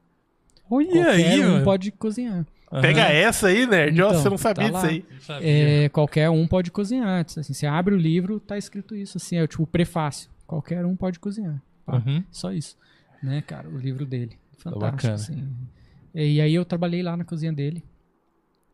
[0.71, 1.65] Olha Qualquer aí, um mano.
[1.65, 2.47] pode cozinhar.
[2.71, 2.81] Aham.
[2.83, 4.01] Pega essa aí, nerd.
[4.03, 5.05] Ó, Então, você não sabia tá disso aí.
[5.21, 5.49] Sabia.
[5.85, 7.25] É, qualquer um pode cozinhar.
[7.27, 10.31] Assim, você abre o livro, tá escrito isso, assim, é tipo o prefácio.
[10.53, 11.63] Qualquer um pode cozinhar.
[11.89, 12.23] Uhum.
[12.31, 12.77] Só isso.
[13.23, 14.39] Né, cara, o livro dele.
[14.59, 15.15] Fantástico, bacana.
[15.15, 15.51] assim.
[16.15, 17.83] E aí eu trabalhei lá na cozinha dele.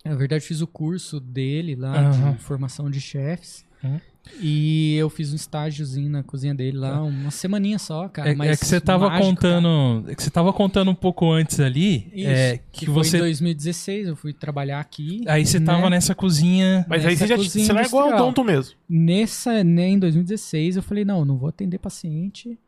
[0.04, 2.32] Na verdade, fiz o curso dele lá Aham.
[2.32, 3.64] de formação de chefes.
[3.84, 4.00] Uhum.
[4.40, 8.30] E eu fiz um estágiozinho na cozinha dele lá, uma semaninha só, cara.
[8.30, 9.54] É, mas é que você tava mágico, cara.
[9.54, 10.10] contando.
[10.10, 12.10] É que você tava contando um pouco antes ali.
[12.12, 13.16] Isso, é, que, que, foi você.
[13.16, 15.24] em 2016, eu fui trabalhar aqui.
[15.26, 15.90] Aí você tava né?
[15.90, 16.84] nessa cozinha.
[16.88, 18.28] Mas aí Nessa você já você largou o industrial.
[18.28, 18.74] odonto mesmo.
[18.88, 22.58] Nessa, né, em 2016, eu falei, não, não vou atender paciente.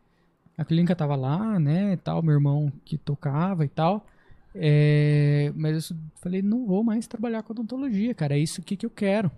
[0.57, 4.07] A clínica tava lá, né, e tal, meu irmão que tocava e tal.
[4.55, 8.85] É, mas eu falei, não vou mais trabalhar com odontologia, cara, é isso que, que
[8.85, 9.31] eu quero.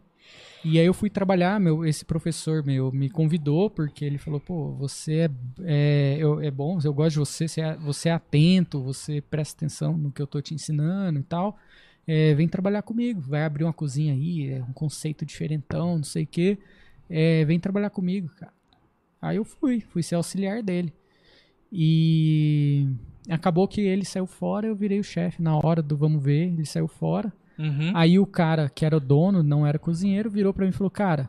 [0.64, 4.70] E aí eu fui trabalhar, meu, esse professor meu me convidou, porque ele falou, pô,
[4.74, 5.30] você é,
[5.64, 9.56] é, eu- é bom, eu gosto de você, você é, você é atento, você presta
[9.58, 11.58] atenção no que eu tô te ensinando e tal.
[12.06, 16.24] É, vem trabalhar comigo, vai abrir uma cozinha aí, é um conceito diferentão, não sei
[16.24, 16.58] o quê.
[17.10, 18.52] É, vem trabalhar comigo, cara.
[19.20, 20.92] Aí eu fui, fui ser auxiliar dele.
[21.72, 22.86] E
[23.28, 26.66] acabou que ele saiu fora, eu virei o chefe na hora do vamos ver, ele
[26.66, 27.32] saiu fora.
[27.58, 27.92] Uhum.
[27.94, 30.90] Aí o cara que era o dono, não era cozinheiro, virou pra mim e falou:
[30.90, 31.28] Cara,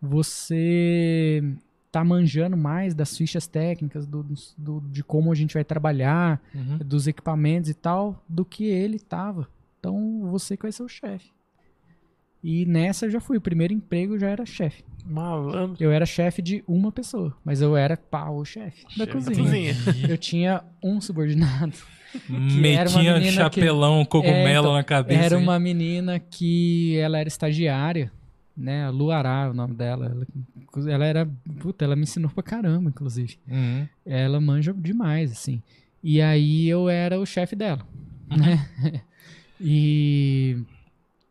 [0.00, 1.42] você
[1.90, 4.24] tá manjando mais das fichas técnicas, do,
[4.56, 6.78] do- de como a gente vai trabalhar, Uhum.
[6.78, 9.46] dos equipamentos e tal, do que ele tava.
[9.78, 11.30] Então você que vai ser o chefe.
[12.42, 13.36] E nessa eu já fui.
[13.36, 14.82] O primeiro emprego eu já era chefe.
[15.06, 15.76] Malandro.
[15.82, 17.98] Eu era chefe de uma pessoa, mas eu era
[18.30, 19.36] o chefe da Chefe da cozinha.
[19.74, 19.74] cozinha.
[20.08, 21.72] Eu tinha um subordinado.
[22.28, 25.20] uma Metinha chapelão, cogumelo É, então, na cabeça.
[25.20, 25.42] Era hein?
[25.42, 28.12] uma menina que ela era estagiária,
[28.56, 28.84] né?
[28.86, 30.06] A Luará, o nome dela.
[30.76, 31.28] Ela, ela era.
[31.60, 33.38] Puta, ela me ensinou pra caramba, inclusive.
[33.48, 33.88] Uhum.
[34.06, 35.62] Ela manja demais, assim.
[36.02, 37.86] E aí eu era o chefe dela,
[38.28, 38.68] né?
[39.64, 40.58] E.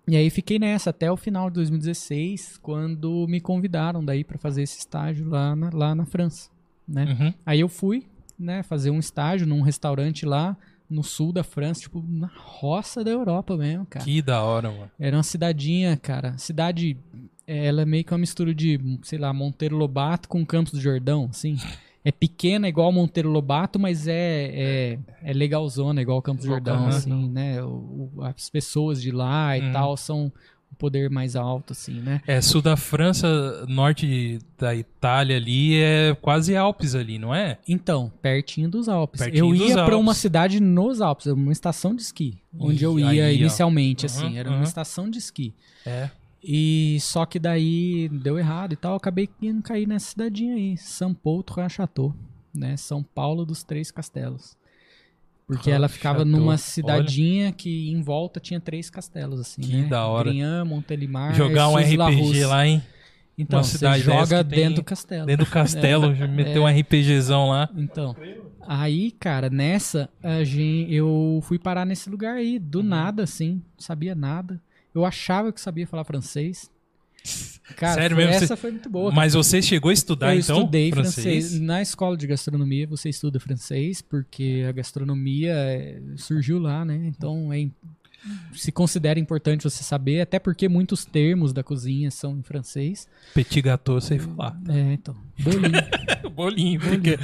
[0.08, 4.64] E aí fiquei nessa até o final de 2016, quando me convidaram daí pra fazer
[4.64, 6.50] esse estágio lá na, lá na França,
[6.88, 7.06] né?
[7.06, 7.34] Uhum.
[7.46, 8.06] Aí eu fui,
[8.38, 10.58] né, fazer um estágio num restaurante lá
[10.90, 14.04] no sul da França, tipo, na roça da Europa mesmo, cara.
[14.04, 14.92] Que da hora, mano.
[15.00, 16.38] Era uma cidadinha, cara.
[16.38, 16.98] Cidade,
[17.48, 20.82] é, ela é meio que uma mistura de, sei lá, Monteiro Lobato com Campos do
[20.82, 21.56] Jordão, assim.
[22.04, 24.14] É pequena igual Monteiro Lobato, mas é,
[24.54, 27.62] é, é legalzona igual Campos Jordão, assim, né?
[27.64, 29.72] O- o- as pessoas de lá e Uhum.
[29.72, 30.32] tal são
[30.72, 32.22] o poder mais alto, assim, né?
[32.26, 37.60] É, sul da França, norte da Itália ali, é quase Alpes ali, não é?
[37.68, 39.22] Então, pertinho dos Alpes.
[39.22, 43.04] Pertinho eu ia pra uma cidade nos Alpes, uma estação de esqui, onde eu Ih,
[43.14, 43.40] ia aí, ó.
[43.42, 44.56] inicialmente, Uhum, assim, era uhum.
[44.56, 45.54] uma estação de esqui.
[45.86, 46.10] É.
[46.44, 51.14] E só que daí deu errado e tal, acabei indo cair nessa cidadinha aí, São
[51.14, 52.16] Paulo Chateau,
[52.54, 52.76] né?
[52.78, 54.56] São Paulo dos Três Castelos.
[55.46, 59.88] Porque ela ficava numa cidadinha que em volta tinha três castelos, assim, Que né?
[59.88, 60.30] da hora.
[60.30, 62.82] Grignan, Montelimar, Jogar um RPG lá, hein?
[63.38, 65.26] Então, uma você joga dentro do castelo.
[65.26, 67.70] Dentro do castelo, meter um RPGzão lá.
[67.76, 68.16] Então,
[68.66, 72.64] aí, cara, nessa, a gente, eu fui parar nesse lugar aí, Uhum.
[72.64, 74.62] do nada, assim, não sabia nada.
[74.94, 76.70] Eu achava que sabia falar francês.
[77.78, 78.36] Cara, Sério foi- mesmo?
[78.44, 79.12] essa Você- foi muito boa.
[79.12, 80.58] Mas você chegou a estudar, eu então?
[80.60, 81.60] estudei francês.
[81.60, 87.00] Na escola de gastronomia você estuda francês, porque a gastronomia é, surgiu lá, né?
[87.06, 87.68] Então é,
[88.54, 93.08] se considera importante você saber, até porque muitos termos da cozinha são em francês.
[93.34, 94.60] Petit gâteau, sei falar.
[94.68, 95.72] É, então, bolinho,
[96.36, 97.24] Bolinho, pequeno.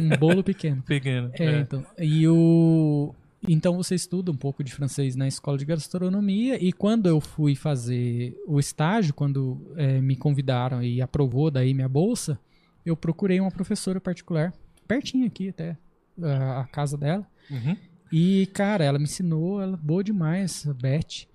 [0.00, 0.82] um bolo pequeno.
[0.82, 1.30] pequeno.
[1.34, 1.84] É, então.
[1.98, 3.14] E o.
[3.48, 7.54] Então você estuda um pouco de francês na escola de gastronomia e quando eu fui
[7.54, 12.38] fazer o estágio, quando eh, me convidaram e aprovou daí minha bolsa,
[12.84, 14.52] eu procurei uma professora particular,
[14.86, 15.76] pertinho aqui até,
[16.22, 17.26] a, a casa dela.
[17.50, 17.76] Uhum.
[18.12, 21.26] E, cara, ela me ensinou, ela boa demais, a Beth.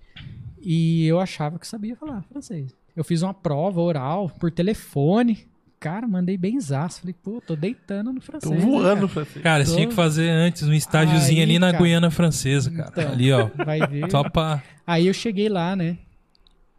[0.62, 2.74] E eu achava que sabia falar francês.
[2.94, 5.46] Eu fiz uma prova oral por telefone.
[5.80, 7.00] Cara, mandei bem zaço.
[7.00, 8.52] Falei, pô, tô deitando no Tô francês.
[8.52, 9.08] né, voando, cara?
[9.08, 9.42] francês.
[9.42, 11.82] Cara, você Tô- tinha que fazer antes um estágiozinho Aí, ali na cara.
[11.82, 12.90] Guiana Francesa, cara.
[12.92, 13.12] Então.
[13.12, 13.48] Ali, ó.
[13.64, 14.10] Vai ver.
[14.10, 14.62] Só pra.
[14.86, 15.96] Aí eu cheguei lá, né?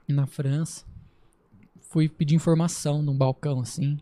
[0.08, 0.86] Na França.
[1.90, 3.98] Fui pedir informação num balcão, assim.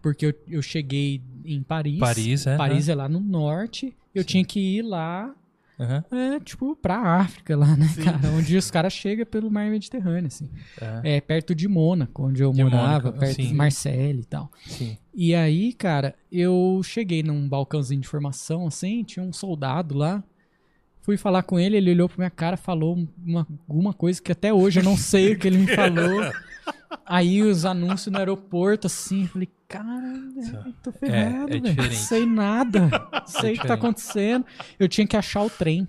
[0.00, 1.98] Porque eu, eu cheguei em Paris.
[1.98, 2.56] Paris, é.
[2.56, 3.92] Paris é lá no norte.
[4.14, 5.34] Eu tinha que ir lá,
[5.78, 6.04] Aham.
[6.10, 8.04] é, tipo, pra África lá, né, Sim.
[8.04, 8.30] cara?
[8.30, 10.48] Onde os caras chegam pelo mar Mediterrâneo, assim.
[11.02, 13.48] É, É, perto de Mônaco, onde eu De morava, Mônaco, perto sim.
[13.48, 14.50] de Marseille e tal.
[14.66, 14.96] sim.
[15.14, 20.22] E aí, cara, eu cheguei num balcãozinho de informação, assim, tinha um soldado lá.
[21.02, 24.52] Fui falar com ele, ele olhou pra minha cara, falou uma, alguma coisa que até
[24.52, 26.20] hoje eu não sei o que ele me falou.
[27.04, 30.02] Aí os anúncios no aeroporto, assim, eu falei, cara,
[30.82, 31.62] tô ferrado, é velho.
[31.62, 31.96] diferente.
[31.96, 32.88] Sei nada.
[33.26, 34.44] sei o que tá acontecendo.
[34.78, 35.86] Eu tinha que achar o trem.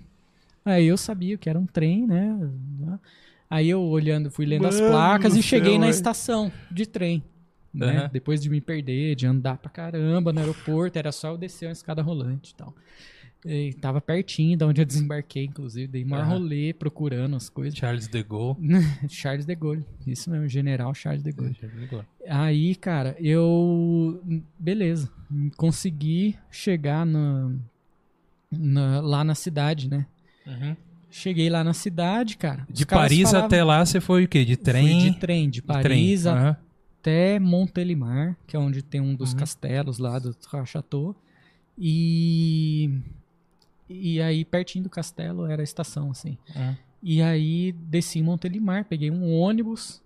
[0.64, 2.38] Aí eu sabia que era um trem, né?
[3.48, 5.90] Aí eu olhando, fui lendo as Mano placas do e cheguei céu, na é.
[5.90, 7.22] estação de trem.
[7.72, 7.98] Né?
[7.98, 8.10] Aham.
[8.12, 11.72] Depois de me perder, de andar pra caramba no aeroporto, era só eu descer uma
[11.72, 12.74] escada rolante e tal.
[13.46, 15.86] E tava pertinho de onde eu desembarquei, inclusive.
[15.86, 16.38] Dei maior Aham.
[16.38, 17.78] rolê procurando as coisas.
[17.78, 18.56] Charles de Gaulle.
[19.08, 19.84] Charles de Gaulle.
[20.06, 21.54] Isso mesmo, General Charles de Gaulle.
[21.54, 22.06] Charles de Gaulle.
[22.28, 24.20] Aí, cara, eu.
[24.58, 25.08] Beleza.
[25.56, 27.52] Consegui chegar na,
[28.50, 30.04] na- lá na cidade, né?
[30.46, 30.76] Uhum.
[31.10, 32.66] Cheguei lá na cidade, cara.
[32.68, 34.44] De Paris falavam- até lá, você foi o quê?
[34.44, 34.98] De Fui trem?
[35.12, 36.32] de trem, de De Paris trem.
[36.34, 36.56] Aham.
[37.00, 39.38] até Montelimar, que é onde tem um dos Uhum.
[39.38, 40.36] castelos lá do
[40.66, 41.14] Chateau.
[41.78, 42.90] E.
[43.88, 46.36] E aí, pertinho do castelo, era a estação, assim.
[46.54, 46.76] Uhum.
[47.02, 50.02] E aí, desci em Montelimar, peguei um ônibus,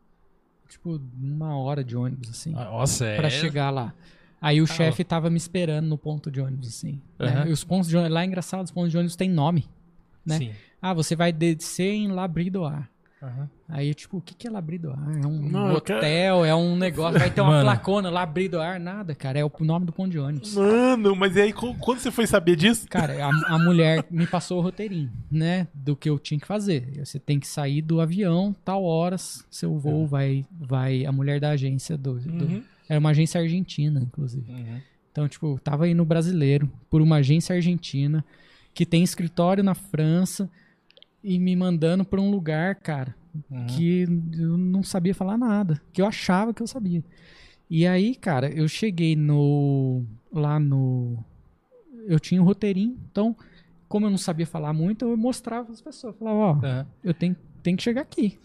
[0.68, 3.16] tipo, uma hora de ônibus, assim, Nossa, é.
[3.16, 3.94] pra chegar lá.
[4.40, 7.00] Aí o Ah, chefe tava me esperando no ponto de ônibus, assim.
[7.18, 7.28] né?
[7.28, 7.48] Aham.
[7.48, 9.68] E os pontos de ônibus, lá é engraçado, os pontos de ônibus têm nome.
[10.24, 10.38] né?
[10.38, 10.52] Sim.
[10.80, 12.90] Ah, você vai descer em Labridoar.
[13.22, 13.48] Aham.
[13.68, 14.98] Aí, tipo, o que, que é Labridoar?
[15.22, 17.64] É um Não, hotel, é um negócio, vai ter uma Mano.
[17.64, 19.38] placona, Labridoar, nada, cara.
[19.38, 20.56] É o nome do ponto de ônibus.
[20.56, 22.86] Mano, mas e aí, quando você foi saber disso?
[22.88, 25.68] Cara, a, a mulher me passou o roteirinho, né?
[25.72, 26.98] Do que eu tinha que fazer.
[27.04, 30.44] Você tem que sair do avião, tal horas, seu voo vai.
[30.50, 32.18] vai A mulher da agência do.
[32.18, 32.62] do- Uhum.
[32.88, 34.50] era uma agência argentina, inclusive.
[34.50, 34.80] Uhum.
[35.12, 38.24] Então, tipo, tava indo brasileiro por uma agência argentina
[38.74, 40.50] que tem escritório na França
[41.22, 43.14] e me mandando pra um lugar, cara,
[43.50, 43.66] Uhum.
[43.66, 44.02] que
[44.38, 47.02] eu não sabia falar nada, que eu achava que eu sabia.
[47.70, 51.18] E aí, cara, eu cheguei no lá no
[52.06, 53.34] eu tinha um roteirinho, então
[53.88, 56.86] como eu não sabia falar muito, eu mostrava as pessoas, falava, ó, Aham.
[57.04, 58.38] eu tenho, tenho que chegar aqui.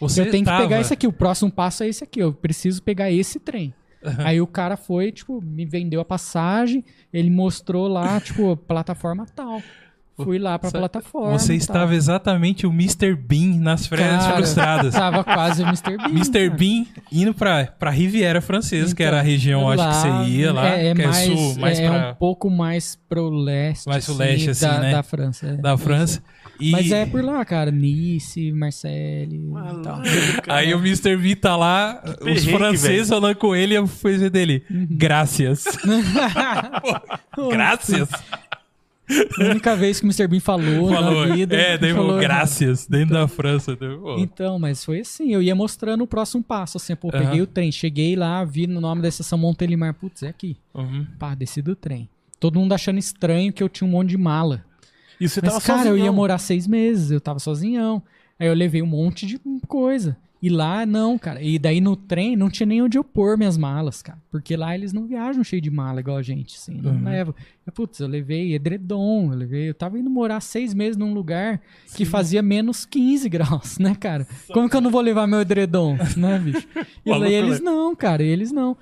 [0.00, 2.32] Você eu tenho tava- que pegar esse aqui, o próximo passo é esse aqui, eu
[2.32, 3.74] preciso pegar esse trem.
[4.18, 9.62] Aí o cara foi, tipo, me vendeu a passagem, ele mostrou lá, tipo, plataforma tal.
[10.16, 11.38] Fui lá pra Você- plataforma.
[11.38, 11.56] Você tal.
[11.56, 13.16] estava exatamente o Mr.
[13.16, 14.94] Bean nas férias Cara, frustradas.
[14.94, 15.96] Tava quase o Mr.
[15.96, 16.08] Bean.
[16.10, 16.32] Mr.
[16.32, 16.50] cara.
[16.50, 20.52] Bean indo pra, pra Riviera Francesa, que Então, era a região, acho que você ia
[20.52, 23.88] lá, É, é que mais, é sul, mais é pra, um pouco mais pro leste.
[23.88, 24.92] Mais pro leste, assim, da, né?
[24.92, 25.46] da França.
[25.48, 25.56] é.
[25.56, 26.22] da França.
[26.60, 27.72] E Mas é por lá, cara.
[27.72, 29.40] Nice, Marseille
[29.82, 30.00] tal.
[30.48, 31.16] aí o Mr.
[31.16, 34.86] Bean tá lá, os franceses falando com ele, e a coisa dele, Uhum.
[34.92, 35.64] graças.
[37.50, 38.08] graças.
[39.38, 40.26] A única vez que o Mr.
[40.26, 41.54] Bean falou, Falou, na vida.
[41.54, 43.76] é, daí falou graças, dentro da França.
[43.76, 43.90] Daí.
[44.18, 47.70] Então, mas foi assim, eu ia mostrando o próximo passo, assim, pô, peguei o trem,
[47.70, 50.56] cheguei lá, vi no nome da estação Montelimar, putz, é aqui.
[50.74, 51.06] Uhum.
[51.18, 52.08] Pá, desci do trem.
[52.40, 54.64] Todo mundo achando estranho que eu tinha um monte de mala.
[55.20, 56.14] E você Mas, tava cara, eu ia sozinhão.
[56.14, 58.02] morar seis meses, eu tava sozinhão.
[58.38, 60.16] Aí eu levei um monte de coisa.
[60.44, 61.40] E lá, não, cara.
[61.40, 64.18] E daí no trem não tinha nem onde eu pôr minhas malas, cara.
[64.30, 66.74] Porque lá eles não viajam cheio de mala igual a gente, assim.
[66.82, 67.04] Não Uhum.
[67.04, 67.34] levam.
[67.66, 69.70] Eu, putz, eu levei edredom, eu levei.
[69.70, 71.62] Eu tava indo morar seis meses num lugar
[71.96, 74.26] que fazia menos 15 graus, né, cara?
[74.52, 76.68] Como que eu não vou levar meu edredom, né, bicho?
[77.06, 78.76] E daí eles não, cara, eles não.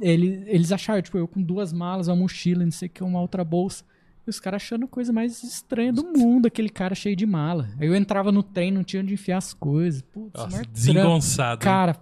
[0.00, 3.20] Eles, eles acharam, tipo, eu com duas malas, uma mochila, não sei o que, uma
[3.20, 3.84] outra bolsa.
[4.28, 7.70] E os caras achando a coisa mais estranha do mundo, aquele cara cheio de mala.
[7.80, 10.02] Aí eu entrava no trem, não tinha onde enfiar as coisas.
[10.02, 10.72] Putz, Nossa, maior trampo.
[10.74, 11.60] desengonçado.
[11.60, 11.96] Cara,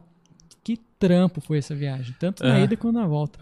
[0.65, 2.17] que trampo foi essa viagem.
[2.19, 3.39] Tanto na ida quanto na volta.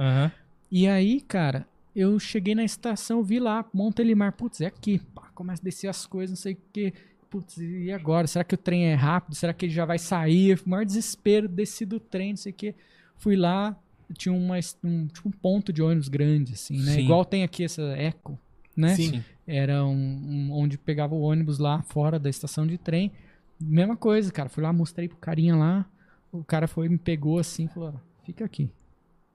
[0.71, 1.67] E aí, cara,
[1.97, 5.01] eu cheguei na estação, vi lá, Montelimar, putz, é aqui.
[5.15, 6.93] Pá, começa a descer as coisas, não sei o que.
[7.31, 8.27] Putz, e agora?
[8.27, 9.35] Será que o trem é rápido?
[9.35, 10.61] Será que ele já vai sair?
[10.67, 12.75] Maior desespero, desci do trem, não sei o que.
[13.17, 13.75] Fui lá,
[14.13, 16.93] tinha uma, um, tipo um ponto de ônibus grande, assim, né?
[16.93, 17.01] Sim.
[17.01, 18.39] Igual tem aqui essa Eco,
[18.77, 18.95] né?
[18.97, 19.25] Sim.
[19.47, 23.13] Era um, um- onde pegava o ônibus lá fora da estação de trem.
[23.61, 24.49] Mesma coisa, cara.
[24.49, 25.87] Fui lá, mostrei pro carinha lá.
[26.33, 27.95] O cara foi, me pegou assim e falou:
[28.25, 28.71] fica aqui.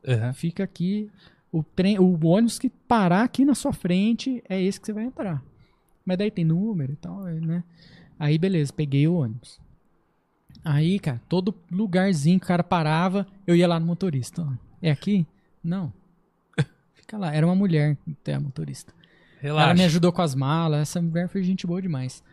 [0.08, 0.34] Aham.
[0.34, 1.10] Fica aqui.
[1.52, 5.06] O, trem, o ônibus que parar aqui na sua frente é esse que você vai
[5.06, 5.44] entrar.
[6.06, 7.64] Mas daí tem número e tal, né?
[8.20, 9.60] Aí beleza, peguei o ônibus.
[10.64, 14.42] Aí, cara, todo lugarzinho que o cara parava, eu ia lá no motorista.
[14.44, 14.52] ó.
[14.82, 15.26] É aqui?
[15.64, 15.92] Não.
[16.94, 17.34] Fica lá.
[17.34, 18.94] Era uma mulher, até a motorista.
[19.42, 19.86] Ela me Relaxa.
[19.86, 20.82] ajudou com as malas.
[20.82, 22.24] Essa mulher foi gente boa demais.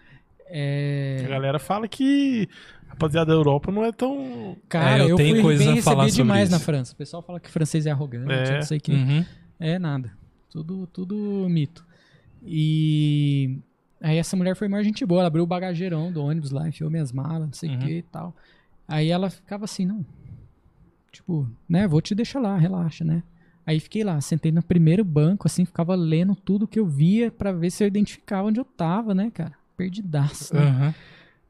[0.41, 1.27] A É...
[1.29, 2.49] galera fala que
[2.87, 4.57] a rapaziada da Europa não é tão.
[4.69, 6.65] Cara, É, eu eu, tenho fui coisa bem a falar demais na isso.
[6.67, 6.93] França.
[6.93, 8.55] O pessoal fala que francês é arrogante, É.
[8.57, 8.93] não sei o que.
[8.93, 9.25] Uhum.
[9.59, 10.13] É nada.
[10.51, 11.85] Tudo, tudo mito.
[12.43, 13.59] E
[14.01, 15.21] aí essa mulher foi mais gente boa.
[15.21, 17.79] Ela abriu o bagageirão do ônibus lá, enfiou minhas malas, não sei o Uhum.
[17.81, 18.35] que e tal.
[18.89, 20.05] Aí ela ficava assim, não.
[21.13, 23.23] Tipo, né, vou te deixar lá, relaxa, né?
[23.67, 27.51] Aí fiquei lá, sentei no primeiro banco, assim, ficava lendo tudo que eu via pra
[27.51, 29.53] ver se eu identificava onde eu tava, né, cara?
[29.77, 30.55] Perdidaço.
[30.55, 30.63] né?
[30.63, 30.95] Aham.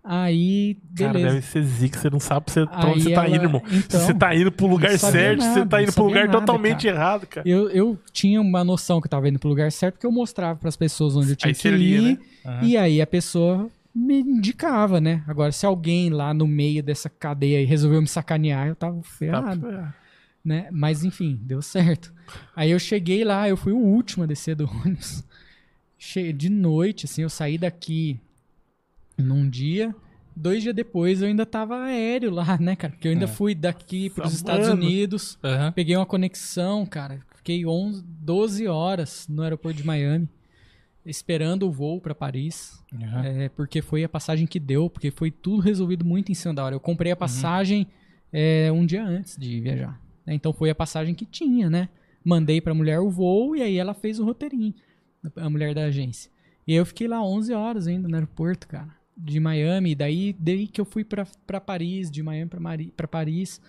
[0.09, 1.34] Aí, Cara, beleza.
[1.34, 3.62] deve ser zica, você não sabe pra pra Aí onde você tá ela- indo, irmão.
[3.72, 6.38] Então, você tá indo pro lugar certo, você nada, tá não indo pro lugar nada,
[6.40, 6.97] totalmente cara.
[6.97, 7.48] errado, cara.
[7.48, 10.56] Eu, eu tinha uma noção que eu tava indo pro lugar certo, porque eu mostrava
[10.60, 12.02] pras pessoas onde eu tinha Aí que você ir.
[12.02, 12.18] né?
[12.44, 12.64] Aham.
[12.64, 15.24] E aí a pessoa me indicava, né?
[15.26, 19.94] Agora, se alguém lá no meio dessa cadeia resolveu me sacanear, eu tava ferrado, Tá-
[20.47, 20.68] né?
[20.70, 22.12] Mas enfim, deu certo.
[22.55, 25.24] Aí eu cheguei lá, eu fui o último a descer do ônibus.
[26.36, 28.18] De noite, assim, eu saí daqui
[29.18, 29.94] num dia.
[30.35, 32.93] Dois dias depois eu ainda tava aéreo lá, né, cara?
[32.93, 33.28] Porque eu ainda É.
[33.28, 34.68] fui daqui pros Tá Estados.
[34.68, 35.39] Unidos.
[35.43, 35.73] Aham.
[35.73, 37.20] Peguei uma conexão, cara.
[37.36, 40.28] Fiquei 11, 12 horas no aeroporto de Miami,
[41.06, 42.78] esperando o voo pra Paris.
[42.94, 43.24] Aham.
[43.24, 46.62] É, porque foi a passagem que deu, porque foi tudo resolvido muito em cima da
[46.64, 46.74] hora.
[46.74, 47.86] Eu comprei a passagem
[48.32, 49.98] é, um dia antes de viajar.
[50.27, 50.35] Né?
[50.35, 51.89] Então foi a passagem que tinha, né?
[52.24, 54.74] Mandei pra mulher o voo e aí ela fez o roteirinho,
[55.36, 56.31] a mulher da agência.
[56.66, 59.94] E eu fiquei lá 11 horas ainda no aeroporto, cara, de Miami.
[59.94, 62.51] Daí, daí que eu fui pra, pra Paris, de Miami
[62.97, 63.61] pra Paris.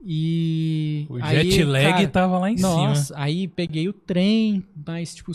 [0.00, 1.06] E.
[1.10, 3.18] O aí, jet lag cara, tava lá em nossa, cima.
[3.20, 5.32] aí peguei o trem, mais tipo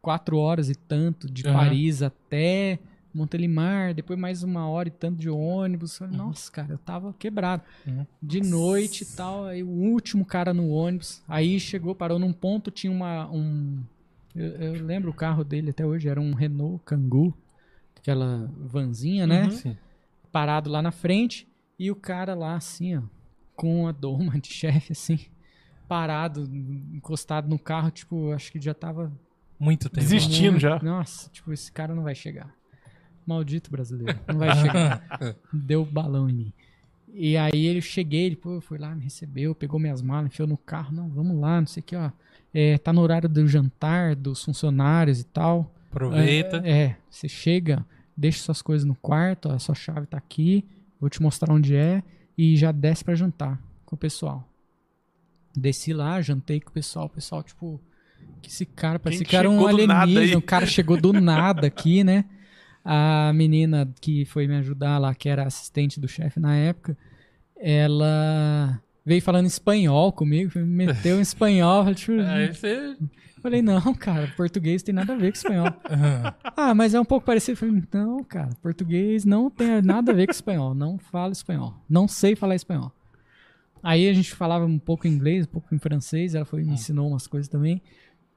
[0.00, 1.56] quatro horas e tanto de Aham.
[1.56, 2.78] Paris até
[3.18, 5.98] Montelimar, depois mais uma hora e tanto de ônibus.
[5.98, 6.26] Falei, Uhum.
[6.26, 7.62] Nossa, cara, eu tava quebrado.
[7.86, 8.06] Uhum.
[8.22, 12.70] De noite e tal, aí o último cara no ônibus, aí chegou, parou num ponto,
[12.70, 13.82] tinha uma um
[14.34, 17.34] eu, eu lembro o carro dele até hoje, era um Renault Kangoo,
[17.96, 19.44] aquela vanzinha, né?
[19.44, 19.50] Uhum.
[19.50, 19.76] Sim.
[20.30, 23.02] Parado lá na frente e o cara lá assim, ó,
[23.56, 25.18] com a doma de chefe assim,
[25.88, 26.42] parado,
[26.94, 29.10] encostado no carro, tipo, acho que já tava
[29.58, 30.06] Muito tempo.
[30.08, 30.78] Muito- já.
[30.80, 32.54] Nossa, tipo, esse cara não vai chegar.
[33.28, 35.20] Maldito brasileiro, não vai chegar.
[35.52, 36.52] Deu balão em mim.
[37.12, 40.56] E aí eu cheguei, ele pô, foi lá, me recebeu, pegou minhas malas, enfiou no
[40.56, 42.10] carro, não, vamos lá, não sei o que, ó.
[42.54, 45.74] É, tá no horário do jantar dos funcionários e tal.
[45.90, 46.62] Aproveita.
[46.64, 47.84] É, é, você chega,
[48.16, 50.64] deixa suas coisas no quarto, ó, a sua chave tá aqui,
[50.98, 52.02] vou te mostrar onde é
[52.36, 54.48] e já desce pra jantar com o pessoal.
[55.54, 57.78] Desci lá, jantei com o pessoal, o pessoal, tipo,
[58.40, 62.02] que esse cara, parecia Quem que era um alienígena, o cara chegou do nada aqui,
[62.02, 62.24] né?
[62.84, 66.96] A menina que foi me ajudar lá, que era assistente do chefe na época,
[67.56, 72.96] ela veio falando espanhol comigo, me meteu em espanhol, falei, tipo, Aí você.
[73.40, 75.66] falei, não, cara, português tem nada a ver com espanhol.
[75.90, 76.34] Aham.
[76.56, 77.56] Ah, mas é um pouco parecido.
[77.56, 80.74] Falei, não, cara, português não tem nada a ver com espanhol.
[80.74, 81.74] Não falo espanhol.
[81.88, 82.92] Não sei falar espanhol.
[83.82, 86.34] Aí a gente falava um pouco em inglês, um pouco em francês.
[86.34, 87.80] Ela foi, me ensinou umas coisas também.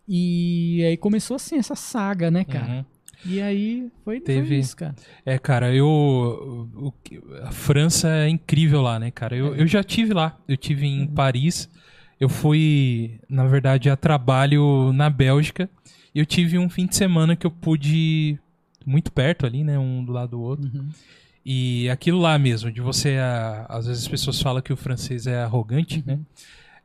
[0.07, 2.73] E aí começou assim, essa saga, né, cara?
[2.73, 2.85] Uhum.
[3.25, 4.95] E aí foi, foi Teve- isso, cara.
[5.25, 5.87] É, cara, eu.
[5.87, 6.93] o-
[7.43, 9.35] a França é incrível lá, né, cara?
[9.35, 10.37] Eu, eu já tive lá.
[10.47, 11.69] Eu tive em Paris.
[12.19, 15.69] Eu fui, na verdade, a trabalho na Bélgica.
[16.13, 18.37] E eu tive um fim de semana que eu pude
[18.85, 19.77] muito perto ali, né?
[19.79, 20.65] Um do lado do outro.
[20.73, 20.89] Uhum.
[21.45, 23.17] E aquilo lá mesmo, de você.
[23.19, 26.19] ah, Às vezes as pessoas falam que o francês é arrogante, né?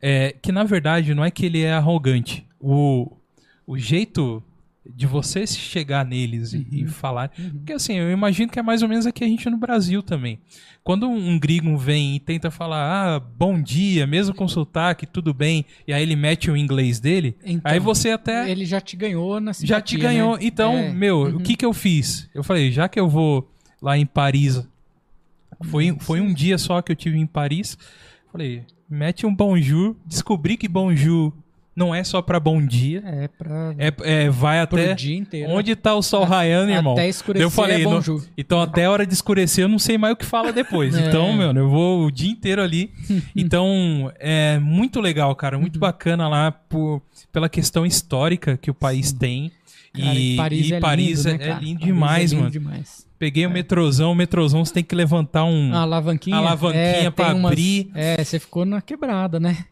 [0.00, 2.46] É, que na verdade não é que ele é arrogante.
[2.60, 3.10] O,
[3.66, 4.42] o jeito
[4.94, 7.30] de você chegar neles e, e falar.
[7.30, 10.38] Porque assim, eu imagino que é mais ou menos aqui a gente no Brasil também.
[10.84, 15.64] Quando um gringo vem e tenta falar, ah, bom dia, mesmo com sotaque, tudo bem,
[15.86, 19.40] e aí ele mete o inglês dele, Então, aí você até Ele já te ganhou
[19.40, 20.34] na já te simpatia, ganhou.
[20.34, 20.38] né?
[20.42, 20.92] Então, É.
[20.92, 21.36] meu, Uhum.
[21.36, 22.28] o que que eu fiz?
[22.32, 23.50] Eu falei, já que eu vou
[23.82, 24.62] lá em Paris,
[25.64, 27.76] foi, foi um dia só que eu tive em Paris,
[28.30, 29.96] Falei, mete um bonjour.
[30.04, 31.32] Descobri que bonjour
[31.76, 33.02] não é só pra bom dia.
[33.04, 33.74] É pra.
[33.78, 33.92] É,
[34.24, 35.50] é, vai até dia inteiro.
[35.52, 36.94] onde tá o sol raiando, irmão.
[36.94, 38.24] Até escurecer Eu falei, é no- bonjour.
[38.36, 40.96] Então, até a hora de escurecer, eu não sei mais o que fala depois.
[40.96, 41.08] É.
[41.08, 42.90] Então, meu, eu vou o dia inteiro ali.
[43.36, 45.56] então, é muito legal, cara.
[45.56, 45.62] Uhum.
[45.62, 49.52] Muito bacana lá por, pela questão histórica que o país tem.
[49.94, 52.40] Cara, e Paris e é Paris lindo, é, né, é lindo Paris é demais, lindo
[52.42, 52.50] mano.
[52.52, 53.05] demais.
[53.18, 55.72] Peguei o metrozão, o metrozão você tem que levantar um.
[55.74, 56.36] A alavanquinha.
[56.36, 57.90] Alavanquinha é, pra umas- abrir.
[57.94, 59.64] É, você ficou na quebrada, né?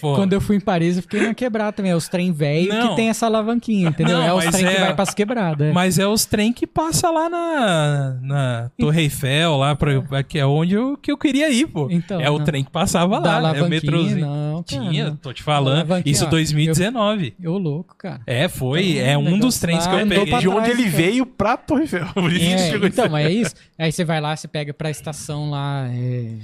[0.00, 1.92] Pô, Quando eu fui em Paris, eu fiquei na quebrada também.
[1.92, 4.18] É os trem velho que tem essa alavanquinha, entendeu?
[4.18, 5.72] Não, é os trem que é- vai pras quebradas.
[5.72, 10.44] Mas é os trem que passa lá na, na Torre Eiffel, lá pra, que é
[10.46, 11.88] onde eu, que eu queria ir, pô.
[11.90, 12.44] Então, é o não.
[12.44, 14.26] trem que passava Da lá, é o metrozinho.
[14.26, 15.16] não, cara, Tinha, não.
[15.16, 15.86] tô te falando.
[16.04, 17.34] Isso ó, 2019.
[17.40, 18.20] Eu louco, cara.
[18.26, 18.90] É, foi.
[18.98, 20.30] Então, é o um dos trens que lá eu andou peguei.
[20.30, 20.96] pra De onde trás, ele cara.
[20.96, 22.06] veio pra Torre Eiffel.
[22.14, 23.54] Por isso que É, chegou então, mas é isso.
[23.78, 26.34] Aí você vai lá, você pega pra estação lá, é,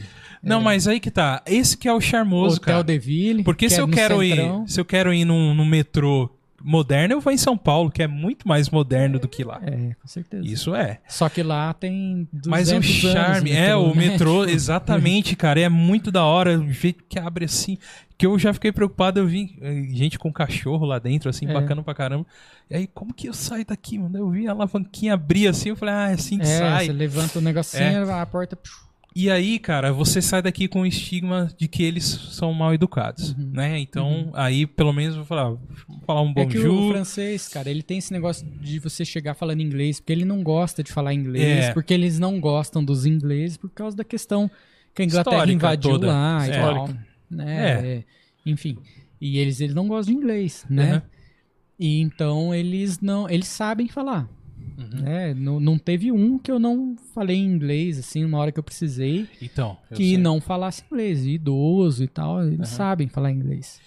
[0.43, 1.43] Não, mas aí que tá.
[1.47, 2.85] Esse que é o charmoso, Hotel cara.
[2.85, 3.43] de Ville.
[3.43, 4.65] Porque que se é eu no quero centrão.
[4.65, 6.31] ir, se eu quero ir num, num metrô
[6.63, 9.61] moderno, eu vou em São Paulo, que é muito mais moderno do que lá.
[9.63, 10.47] É, com certeza.
[10.47, 10.99] Isso é.
[11.09, 14.09] Só que lá tem 200 Mas o charme, metrô, é, o né?
[14.09, 17.79] metrô, exatamente, cara, é muito da hora, o jeito que abre assim,
[18.19, 21.53] que eu já fiquei preocupado, eu vi eh, gente com cachorro lá dentro, assim, É.
[21.53, 22.27] bacana pra caramba.
[22.71, 24.17] E aí, como que eu saio daqui, mano?
[24.17, 26.87] Eu vi a alavanquinha abrir assim, eu falei, ah, é assim que É, sai.
[26.87, 28.59] você levanta o negocinho, a porta...
[29.19, 33.31] E aí, cara, você sai daqui com o estigma de que eles são mal educados,
[33.33, 33.51] Uhum.
[33.55, 33.79] né?
[33.79, 35.61] Então, aí, pelo menos, vou falar, vou
[36.07, 39.63] falar um É que o francês, cara, ele tem esse negócio de você chegar falando
[39.63, 41.73] inglês, porque ele não gosta de falar inglês, É.
[41.73, 44.51] porque eles não gostam dos ingleses por causa da questão
[44.95, 46.07] que a Inglaterra Histórica invadiu toda.
[46.09, 46.61] lá e É.
[46.61, 46.89] tal.
[47.31, 47.57] Né?
[47.71, 47.71] É.
[47.97, 48.05] É,
[48.45, 48.77] Enfim.
[49.19, 50.97] E eles, eles não gostam de inglês, né?
[50.97, 51.03] Uhum.
[51.81, 53.29] E então eles não.
[53.31, 54.29] Eles sabem falar.
[54.79, 55.01] Uhum.
[55.03, 55.35] Né?
[55.35, 58.63] Não, não teve um que eu não falei em inglês, assim, uma hora que eu
[58.65, 60.19] precisei, Então, eu que sei.
[60.19, 61.25] não falasse inglês.
[61.25, 62.65] E idoso e tal, eles Uhum.
[62.77, 63.81] sabem falar inglês.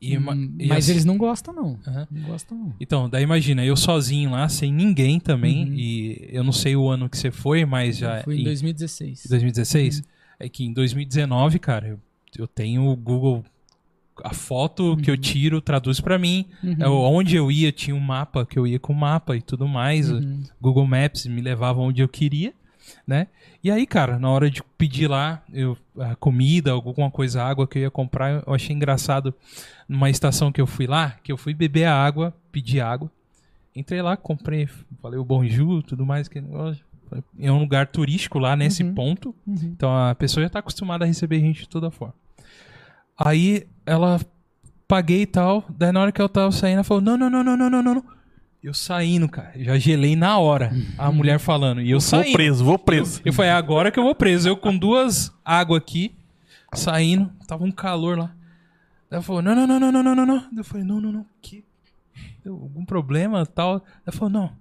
[0.00, 1.78] E Hum, e mas assim- eles não gostam, não.
[1.86, 2.06] Aham.
[2.10, 2.74] Não gostam, não.
[2.78, 5.74] Então, daí imagina, eu sozinho lá, sem ninguém também, Uhum.
[5.74, 8.44] e eu não sei o ano que você foi, mas já Eu fui em em
[8.44, 9.26] 2016.
[9.28, 10.04] 2016, Uhum.
[10.40, 12.00] é que em 2019, cara, eu,
[12.38, 13.42] eu tenho o Google,
[14.24, 16.76] a foto que eu tiro traduz pra mim, Uhum.
[16.80, 20.10] é, onde eu ia tinha um mapa, que eu ia com mapa e tudo mais,
[20.10, 20.42] Uhum.
[20.60, 22.52] Google Maps me levava onde eu queria,
[23.06, 23.26] né?
[23.62, 27.78] E aí, cara, na hora de pedir lá, eu, a comida, alguma coisa, água que
[27.78, 29.34] eu ia comprar, eu achei engraçado
[29.88, 33.10] numa estação que eu fui lá, que eu fui beber a água, pedi água,
[33.74, 34.68] entrei lá, comprei,
[35.02, 36.38] falei o bonjour, tudo mais, que
[37.38, 38.94] é um lugar turístico lá nesse Uhum.
[38.94, 39.56] ponto, Uhum.
[39.76, 42.14] então a pessoa já tá acostumada a receber gente de toda forma.
[43.18, 44.20] Aí ela
[44.86, 47.42] paguei e tal, daí na hora que eu tava saindo, ela falou: "Não, não, não,
[47.42, 47.94] não, não, não, não".
[47.94, 48.04] não."
[48.62, 52.32] Eu saindo, cara, já gelei na hora, a mulher falando, e eu Vou saindo.
[52.32, 53.20] preso, vou preso.
[53.24, 54.48] Eu falei, "É agora que eu vou preso.
[54.48, 56.16] Eu com duas águas aqui,
[56.74, 58.34] saindo, tava um calor lá.
[59.08, 60.48] Ela falou, não, não, não, não, não, não, não, não.
[60.56, 61.64] Eu falei, não, não, não, que?
[62.42, 63.84] Deu algum problema tal?
[64.04, 64.52] Ela falou, não,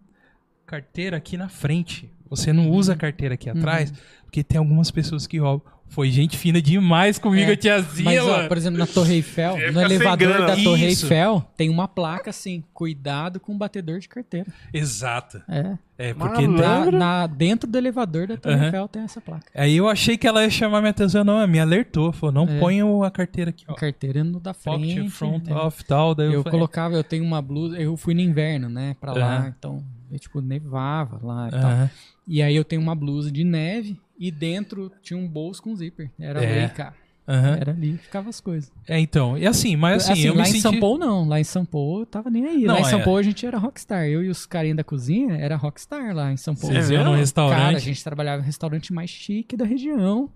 [0.67, 2.07] carteira aqui na frente.
[2.29, 3.91] Você não usa a carteira aqui atrás,
[4.23, 5.73] porque tem algumas pessoas que roubam.
[5.87, 9.55] Foi gente fina demais comigo, É, a tiazinha, Mas, ó, por exemplo, na Torre Eiffel,
[9.71, 11.05] no elevador da Torre Isso.
[11.05, 14.47] Eiffel, tem uma placa assim, cuidado com o batedor de carteira.
[14.73, 15.41] Exato.
[15.47, 15.77] É.
[15.97, 16.91] É, porque Malandro.
[16.91, 18.65] tem- Na, na- dentro do elevador da Torre Aham.
[18.65, 19.45] Eiffel tem essa placa.
[19.55, 22.11] Aí eu achei que ela ia chamar minha atenção, não, ela me alertou.
[22.11, 22.59] Falou, não É.
[22.59, 23.71] ponha a carteira aqui, ó.
[23.71, 24.95] A carteira no da frente.
[24.95, 25.53] Pocket, front, é.
[25.53, 26.13] off, tal.
[26.13, 29.13] Daí eu, Eu falei, colocava, eu tenho uma blusa, eu fui no inverno, né, pra
[29.13, 29.81] lá, então,
[30.11, 31.61] eu, tipo, nevava lá e tal.
[31.61, 31.89] Aham.
[32.27, 36.11] E aí eu tenho uma blusa de neve e dentro tinha um bolso com zíper.
[36.19, 36.63] Era É.
[36.65, 36.93] ali, cara.
[37.27, 37.57] Aham.
[37.59, 38.71] Era ali que ficava as coisas.
[38.87, 39.35] É, então.
[39.35, 40.61] E assim, mas assim, Assim, eu lá me em senti...
[40.61, 42.63] São Paulo não, lá em São Paulo eu tava nem aí.
[42.65, 43.03] Não, lá em São é.
[43.03, 44.05] Paulo a gente era rockstar.
[44.05, 46.75] Eu e os carinhas da cozinha era rockstar lá em São Paulo.
[46.75, 47.59] Vocês iam no restaurante.
[47.59, 50.29] Cara, a gente trabalhava em restaurante mais chique da região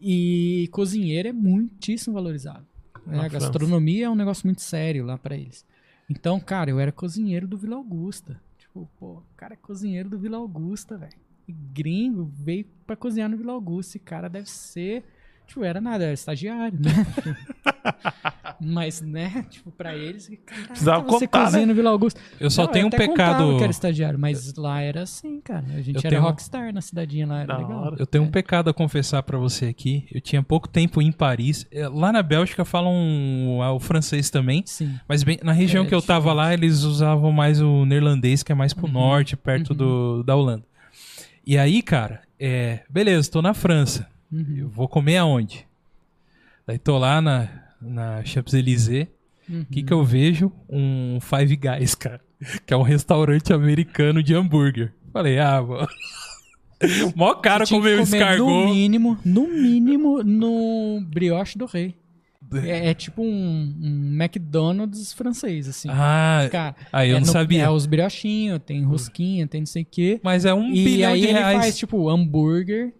[0.00, 2.66] e cozinheiro é muitíssimo valorizado.
[3.06, 3.20] né?
[3.20, 5.64] A gastronomia é um negócio muito sério lá pra eles.
[6.10, 8.40] Então, cara, eu era cozinheiro do Vila Augusta.
[8.58, 11.12] Tipo, pô, o cara é cozinheiro do Vila Augusta, velho.
[11.48, 13.96] E gringo veio pra cozinhar no Vila Augusta.
[13.96, 15.04] E cara deve ser.
[15.46, 16.90] Tipo, era nada, era estagiário, né?
[18.60, 21.66] Mas, né, tipo, pra eles, cara, Precisava você contar, cozinha né?
[21.66, 22.20] no Vila Augusta.
[22.38, 23.56] Eu só Não, tenho um até contava pecado.
[23.58, 25.64] que era estagiário, mas lá era assim, cara.
[25.74, 27.82] A gente Eu era tenho- rockstar na cidadinha lá, era Da legal.
[27.82, 27.96] hora.
[27.98, 28.30] Eu tenho um É.
[28.30, 30.06] pecado a confessar pra você aqui.
[30.12, 31.66] Eu tinha pouco tempo em Paris.
[31.72, 34.62] É, Lá na Bélgica falam o francês também.
[34.64, 34.94] Sim.
[35.08, 38.52] Mas bem, na região É que eu tava lá, eles usavam mais o neerlandês, que
[38.52, 38.92] é mais pro Uhum.
[38.92, 40.64] norte, perto do, da Holanda.
[41.44, 44.08] E aí, cara, é, beleza, tô na França.
[44.30, 44.54] Uhum.
[44.56, 45.66] Eu vou comer aonde?
[46.66, 47.48] Daí tô lá na,
[47.80, 49.08] na Champs-Élysées.
[49.48, 49.62] Uhum.
[49.62, 50.52] O que que eu vejo?
[50.68, 52.20] Um Five Guys, cara.
[52.66, 54.92] Que é um restaurante americano de hambúrguer.
[55.12, 55.88] Falei, ah, mano.
[57.14, 58.44] Mó cara comeu escargot.
[58.44, 61.94] No mínimo, no mínimo, no brioche do rei.
[62.58, 65.88] É, é tipo um, um McDonald's francês, assim.
[65.90, 67.62] Ah, Cara, aí eu é não no- sabia.
[67.64, 70.20] É os briochinhos, tem rosquinha, tem não sei o quê.
[70.22, 71.58] Mas é um e bilhão aí de ele reais.
[71.58, 72.92] faz, tipo, hambúrguer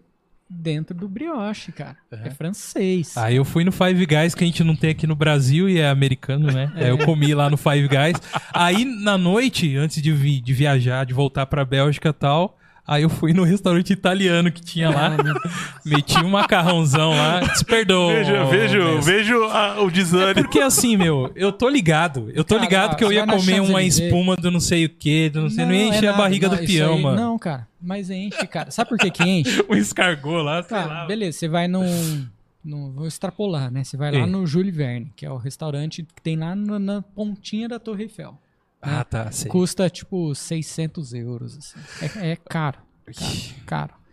[0.49, 1.97] dentro do brioche, cara.
[2.11, 3.17] É francês.
[3.17, 5.79] Aí eu fui no Five Guys, que a gente não tem aqui no Brasil e
[5.79, 6.71] é americano, né?
[6.75, 8.21] Aí eu comi lá no Five Guys.
[8.53, 13.03] Aí na noite, antes de, vi- de viajar, de voltar pra Bélgica e tal, aí
[13.03, 15.11] eu fui no restaurante italiano que tinha lá.
[15.85, 17.39] Meti um macarrãozão lá.
[17.41, 18.13] Desperdoa.
[18.13, 20.33] Vejo, vejo, vejo a- o desânimo.
[20.43, 22.29] Porque assim, meu, eu tô ligado.
[22.33, 25.29] Eu tô Cara, ligado que eu ia comer uma espuma do não sei o que,
[25.29, 27.15] do não sei, não, ia é encher a nada, barriga não, do peão, aí- mano.
[27.21, 28.71] Não, cara, mas enche, cara.
[28.71, 29.63] Sabe por que que enche?
[29.69, 31.05] Um escargot lá, sei Tá, lá.
[31.05, 32.25] beleza, você vai num,
[32.63, 33.83] num- Vou extrapolar, né?
[33.83, 37.01] Você vai lá no Júlio Verne, que é o restaurante que tem lá no- na
[37.01, 38.37] pontinha da Torre Eiffel.
[38.83, 39.49] Ah, tá, sei.
[39.49, 41.57] Custa tipo 600 euros.
[41.57, 42.19] Assim.
[42.19, 42.79] É, é caro.
[43.15, 43.31] Caro.
[43.65, 44.03] caro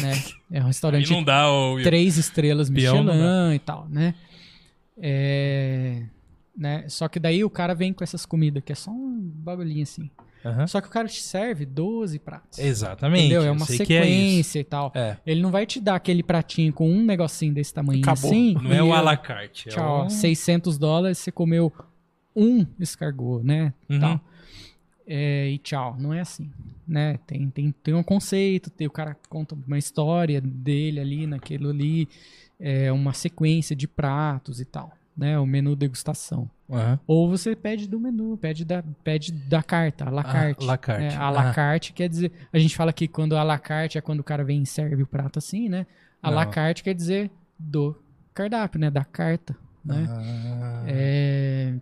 [0.00, 0.22] né?
[0.50, 1.82] É um Aí restaurante não dá o...
[1.82, 4.14] três estrelas Michelin e tal, né?
[4.98, 6.02] É,
[6.56, 6.84] né?
[6.88, 10.10] Só que daí o cara vem com essas comidas, que é só um bagulhinho assim.
[10.44, 10.66] Aham.
[10.66, 12.58] Só que o cara te serve 12 pratos.
[12.58, 13.26] Exatamente.
[13.26, 13.44] Entendeu?
[13.44, 14.90] É uma sei que é sequência e tal.
[14.92, 15.16] É.
[15.24, 18.28] Ele não vai te dar aquele pratinho com um negocinho desse tamanho Acabou.
[18.28, 18.54] assim.
[18.60, 19.68] Não é o à la carte.
[19.68, 20.10] É Tchau, um...
[20.10, 21.72] 600 dólares, você comeu
[22.34, 23.72] um escargot, né?
[23.88, 24.00] Uhum.
[24.00, 24.20] Tal.
[25.06, 26.50] É, e tchau, não é assim,
[26.86, 27.18] né?
[27.26, 32.08] Tem, tem, tem um conceito, tem, o cara conta uma história dele ali, naquilo ali,
[32.58, 35.36] é uma sequência de pratos e tal, né?
[35.38, 36.48] O menu degustação.
[36.70, 36.98] Aham.
[37.06, 40.64] Ou você pede do menu, pede da, pede da carta, a la Ah, carte.
[40.64, 41.04] la carte.
[41.04, 41.52] É, a la Ah.
[41.52, 42.32] carte quer dizer.
[42.52, 45.02] A gente fala que quando a la carte é quando o cara vem e serve
[45.02, 45.84] o prato assim, né?
[46.22, 46.52] A la Não.
[46.52, 47.94] carte quer dizer do
[48.32, 48.88] cardápio, né?
[48.88, 49.54] Da carta.
[49.84, 50.06] Né?
[50.08, 50.84] Ah.
[50.86, 51.74] É.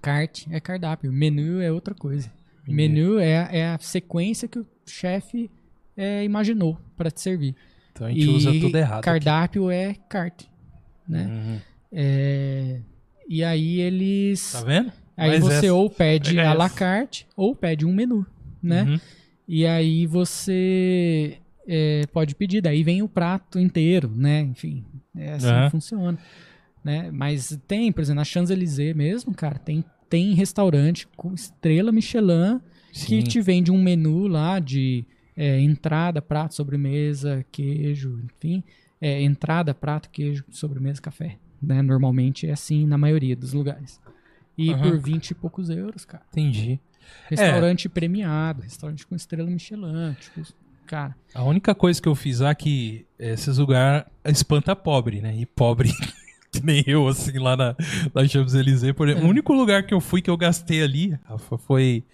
[0.00, 1.12] Carte é cardápio.
[1.12, 2.30] Menu é outra coisa.
[2.66, 5.50] Menu é, é a sequência que o chefe
[5.96, 7.54] é, imaginou para te servir.
[7.92, 8.98] Então a gente usa tudo errado.
[8.98, 9.04] aqui.
[9.04, 10.50] Cardápio é carte.
[11.08, 11.26] Né?
[11.26, 11.58] Uhum.
[11.92, 12.80] É,
[13.28, 14.52] e aí eles.
[14.52, 14.92] Tá vendo?
[15.16, 18.24] Aí Mas você essa- ou pede Pega a la carte ou pede um menu,
[18.62, 18.84] né?
[18.84, 19.00] Uhum.
[19.46, 24.40] E aí você é, pode pedir, daí vem o prato inteiro, né?
[24.42, 24.84] Enfim,
[25.16, 25.64] é assim Aham.
[25.64, 26.18] que funciona.
[26.82, 27.10] Né?
[27.12, 32.60] Mas tem, por exemplo, na Champs-Élysées mesmo, cara, tem, tem restaurante com estrela Michelin
[32.92, 33.22] que Sim.
[33.22, 35.04] te vende um menu lá de
[35.36, 38.64] é, entrada, prato, sobremesa, queijo, enfim.
[39.00, 41.38] É, entrada, prato, queijo, sobremesa, café.
[41.62, 41.82] Né?
[41.82, 44.00] Normalmente é assim na maioria dos lugares.
[44.56, 44.82] E Aham.
[44.82, 46.24] por 20 e poucos euros, cara.
[46.32, 46.80] Entendi.
[47.28, 50.14] Restaurante premiado, restaurante com estrela Michelin.
[50.20, 50.42] Tipo,
[50.86, 55.34] cara, A única coisa que eu fiz lá é que esses lugares espanta pobre, né?
[55.36, 55.90] E pobre,
[56.60, 57.76] que nem eu, assim, lá na,
[58.14, 58.92] na Champs-Élysées.
[58.92, 59.24] Por exemplo.
[59.24, 59.28] É.
[59.28, 62.04] O único lugar que eu fui que eu gastei ali, Rafa, foi...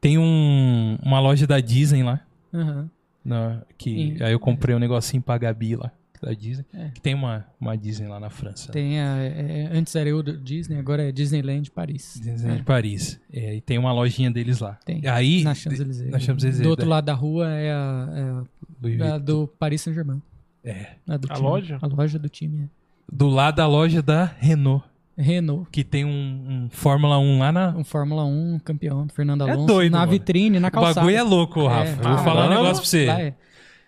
[0.00, 2.20] Tem um, uma loja da Disney lá.
[2.54, 2.88] aham.
[3.24, 4.22] na- que, Sim.
[4.22, 5.90] aí eu comprei um negocinho pra Gabi lá,
[6.22, 6.64] da Disney.
[6.72, 6.90] É.
[6.90, 8.70] Que tem uma, uma Disney lá na França.
[8.70, 12.14] tem a, é, antes era eu do Disney, agora é Disneyland Paris.
[12.22, 13.20] Disney de É, Paris.
[13.32, 14.78] É, e tem uma lojinha deles lá.
[14.84, 15.04] Tem.
[15.08, 16.10] Aí, na Champs-Élysées.
[16.10, 16.90] na Champs-Élysées, Do outro né?
[16.90, 18.44] lado da rua é a,
[19.00, 20.22] é a do Paris Saint-Germain.
[20.62, 20.92] É.
[21.08, 21.46] A, do A time.
[21.48, 21.78] loja?
[21.82, 22.68] A loja do time,
[23.10, 24.84] Do lado da loja da Renault,
[25.16, 25.22] é.
[25.22, 25.68] Renault.
[25.70, 29.66] que tem um, um Fórmula 1 lá na, Um Fórmula 1 campeão, Fernando É Alonso.
[29.66, 30.12] doido, na mano.
[30.12, 30.94] vitrine, na O calçada.
[31.00, 31.90] bagulho é louco, Rafa.
[31.90, 33.06] É, vou ah, falar um negócio pra você.
[33.06, 33.34] Lá é.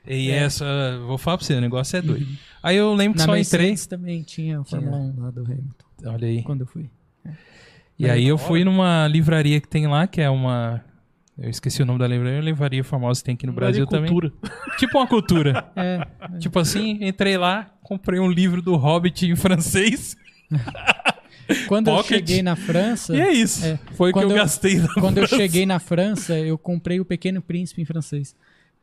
[0.08, 0.36] E É.
[0.36, 0.64] essa,
[1.06, 2.26] vou falar pra você, o negócio é doido.
[2.62, 3.60] Aí eu lembro que Na só entrei.
[3.68, 6.42] Mercedes também tinha o Fórmula 1 lá do Hamilton, Olha aí.
[6.42, 6.88] quando eu fui.
[7.98, 10.82] E aí eu fui numa livraria que tem lá, que é uma.
[11.40, 14.10] Eu esqueci o nome da livraria, livraria famosa que tem aqui no Brasil também.
[14.10, 14.32] cultura.
[14.78, 15.72] Tipo uma cultura.
[15.74, 16.06] É,
[16.38, 20.16] tipo assim, entrei lá, comprei um livro do Hobbit em francês.
[21.66, 22.08] quando eu Pocket.
[22.18, 23.64] cheguei na França, E é isso.
[23.64, 23.78] É.
[23.94, 25.42] Foi o que Quando eu eu- gastei na quando eu França.
[25.42, 28.34] cheguei na França, eu comprei o Pequeno Príncipe em francês.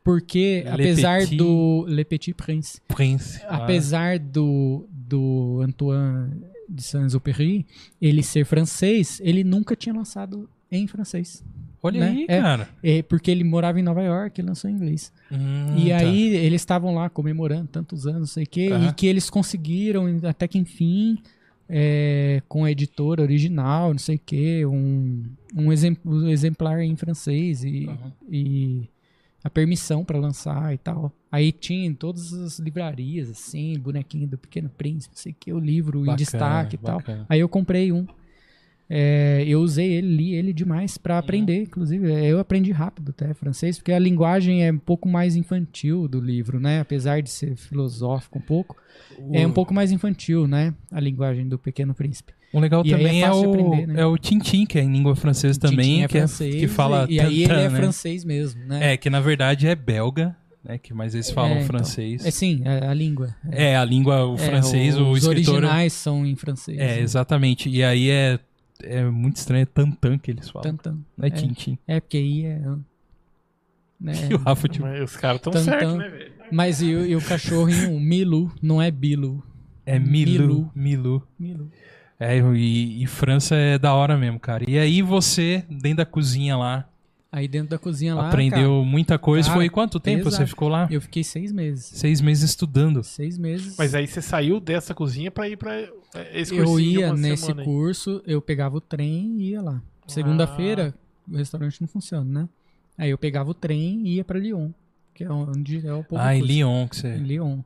[0.02, 3.40] Porque, Le apesar Petit- do Le Petit Prince, Prince.
[3.46, 6.30] Ah, apesar do, do Antoine
[6.68, 7.66] de Saint-Exupéry,
[8.00, 11.44] ele ser francês, ele nunca tinha lançado em francês.
[11.82, 12.08] Olha né?
[12.10, 12.40] aí, É.
[12.40, 12.68] cara.
[12.82, 15.12] É, porque ele morava em Nova York e lançou em inglês.
[15.30, 15.98] Hum, e tá.
[15.98, 20.06] aí eles estavam lá comemorando tantos anos, não sei o quê, e que eles conseguiram,
[20.24, 21.18] até que enfim,
[21.68, 25.24] é, com a editora original, não sei o quê, um,
[25.54, 26.00] um, exemp-
[26.30, 28.12] exemplar em francês e, Aham.
[28.30, 28.88] e
[29.44, 31.12] a permissão para lançar e tal.
[31.30, 35.52] Aí tinha em todas as livrarias, assim, bonequinho do Pequeno Príncipe, não sei o que,
[35.52, 37.02] o livro em Bacana, destaque e tal.
[37.28, 38.06] Aí eu comprei um.
[38.90, 41.02] É, eu usei ele, li ele demais Uhum.
[41.02, 42.10] para aprender, inclusive.
[42.10, 46.20] É, Eu aprendi rápido até francês, porque a linguagem é um pouco mais infantil do
[46.20, 46.80] livro, né?
[46.80, 48.76] Apesar de ser filosófico um pouco,
[49.32, 50.72] é um pouco mais infantil, né?
[50.90, 52.32] A linguagem do Pequeno Príncipe.
[52.50, 54.00] O legal E aí também é é, o, aprender, né?
[54.00, 57.06] é o Tintin, que é em língua francesa também, é que, é- francês, que fala
[57.10, 57.76] e, e aí ele é né?
[57.78, 58.94] francês mesmo, né?
[58.94, 60.34] É, que na verdade é belga,
[60.64, 60.78] né?
[60.78, 61.66] Que mais eles falam É, então.
[61.66, 62.24] francês.
[62.24, 63.36] É sim, é a língua.
[63.52, 65.56] É, a língua, o É, francês, o os escritor.
[65.56, 66.78] originais são em francês.
[66.78, 67.00] É, né?
[67.00, 67.68] exatamente.
[67.68, 68.38] E aí é,
[68.82, 70.70] é muito estranho, é tantan que eles falam.
[70.70, 70.98] Tantan.
[71.16, 71.30] Não é É.
[71.30, 71.78] tintim.
[71.86, 72.58] É, porque aí é.
[74.00, 74.12] Né?
[74.30, 76.32] E o Rafa, tipo, Mas os caras tão certos, né, velho?
[76.52, 79.42] Mas e, o- e o cachorrinho Milu, não é Bilu.
[79.84, 80.42] é Milu.
[80.44, 80.70] Milu.
[80.74, 81.28] Milu.
[81.38, 81.70] Milu.
[82.20, 84.64] É, e, e França é da hora mesmo, cara.
[84.68, 86.88] E aí você, dentro da cozinha lá,
[87.30, 88.28] Aí dentro da cozinha lá.
[88.28, 89.48] aprendeu muita coisa.
[89.48, 90.48] cara, Foi quanto tempo você exato.
[90.48, 90.82] ficou lá?
[90.84, 91.84] cara, eu fiquei seis meses.
[91.84, 93.04] Seis meses estudando.
[93.04, 93.76] Seis meses.
[93.76, 95.78] Mas aí você saiu dessa cozinha pra ir pra
[96.32, 97.64] esse eu cursinho de ia uma nesse aí.
[97.64, 99.82] curso, eu pegava o trem e ia lá.
[100.06, 100.94] Segunda-feira,
[101.30, 102.48] o restaurante não funciona, né?
[102.96, 104.70] Aí eu pegava o trem e ia pra Lyon,
[105.14, 106.52] que é onde é o povo Ah, em curso.
[106.54, 107.08] Lyon que você.
[107.14, 107.60] Em Lyon.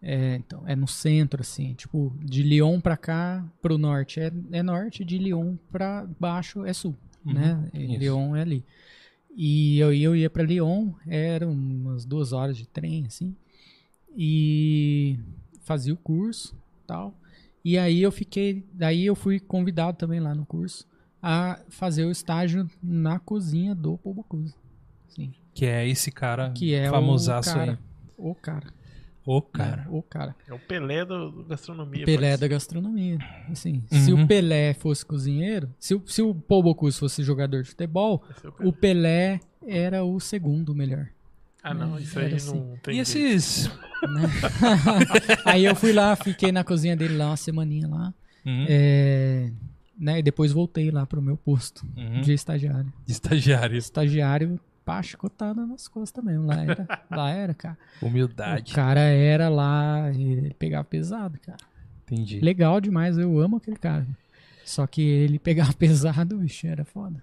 [0.00, 4.62] É, então, é no centro, assim, tipo, de Lyon pra cá, pro norte é, é
[4.62, 6.94] norte, de Lyon pra baixo é sul,
[7.26, 7.68] Uhum, né?
[7.74, 7.98] E isso.
[7.98, 8.64] Lyon é ali.
[9.40, 13.36] E eu, eu ia pra Lyon, eram umas duas horas de trem, assim,
[14.16, 15.16] e
[15.60, 17.14] fazia o curso tal.
[17.64, 20.84] E aí eu fiquei, daí eu fui convidado também lá no curso
[21.22, 24.56] a fazer o estágio na cozinha do Pobocuse.
[25.08, 27.78] Sim, Que é esse cara que é famosaço o cara, aí.
[28.16, 28.66] o cara,
[29.30, 29.76] O cara.
[29.82, 29.86] né?
[29.90, 30.34] o cara.
[30.48, 32.04] É o Pelé do, do gastronomia.
[32.06, 33.18] Pelé da gastronomia.
[33.50, 34.22] Assim, se Uhum.
[34.22, 38.48] o Pelé fosse cozinheiro, se, o- se o Paul Bocuse fosse jogador de futebol, é
[38.48, 38.68] o Pelé.
[38.68, 41.08] o Pelé era o segundo melhor.
[41.62, 42.54] Ah, não, isso aí assim.
[42.54, 43.18] não tem E jeito.
[43.34, 43.66] esses.
[43.68, 44.22] né?
[45.44, 48.14] Aí eu fui lá, fiquei na cozinha dele lá uma semaninha lá.
[48.46, 49.50] Uhum, É,
[49.98, 52.20] né, e depois voltei lá pro meu posto uhum.
[52.22, 52.90] de estagiário.
[53.06, 53.84] Estagiários.
[53.84, 54.58] Estagiário,
[54.88, 56.46] pá, chicotada nas costas mesmo.
[56.46, 57.78] Lá era, lá era, cara.
[58.00, 58.72] Humildade.
[58.72, 61.58] O cara era lá, ele pegava pesado, cara.
[62.04, 62.40] Entendi.
[62.40, 64.06] Legal demais, eu amo aquele cara.
[64.64, 67.22] Só que ele pegava pesado, bicho, era foda.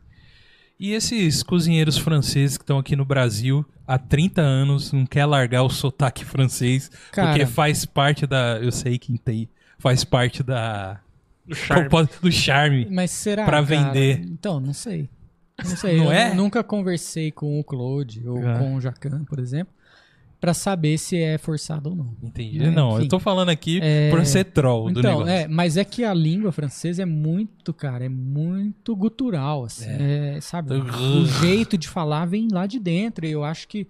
[0.79, 5.63] E esses cozinheiros franceses que estão aqui no Brasil há 30 anos, não quer largar
[5.63, 8.59] o sotaque francês, Cara, porque faz parte da.
[8.61, 9.49] Eu sei quem tem.
[9.79, 10.99] Faz parte da.
[11.47, 11.89] Do charme.
[12.21, 12.87] Do charme.
[12.91, 13.45] mas será?
[13.45, 13.65] pra cara?
[13.65, 14.19] vender.
[14.19, 15.09] Então, não sei.
[15.63, 15.97] Não sei.
[15.97, 16.33] Não eu é?
[16.33, 18.59] nunca conversei com o Claude ou Ah.
[18.59, 19.73] com o Jacan, por exemplo,
[20.39, 22.15] pra saber se é forçado ou não.
[22.21, 22.61] Entendi.
[22.63, 23.07] É, não, eu enfim.
[23.07, 25.29] tô falando aqui É, por ser troll do Então, negócio.
[25.33, 30.39] é, mas é que a língua francesa é muito, cara, é muito gutural, assim, é,
[30.41, 30.73] sabe?
[30.73, 33.87] O jeito de falar vem lá de dentro, e eu acho que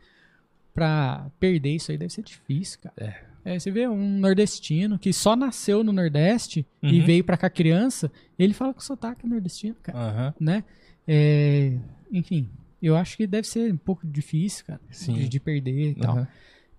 [0.74, 3.16] pra perder isso aí deve ser difícil, cara.
[3.44, 7.06] É, você vê um nordestino que só nasceu no Nordeste e Uhum.
[7.06, 10.34] veio pra cá criança, ele fala com sotaque nordestino, cara, Aham.
[10.40, 10.64] né?
[11.08, 11.74] É,
[12.12, 12.50] enfim,
[12.82, 15.14] eu acho que deve ser um pouco difícil, cara, Sim.
[15.14, 16.28] de, de perder e tal.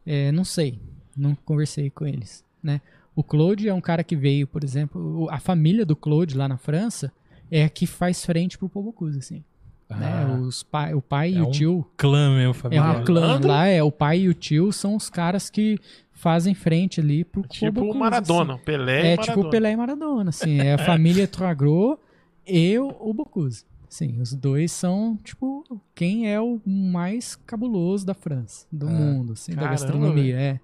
[0.05, 0.79] É, não sei,
[1.17, 2.81] não conversei com eles, né?
[3.15, 6.59] O Claude é um cara que veio, por exemplo, a família do Claude lá na
[6.59, 7.11] França
[7.51, 9.43] é a que faz frente pro Pobocuse, assim,
[9.89, 10.07] né?
[10.29, 13.01] Ah, Os pai, o pai e É o um tio clã meu, é familiar.
[13.01, 15.79] um clã lá, é o pai e o tio são os caras que
[16.13, 18.65] fazem frente ali pro Tipo Pobocuse, o Maradona, assim.
[18.65, 19.49] Pelé É e o tipo Maradona.
[19.49, 21.99] o Pelé e Maradona, assim, é a família Troagro
[22.47, 23.65] e o, o Bocuse.
[23.89, 25.65] Sim, os dois são, tipo,
[25.95, 28.91] quem é o mais cabuloso da França, do Ah.
[28.91, 30.61] mundo, assim, da Caramba, gastronomia, é.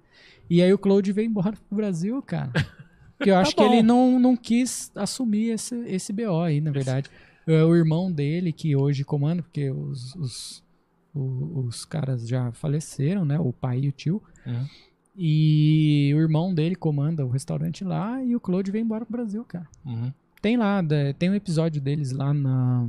[0.49, 2.51] E aí o Claude veio embora pro Brasil, cara.
[3.17, 3.71] Porque eu acho que bom.
[3.73, 7.09] ele não, não quis assumir esse, esse BO aí, na verdade.
[7.47, 10.63] É o irmão dele que hoje comanda, porque os, os,
[11.13, 13.39] o- os caras já faleceram, né?
[13.39, 14.21] O pai e o tio.
[14.45, 14.65] Uhum.
[15.15, 19.43] E o irmão dele comanda o restaurante lá e o Claude veio embora pro Brasil,
[19.45, 19.67] cara.
[19.85, 20.11] Uhum.
[20.41, 22.87] Tem lá, da- tem um episódio deles lá na,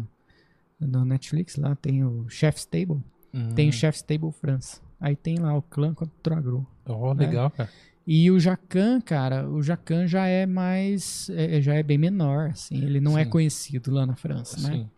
[0.81, 3.03] na Netflix, lá tem o Chef's Table.
[3.33, 3.53] Uhum.
[3.55, 4.81] Tem o Chef's Table França.
[5.01, 6.67] Aí tem lá o clã contra o agro.
[6.87, 7.69] Oh, legal, cara.
[8.07, 11.31] E o Jacan, cara, o Jacan já é mais.
[11.31, 12.77] é- já é bem menor, assim.
[12.77, 13.31] Ele não é Sim.
[13.31, 14.75] conhecido lá na França, né?
[14.77, 14.91] Sim.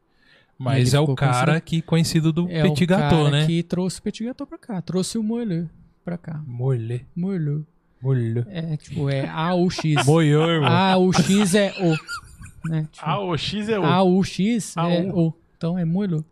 [0.58, 3.46] Mas Ele é o cara conhecido- que conhecido do É Petit o cara Gâteau, né?
[3.46, 4.80] que trouxe o Petit Gâteau pra cá.
[4.82, 5.68] Trouxe o Moelleux
[6.04, 6.42] pra cá.
[6.46, 7.02] Morlê.
[7.14, 7.62] Moelleux.
[8.02, 8.42] Morlê.
[8.48, 9.94] É, tipo, é A-U-X.
[10.06, 10.68] Moiô, irmão.
[10.70, 12.68] A-U-X é O.
[12.68, 12.88] Né?
[12.90, 13.84] Tipo, Ah, o X é o.
[13.84, 15.12] A-U-X é.
[15.12, 15.32] O.
[15.56, 16.24] Então é Moelleux.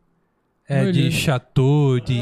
[0.68, 1.10] é de Moelleux.
[1.14, 2.18] Chateau, de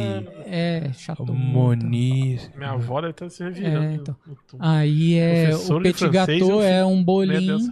[0.47, 1.25] É, chato.
[1.35, 2.39] Moni.
[2.57, 3.85] Minha avó deve estar se revirando.
[3.87, 4.17] É, então.
[4.59, 5.49] Aí é.
[5.51, 7.69] Professor O de Petit Gâteau é um bolinho Deus.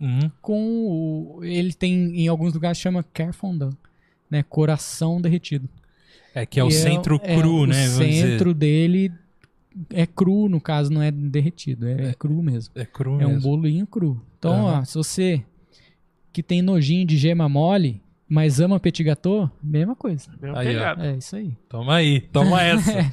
[0.00, 0.30] Uhum.
[0.42, 0.86] com
[1.38, 3.74] o, ele tem em alguns lugares chama Care Fondant,
[4.30, 5.68] né, coração derretido.
[6.34, 7.86] É que é o E centro é cru, o né?
[7.88, 8.54] Vamos centro dizer.
[8.54, 9.12] dele
[9.90, 12.72] é cru, no caso, não é derretido, é, cru mesmo.
[12.76, 13.42] É cru É um mesmo.
[13.42, 14.20] bolinho cru.
[14.38, 14.80] Então, Aham.
[14.80, 15.42] ó, se você
[16.32, 20.30] que tem nojinho de gema mole, mas ama petit gâteau, mesma coisa.
[20.40, 21.06] Mesma Aí, pegada.
[21.06, 21.56] É isso aí.
[21.68, 23.12] Toma aí, toma essa.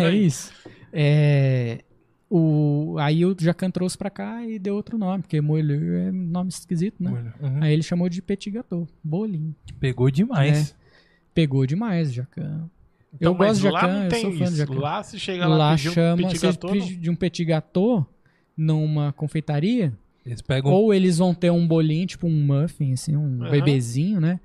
[0.00, 0.52] É isso.
[0.92, 1.80] É,
[2.30, 6.48] o, aí o Jacan trouxe pra cá e deu outro nome, porque Moelleux é nome
[6.48, 7.32] esquisito, né?
[7.40, 7.62] Uhum.
[7.62, 9.54] Aí ele chamou de petit gâteau, bolinho.
[9.78, 10.74] Pegou demais.
[11.34, 12.68] Pegou demais, Jacan.
[13.14, 14.56] Então, eu gosto de mas lá jacan, não eu tem sou fã de isso.
[14.56, 14.74] jacan.
[14.80, 18.06] Lá se chega lá, Lá pedir um chama, petit você gâteau, de um petit gâteau
[18.56, 19.92] numa confeitaria,
[20.24, 20.72] Eles pegam.
[20.72, 23.50] ou eles vão ter um bolinho, tipo um muffin, assim, um Aham.
[23.50, 24.40] bebezinho, né?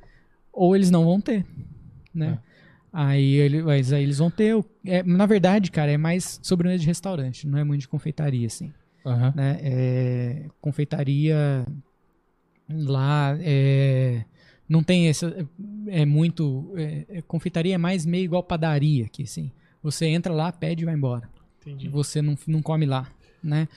[0.52, 1.46] Ou eles não vão ter,
[2.14, 2.40] né?
[2.92, 4.56] Aí, ele, mas aí eles vão ter.
[4.56, 8.48] o- é, na verdade, cara, é mais sobremesa de restaurante, não é muito de confeitaria,
[8.48, 8.74] assim.
[9.06, 9.34] Aham.
[9.36, 9.58] né?
[9.62, 11.66] É, confeitaria
[12.70, 14.24] lá é,
[14.68, 15.48] não tem essa
[15.88, 19.52] é muito é, é, confeitaria é mais meio igual padaria aqui assim
[19.82, 21.28] você entra lá pede e vai embora
[21.62, 21.88] Entendi.
[21.88, 23.10] você não, não come lá
[23.42, 23.68] né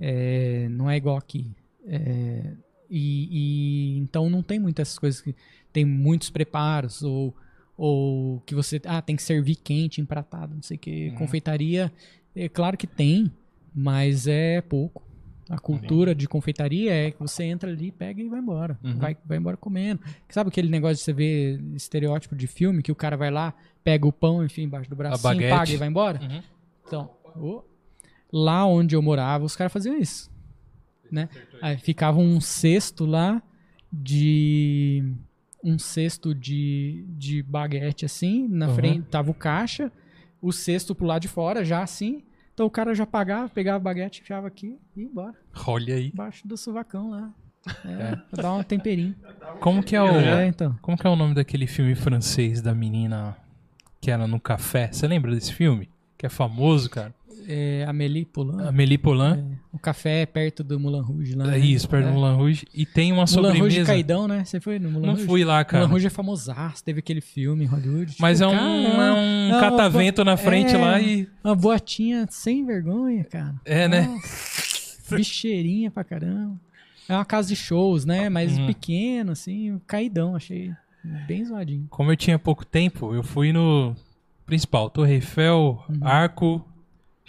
[0.00, 1.50] É, não é igual aqui
[1.86, 2.52] É,
[2.88, 5.34] e, e então não tem muitas coisas que
[5.72, 7.34] tem muitos preparos ou
[7.76, 11.14] ou que você ah tem que servir quente empratado não sei o que Uhum.
[11.16, 11.92] confeitaria
[12.34, 13.30] é claro que tem
[13.74, 15.02] mas é pouco
[15.48, 18.78] a cultura de confeitaria é que você entra ali, pega e vai embora.
[18.84, 18.98] Uhum.
[18.98, 20.00] Vai, vai embora comendo.
[20.28, 23.52] Sabe aquele negócio de você ver estereótipo de filme, que o cara vai lá,
[23.82, 25.50] pega o pão, enfim, embaixo do baguete.
[25.50, 26.20] paga e vai embora?
[26.22, 26.42] Uhum.
[26.86, 27.64] Então, ô,
[28.32, 30.30] lá onde eu morava, os caras faziam isso.
[31.10, 31.28] Né?
[31.60, 33.42] Aí ficava um cesto lá
[33.92, 35.04] de.
[35.62, 38.74] Um cesto de, de baguete assim, na Uhum.
[38.74, 39.92] frente tava o caixa,
[40.40, 42.22] o cesto pro lado de fora, já assim.
[42.54, 45.34] Então o cara já pagava, pegava a baguete, enfiava aqui e ia embora.
[45.66, 46.08] Olha aí.
[46.08, 47.30] Embaixo do sovacão lá.
[47.84, 49.14] É, pra dar um temperinho.
[49.60, 50.06] Como que é o.
[50.16, 50.78] É, então.
[50.80, 53.36] Como que é o nome daquele filme francês da menina
[54.00, 54.90] que era no café?
[54.90, 55.90] Você lembra desse filme?
[56.16, 57.14] Que é famoso, cara.
[57.48, 58.66] É, Amélie Poulain.
[58.68, 59.38] Amélie Poulain.
[59.38, 61.44] É, o café é perto do Moulin Rouge lá.
[61.46, 61.58] É né?
[61.58, 62.12] isso, perto do É.
[62.14, 62.64] Moulin Rouge.
[62.74, 63.84] E tem uma Moulin Rouge sobremesa.
[63.86, 64.44] caidão, né?
[64.44, 65.26] Você foi no Moulin Não Rouge?
[65.26, 65.82] fui lá, cara.
[65.82, 68.16] Moulin Rouge é famosaço, teve aquele filme em Hollywood.
[68.18, 70.78] Mas é Tipo, um, caramba, é um não, catavento na frente é.
[70.78, 71.28] lá e.
[71.44, 73.54] Uma boatinha sem vergonha, cara.
[73.64, 74.02] É, né?
[74.06, 76.54] Nossa, bicheirinha pra caramba.
[77.08, 78.28] É uma casa de shows, né?
[78.28, 78.66] Mas Uhum.
[78.68, 80.70] pequeno, assim, caidão, achei
[81.26, 81.86] bem zoadinho.
[81.90, 83.96] Como eu tinha pouco tempo, eu fui no
[84.46, 85.98] principal, Torre Eiffel, Uhum.
[86.02, 86.64] Arco,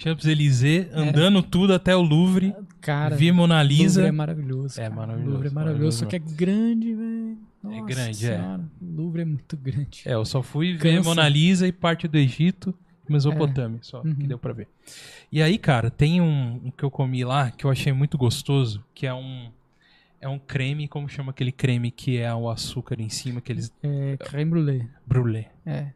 [0.01, 2.47] Champs-Élysées, andando tudo até o Louvre.
[2.57, 2.61] É.
[2.81, 4.07] Cara, vi Mona Louvre Lisa.
[4.07, 4.81] é maravilhoso.
[4.81, 7.37] É maravilhoso, Louvre é maravilhoso, só que é grande, velho.
[7.63, 8.35] Nossa grande, é.
[8.37, 8.65] senhora.
[8.81, 10.01] Louvre é muito grande.
[10.05, 11.09] É, eu só fui ver Cansa.
[11.09, 12.73] Mona Lisa e parte do Egito
[13.07, 14.15] e Mesopotâmia, só Uhum.
[14.15, 14.67] que deu pra ver.
[15.31, 18.83] E aí, cara, tem um, um que eu comi lá que eu achei muito gostoso,
[18.95, 19.49] que é um
[20.19, 24.17] é um creme, como chama aquele creme que é o açúcar em cima, aqueles É
[24.17, 24.87] creme brulee.
[25.05, 25.51] brulé.
[25.65, 25.87] É.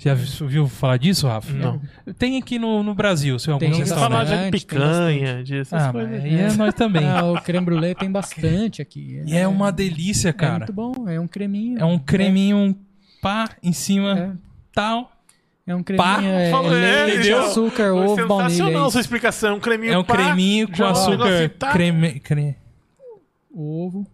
[0.00, 1.52] Já vi- ouviu falar disso, Rafa?
[1.52, 1.80] Não.
[2.16, 4.10] Tem aqui no, no Brasil, seu Tem alguns Você restaurante.
[4.10, 4.60] fala restaurantes.
[4.60, 6.10] de tem picanha, de essas Ah, coisas.
[6.12, 7.04] mas aí é nós também.
[7.04, 9.20] Ah, o creme brulee tem bastante aqui.
[9.26, 10.58] E é uma delícia, É cara.
[10.58, 11.78] muito bom, é um creminho.
[11.80, 12.76] É um creminho
[13.20, 14.30] pá em cima, É,
[14.72, 15.10] tal.
[15.66, 16.14] é um Pá.
[16.14, 18.50] creminho, é, Falou, é, leite, açúcar, ovo, baunilha.
[18.50, 19.56] sensacional é sua explicação.
[19.56, 21.10] Um creminho É um pá, creminho com um açúcar.
[21.24, 21.72] negocinho, tá?
[21.72, 22.56] Creme, creme.
[23.52, 24.06] Ovo,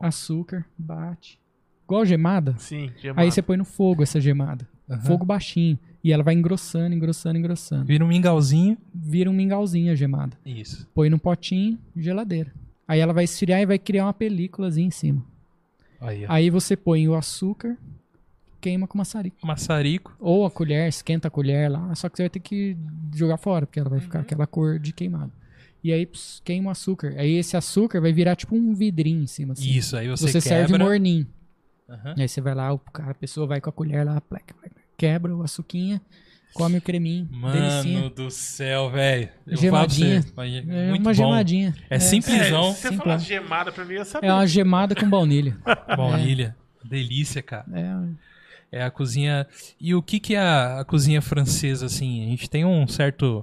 [0.00, 1.38] açúcar, bate.
[1.84, 2.54] Igual gemada.
[2.58, 4.68] Sim, Aí você põe no fogo essa gemada.
[4.90, 5.00] Aham.
[5.02, 5.78] Fogo baixinho.
[6.02, 7.84] E ela vai engrossando, engrossando, engrossando.
[7.84, 8.76] Vira um mingauzinho.
[8.92, 10.36] Vira um mingauzinho a gemada.
[10.44, 10.88] Isso.
[10.94, 12.52] Põe num potinho, geladeira.
[12.88, 15.24] Aí ela vai esfriar e vai criar uma películazinha em cima.
[16.00, 16.32] Aí, ó.
[16.32, 17.76] Aí você põe o açúcar,
[18.60, 19.46] queima com maçarico.
[19.46, 20.16] Maçarico.
[20.18, 22.76] Ou a colher, esquenta a colher lá, só que você vai ter que
[23.14, 24.04] jogar fora, porque ela vai Uhum.
[24.04, 25.30] ficar aquela cor de queimado.
[25.84, 27.14] E aí ps, queima o açúcar.
[27.16, 29.52] Aí esse açúcar vai virar tipo um vidrinho em cima.
[29.52, 29.68] Assim.
[29.70, 30.84] Isso, aí você, Você, serve quebra.
[30.84, 31.26] morninho.
[31.88, 32.14] Aham.
[32.18, 34.72] Aí você vai lá, o cara, a pessoa vai com a colher lá, plec, plec,
[35.00, 35.98] quebra o açuquinha,
[36.52, 37.98] come o creminho, delicinha.
[38.00, 39.30] Mano do céu, velho.
[39.46, 40.20] Eu Gemadinha.
[40.20, 41.14] você, mas É muito uma bom.
[41.14, 41.74] gemadinha.
[41.88, 42.68] É simplesão.
[42.68, 44.28] É, se você falar gemada pra mim, eu sabia.
[44.28, 45.56] É uma gemada com baunilha.
[45.96, 46.54] Baunilha.
[46.84, 47.64] Delícia, cara.
[47.72, 49.46] É, É a cozinha.
[49.80, 52.24] E o que que é a, a cozinha francesa, assim?
[52.26, 53.42] A gente tem um certo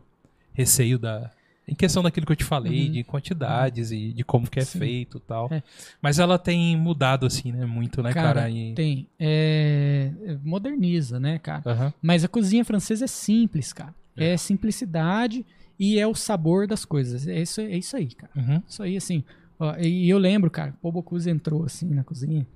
[0.53, 1.31] receio da.
[1.67, 2.91] Em questão daquilo que eu te falei, Uhum.
[2.93, 4.79] de quantidades e de como que é Sim.
[4.79, 5.49] feito e tal.
[5.51, 5.61] É.
[6.01, 7.65] Mas ela tem mudado, assim, né?
[7.65, 8.33] Muito, né, cara?
[8.41, 8.73] cara, E...
[8.73, 9.05] tem.
[9.19, 10.11] É,
[10.43, 11.63] moderniza, né, cara?
[11.65, 11.93] Aham.
[12.01, 13.93] Mas a cozinha francesa é simples, cara.
[14.15, 15.45] É, simplicidade
[15.77, 17.27] e é o sabor das coisas.
[17.27, 18.31] É isso, é isso aí, cara.
[18.35, 18.61] Uhum.
[18.67, 19.23] Isso aí, assim.
[19.59, 22.47] ó, e eu lembro, cara, o Bocuse entrou assim na cozinha.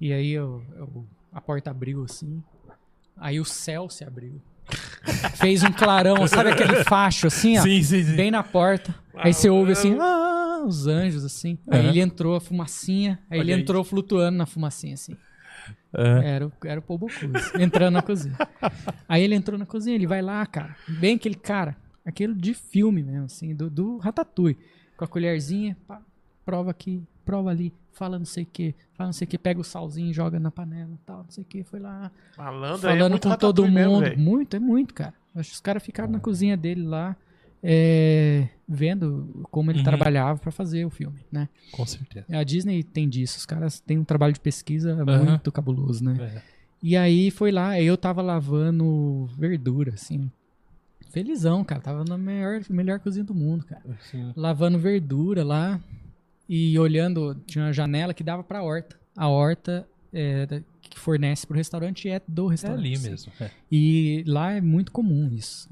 [0.00, 2.42] E aí eu, eu- a porta abriu assim.
[3.16, 4.40] Aí o céu se abriu.
[5.36, 7.62] Fez um clarão, sabe aquele facho assim, ó?
[7.62, 8.16] Sim, sim, sim.
[8.16, 8.94] Bem na porta.
[9.16, 11.58] Aí você ouve assim, ah, os anjos, assim.
[11.70, 15.16] Aí ele entrou a fumacinha, aí ele Olha entrou flutuando na fumacinha, assim.
[15.96, 17.08] Era, o- era o Paul
[17.58, 18.36] entrando na cozinha.
[19.08, 20.74] Aí ele entrou na cozinha, ele vai lá, cara.
[20.88, 24.58] Bem aquele cara, aquele de filme mesmo, assim, do, do Ratatouille.
[24.96, 26.00] Com a colherzinha, pá,
[26.44, 29.60] prova aqui, prova ali, fala não sei o que, fala não sei o que, pega
[29.60, 32.10] o salzinho, joga na panela e tal, não sei o que, foi lá.
[32.36, 34.04] Malandro, é falando muito com todo mesmo, mundo.
[34.04, 34.20] velho.
[34.20, 35.14] muito, é muito, cara.
[35.34, 37.16] Acho que os caras ficaram na cozinha dele lá,
[37.62, 39.84] é, vendo como ele Uhum.
[39.84, 41.48] trabalhava pra fazer o filme, né?
[41.72, 42.26] Com certeza.
[42.30, 45.24] A Disney tem disso, os caras têm um trabalho de pesquisa Aham.
[45.24, 46.16] muito cabuloso, né?
[46.36, 46.42] É.
[46.82, 50.30] E aí foi lá, eu tava lavando verdura, assim.
[51.10, 51.80] Felizão, cara.
[51.80, 53.82] Tava na melhor, melhor cozinha do mundo, cara.
[53.88, 55.80] Assim, Lavando verdura lá
[56.48, 57.34] e olhando.
[57.46, 58.98] Tinha uma janela que dava pra horta.
[59.16, 62.80] A horta é, que fornece pro restaurante é do é restaurante.
[62.80, 63.10] ali assim.
[63.10, 63.32] mesmo.
[63.40, 63.50] é.
[63.70, 65.68] E lá é muito comum isso.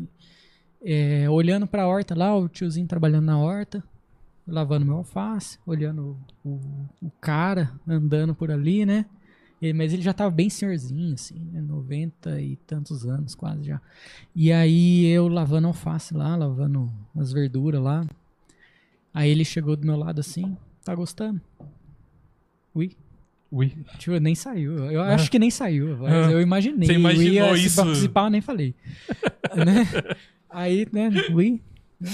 [0.85, 3.83] É, olhando pra horta lá, o tiozinho trabalhando na horta,
[4.47, 6.59] lavando meu alface, olhando o,
[7.01, 9.07] o cara andando por ali, né?
[9.77, 11.61] Mas ele já tava bem senhorzinho, assim, né?
[11.61, 13.81] 90 e tantos anos, quase já.
[14.35, 18.05] E aí eu lavando alface lá, lavando as verduras lá.
[19.15, 21.41] Aí ele chegou do meu lado assim, tá gostando?
[22.75, 22.97] Ui.
[23.51, 23.69] Ui.
[23.99, 24.91] Tipo, nem saiu.
[24.91, 26.31] Eu acho que nem saiu, Ah.
[26.31, 26.87] eu imaginei.
[26.87, 27.77] Você Eu imaginou ia, se isso?
[27.85, 28.75] participar, eu nem falei.
[29.55, 30.17] né?
[30.49, 31.61] Aí, né, ui.
[32.01, 32.09] né?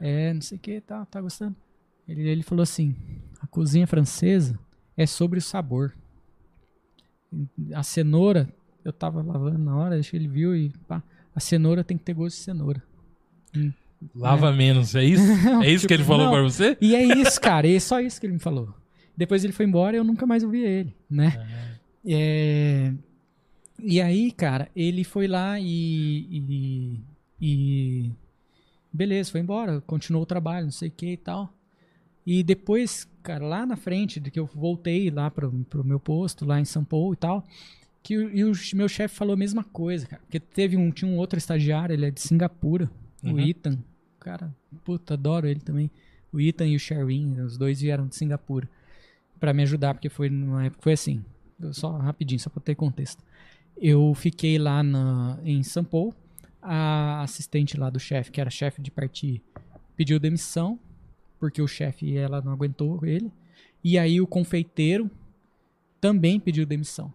[0.00, 1.54] É, não sei o que, tá, tá gostando.
[2.08, 2.94] Ele, ele falou assim,
[3.40, 4.58] a cozinha francesa
[4.96, 5.94] é sobre o sabor.
[7.72, 8.48] A cenoura,
[8.84, 11.02] eu tava lavando na hora, acho que ele viu e pá,
[11.34, 12.82] a cenoura tem que ter gosto de cenoura.
[14.14, 15.22] Lava menos, é isso?
[15.62, 16.76] É isso que ele Tipo, falou pra você?
[16.80, 18.72] E é isso, cara, é só isso que ele me falou.
[19.16, 21.46] Depois ele foi embora e eu nunca mais ouvi ele, né?
[22.06, 22.92] É,
[23.82, 27.00] E aí, cara, ele foi lá e, e,
[27.40, 28.10] e-
[28.92, 31.52] Beleza, foi embora, continuou o trabalho, não sei o que e tal.
[32.26, 36.44] E depois, cara, lá na frente, de que eu voltei lá pro, pro meu posto,
[36.46, 37.44] lá em São Paulo e tal,
[38.02, 40.22] que o, e o meu chefe falou a mesma coisa, cara.
[40.22, 42.88] Porque teve um, tinha um outro estagiário, ele é de Singapura,
[43.22, 43.40] o Uhum.
[43.40, 43.78] Ethan.
[44.24, 45.90] Cara, puta, adoro ele também.
[46.32, 48.66] O Ethan e o Sherwin, os dois vieram de Singapura
[49.38, 51.22] pra me ajudar, porque foi numa época, foi assim,
[51.72, 53.22] só rapidinho, só pra ter contexto.
[53.76, 56.14] Eu fiquei lá na, em São Paulo,
[56.62, 59.42] a assistente lá do chefe, que era chefe de partir,
[59.94, 60.80] pediu demissão,
[61.38, 63.30] porque o chefe ela não aguentou ele.
[63.84, 65.10] E aí o confeiteiro
[66.00, 67.12] também pediu demissão.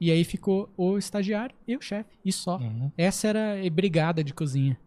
[0.00, 2.56] E aí ficou o estagiário e o chefe, e só.
[2.56, 2.90] Uhum.
[2.96, 4.78] Essa era a brigada de cozinha.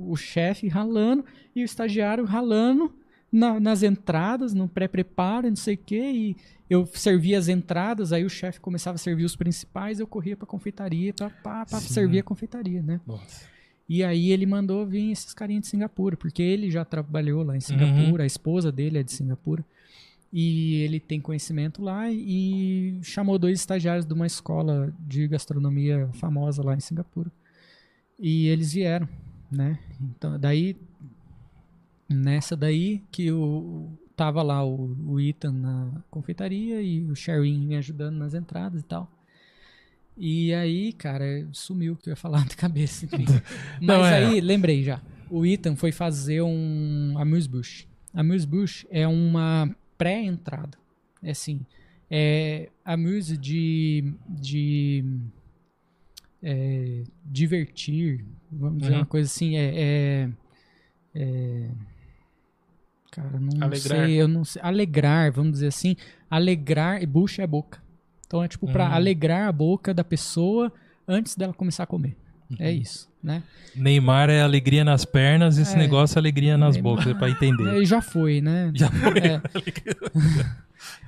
[0.00, 1.24] O chefe ralando
[1.54, 2.92] e o estagiário ralando
[3.30, 6.10] na- nas entradas, no pré-preparo, não sei o quê.
[6.12, 6.36] E
[6.68, 10.46] eu servia as entradas, aí o chefe começava a servir os principais, eu corria pra
[10.46, 11.12] confeitaria
[11.80, 11.94] Sim.
[11.94, 13.00] servir a confeitaria, né?
[13.06, 13.48] Nossa.
[13.88, 17.60] E aí ele mandou vir esses carinhas de Singapura, porque ele já trabalhou lá em
[17.60, 19.64] Singapura, a esposa dele é de Singapura.
[20.32, 26.62] E ele tem conhecimento lá e chamou dois estagiários de uma escola de gastronomia famosa
[26.62, 27.32] lá em Singapura.
[28.16, 29.08] E eles vieram,
[29.50, 29.78] né?
[30.00, 30.76] Então, daí
[32.08, 37.76] nessa daí que o tava lá o, o Ethan na confeitaria e o Sherwin me
[37.76, 39.10] ajudando nas entradas e tal.
[40.16, 43.06] E aí, cara, sumiu o que eu ia falar da cabeça.
[43.80, 44.14] Mas é.
[44.16, 45.00] aí, lembrei já.
[45.30, 47.88] O Ethan foi fazer um amuse-bush.
[48.12, 50.76] Amuse-bush é uma pré-entrada.
[51.22, 51.64] É assim,
[52.10, 55.04] é amuse de, de
[56.42, 58.98] é, divertir, vamos dizer Uhum.
[59.00, 60.28] uma coisa assim, é, é,
[61.14, 61.68] é-
[63.10, 64.06] cara, não Alegrar.
[64.06, 65.96] sei, eu não sei, alegrar, vamos dizer assim,
[66.30, 67.78] alegrar, e bush é boca.
[68.26, 68.92] Então é tipo pra Hum.
[68.92, 70.72] alegrar a boca da pessoa
[71.06, 72.16] antes dela começar a comer.
[72.58, 73.44] É isso, né?
[73.76, 75.78] Neymar é alegria nas pernas, esse É.
[75.78, 76.94] negócio é alegria nas Neymar.
[76.96, 77.80] bocas, é pra entender.
[77.80, 78.72] É, já foi, né?
[78.74, 79.18] Já foi.
[79.18, 79.40] É.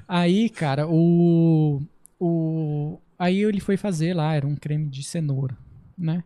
[0.06, 1.82] Aí, cara, o,
[2.20, 2.98] o.
[3.22, 5.56] Aí ele foi fazer lá, era um creme de cenoura,
[5.96, 6.24] né?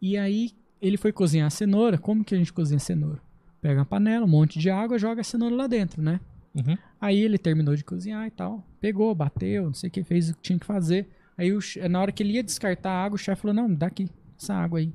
[0.00, 1.98] E aí ele foi cozinhar a cenoura.
[1.98, 3.20] Como que a gente cozinha a cenoura?
[3.60, 6.20] Pega uma panela, um monte de água, joga a cenoura lá dentro, né?
[6.54, 6.78] Uhum.
[7.00, 8.64] Aí ele terminou de cozinhar e tal.
[8.80, 11.08] Pegou, bateu, não sei o que, fez o que tinha que fazer.
[11.36, 11.58] Aí o
[11.90, 14.08] na hora que ele ia descartar a água, o chefe falou: Não, dá aqui,
[14.40, 14.92] essa água aí.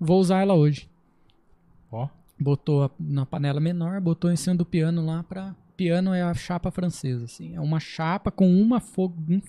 [0.00, 0.88] Vou usar ela hoje.
[1.92, 2.08] Ó.
[2.38, 5.54] Botou a- na panela menor, botou em cima do piano lá pra.
[5.76, 7.54] Piano é a chapa francesa, assim.
[7.54, 9.12] É uma chapa com uma, fo...
[9.28, 9.42] um-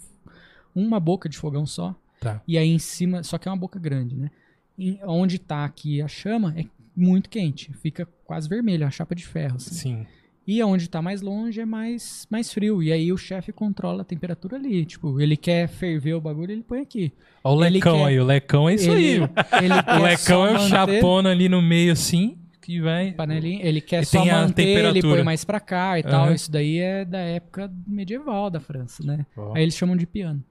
[0.82, 1.96] uma boca de fogão só.
[2.20, 2.42] Tá.
[2.48, 4.30] E aí em cima, só que é uma boca grande, né?
[4.78, 7.72] Em- onde tá aqui a chama é muito quente.
[7.74, 9.76] Fica quase vermelho, é uma chapa de ferro, assim.
[9.76, 10.06] Sim.
[10.46, 12.82] E aonde tá mais longe é mais, mais frio.
[12.82, 14.86] E aí o chefe controla a temperatura ali.
[14.86, 17.12] Tipo, ele quer ferver o bagulho, ele põe aqui.
[17.44, 19.30] Ó o Ele lecão quer- aí, o lecão é isso ele, aí.
[19.66, 23.12] ele O lecão é o chapona ali no meio assim, que vai...
[23.12, 25.16] Panelinha, ele quer só tem a manter, ele temperatura.
[25.16, 26.26] põe mais pra cá e tal.
[26.28, 26.34] Aham.
[26.34, 29.26] Isso daí é da época medieval da França, né?
[29.36, 29.54] Ó.
[29.54, 30.42] Aí eles chamam de piano.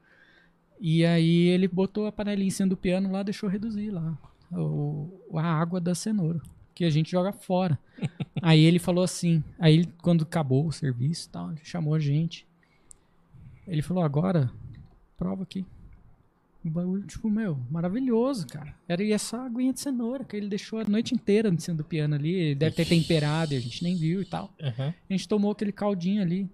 [0.80, 4.16] E aí ele botou a panelinha em cima do piano lá, deixou reduzir lá
[4.52, 6.40] o, a água da cenoura,
[6.74, 7.78] que a gente joga fora.
[8.42, 12.46] aí ele falou assim, aí ele, quando acabou o serviço tal, ele chamou a gente.
[13.66, 14.50] Ele falou, agora,
[15.16, 15.64] prova aqui.
[16.64, 18.74] O bagulho, tipo, meu, maravilhoso, cara.
[18.88, 21.84] Era e essa aguinha de cenoura que ele deixou a noite inteira em cima do
[21.84, 22.34] piano ali.
[22.34, 24.52] Ele deve ter temperado e a gente nem viu e tal.
[24.60, 24.88] Uhum.
[24.88, 26.48] A gente tomou aquele caldinho ali.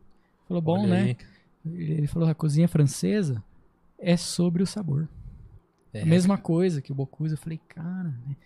[0.46, 1.16] Falou, bom, né?
[1.64, 3.42] Ele falou, a cozinha francesa
[4.02, 5.08] é sobre o sabor.
[5.94, 6.02] É.
[6.02, 7.34] A mesma coisa que o Bocuse.
[7.34, 8.14] Eu falei, cara.
[8.26, 8.36] né?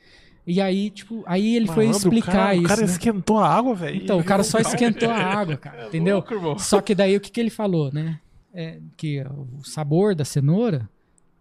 [0.47, 2.65] E aí, tipo, aí ele foi Malandro, explicar o cara, isso.
[2.65, 2.87] O cara né?
[2.87, 3.97] esquentou a água, velho.
[4.03, 5.89] Então, o cara só esquentou a água, cara.
[5.89, 6.25] entendeu?
[6.31, 6.61] louco.
[6.63, 8.21] Só que daí o que, que ele falou, né?
[8.55, 10.89] É que o sabor da cenoura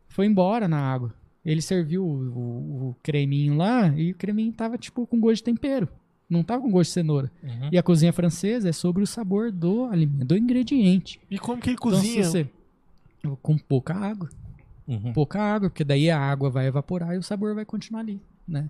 [0.08, 1.14] foi embora na água.
[1.46, 5.44] Ele serviu o, o- o creminho lá e o creminho tava, tipo, com gosto de
[5.44, 5.88] tempero.
[6.28, 7.32] Não tava com gosto de cenoura.
[7.44, 7.70] Uhum.
[7.72, 11.20] E a cozinha francesa é sobre o sabor do alimento, do ingrediente.
[11.30, 12.24] E como que ele Então, se cozinha?
[12.24, 12.50] você-
[13.42, 14.30] com pouca água.
[14.88, 15.14] Uhum.
[15.14, 18.70] Pouca água, porque daí a água vai evaporar e o sabor vai continuar ali, né?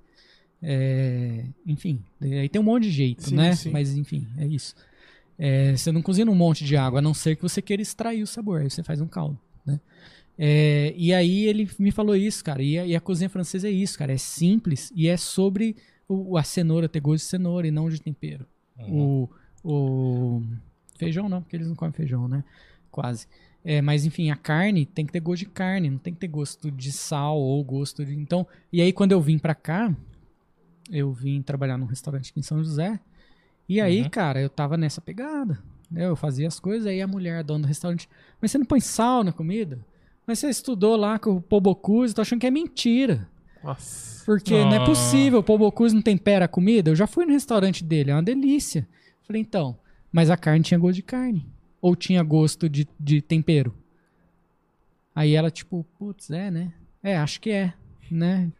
[0.61, 3.53] É, enfim, aí tem um monte de jeito, Sim, né?
[3.55, 3.71] sim.
[3.71, 4.73] Mas enfim, é isso.
[5.37, 8.23] É, você não cozinha um monte de água, a não ser que você queira extrair
[8.23, 9.79] o sabor, aí você faz um caldo, né?
[10.37, 13.71] É, e aí ele me falou isso, cara, e a, e a cozinha francesa é
[13.71, 15.75] isso, cara, é simples e é sobre
[16.07, 18.45] o, a cenoura ter gosto de cenoura e não de tempero.
[18.79, 19.29] Uhum.
[19.63, 20.43] O, o
[20.97, 22.43] feijão não, porque eles não comem feijão, né?
[22.91, 23.27] Quase.
[23.67, 26.27] É, mas enfim, a carne tem que ter gosto de carne, não tem que ter
[26.27, 28.13] gosto de sal ou gosto de.
[28.13, 29.91] Então, e aí quando eu vim pra cá,
[30.91, 32.99] eu vim trabalhar num restaurante aqui em São José.
[33.67, 34.09] E aí, Uhum.
[34.09, 35.57] cara, eu tava nessa pegada.
[35.89, 36.05] né?
[36.05, 38.07] Eu fazia as coisas, aí a mulher, a dona do restaurante,
[38.41, 39.79] mas você não põe sal na comida?
[40.27, 43.27] Mas você estudou lá com o Pobocuse, tô achando que é mentira.
[43.63, 44.23] Nossa.
[44.25, 46.89] Porque não é possível, o Pobocuse não tempera a comida.
[46.89, 48.87] Eu já fui no restaurante dele, é uma delícia.
[49.23, 49.77] Falei, então,
[50.11, 51.45] mas a carne tinha gosto de carne.
[51.85, 53.71] Ou tinha gosto de, de tempero?
[55.13, 56.73] Aí ela, tipo, putz, é, né?
[57.03, 57.75] É, acho que é,
[58.09, 58.51] né?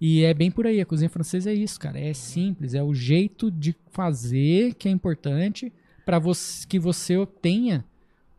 [0.00, 2.00] E é bem por aí, a cozinha francesa é isso, cara.
[2.00, 5.72] É simples, é o jeito de fazer que é importante
[6.04, 7.84] para você, que você obtenha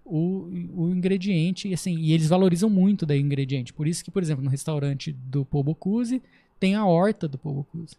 [0.03, 1.69] o, o ingrediente.
[1.69, 3.71] E, assim, e eles valorizam muito daí o ingrediente.
[3.71, 6.21] Por isso que, por exemplo, no restaurante do Pobocuse
[6.59, 7.95] tem a horta do Pobocuse.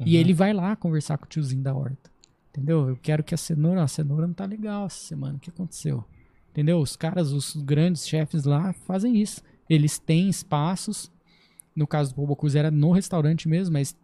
[0.00, 0.20] E Uhum.
[0.20, 2.10] ele vai lá conversar com o tiozinho da horta.
[2.52, 2.88] Entendeu?
[2.90, 5.36] Eu quero que a cenoura, a cenoura não tá legal essa semana.
[5.36, 6.04] O que aconteceu?
[6.50, 6.78] Entendeu?
[6.78, 9.42] Os caras, os grandes chefes lá fazem isso.
[9.70, 11.10] Eles têm espaços.
[11.74, 13.96] No caso do Pobocuse era no restaurante mesmo, mas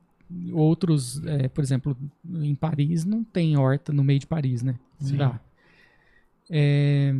[0.55, 1.95] outros, é, por exemplo,
[2.27, 4.77] em Paris não tem horta no meio de Paris, né?
[4.99, 5.17] Não Sim.
[5.19, 5.41] dá.
[6.51, 7.15] É,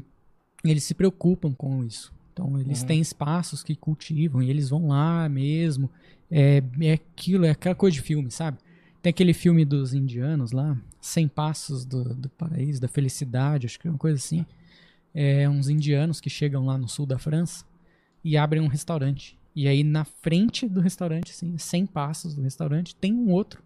[0.65, 2.13] eles se preocupam com isso.
[2.33, 2.87] Então, eles Uhum.
[2.87, 5.91] têm espaços que cultivam e eles vão lá mesmo.
[6.31, 8.59] É, é aquilo, é aquela coisa de filme, sabe?
[9.03, 13.87] Tem aquele filme dos indianos lá, 100 Passos do, do Paraíso, da Felicidade, acho que
[13.87, 14.45] é uma coisa assim.
[15.15, 17.65] É uns indianos que chegam lá no sul da França
[18.23, 19.39] e abrem um restaurante.
[19.55, 23.63] E aí na frente do restaurante, assim, 100 passos do restaurante, tem um outro,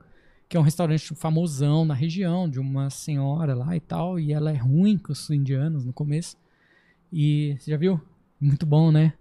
[0.48, 4.50] que é um restaurante famosão na região, de uma senhora lá e tal, e ela
[4.50, 6.36] é ruim com os indianos no começo.
[7.12, 8.00] E você já viu?
[8.40, 9.14] Muito bom, né?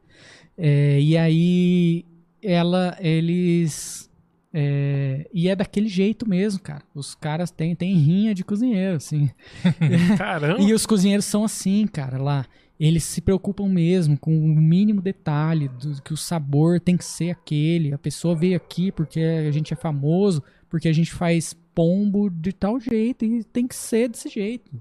[0.57, 2.05] É, e aí
[2.41, 4.10] ela, eles
[4.53, 6.83] é, e é daquele jeito mesmo, cara.
[6.93, 9.29] Os caras têm, têm rinha de cozinheiro, assim.
[10.17, 10.61] Caramba.
[10.61, 12.45] E os cozinheiros são assim, cara, lá.
[12.79, 17.29] Eles se preocupam mesmo com o mínimo detalhe, do, que o sabor tem que ser
[17.29, 17.93] aquele.
[17.93, 22.51] A pessoa veio aqui porque a gente é famoso, porque a gente faz pombo de
[22.51, 24.71] tal jeito e tem que ser desse jeito,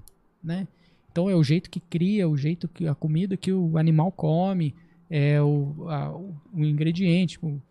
[0.43, 0.67] né?
[1.11, 4.73] Então é o jeito que cria, o jeito que a comida que o animal come,
[5.09, 7.33] é o, a- o, o ingrediente.
[7.33, 7.61] Tipo,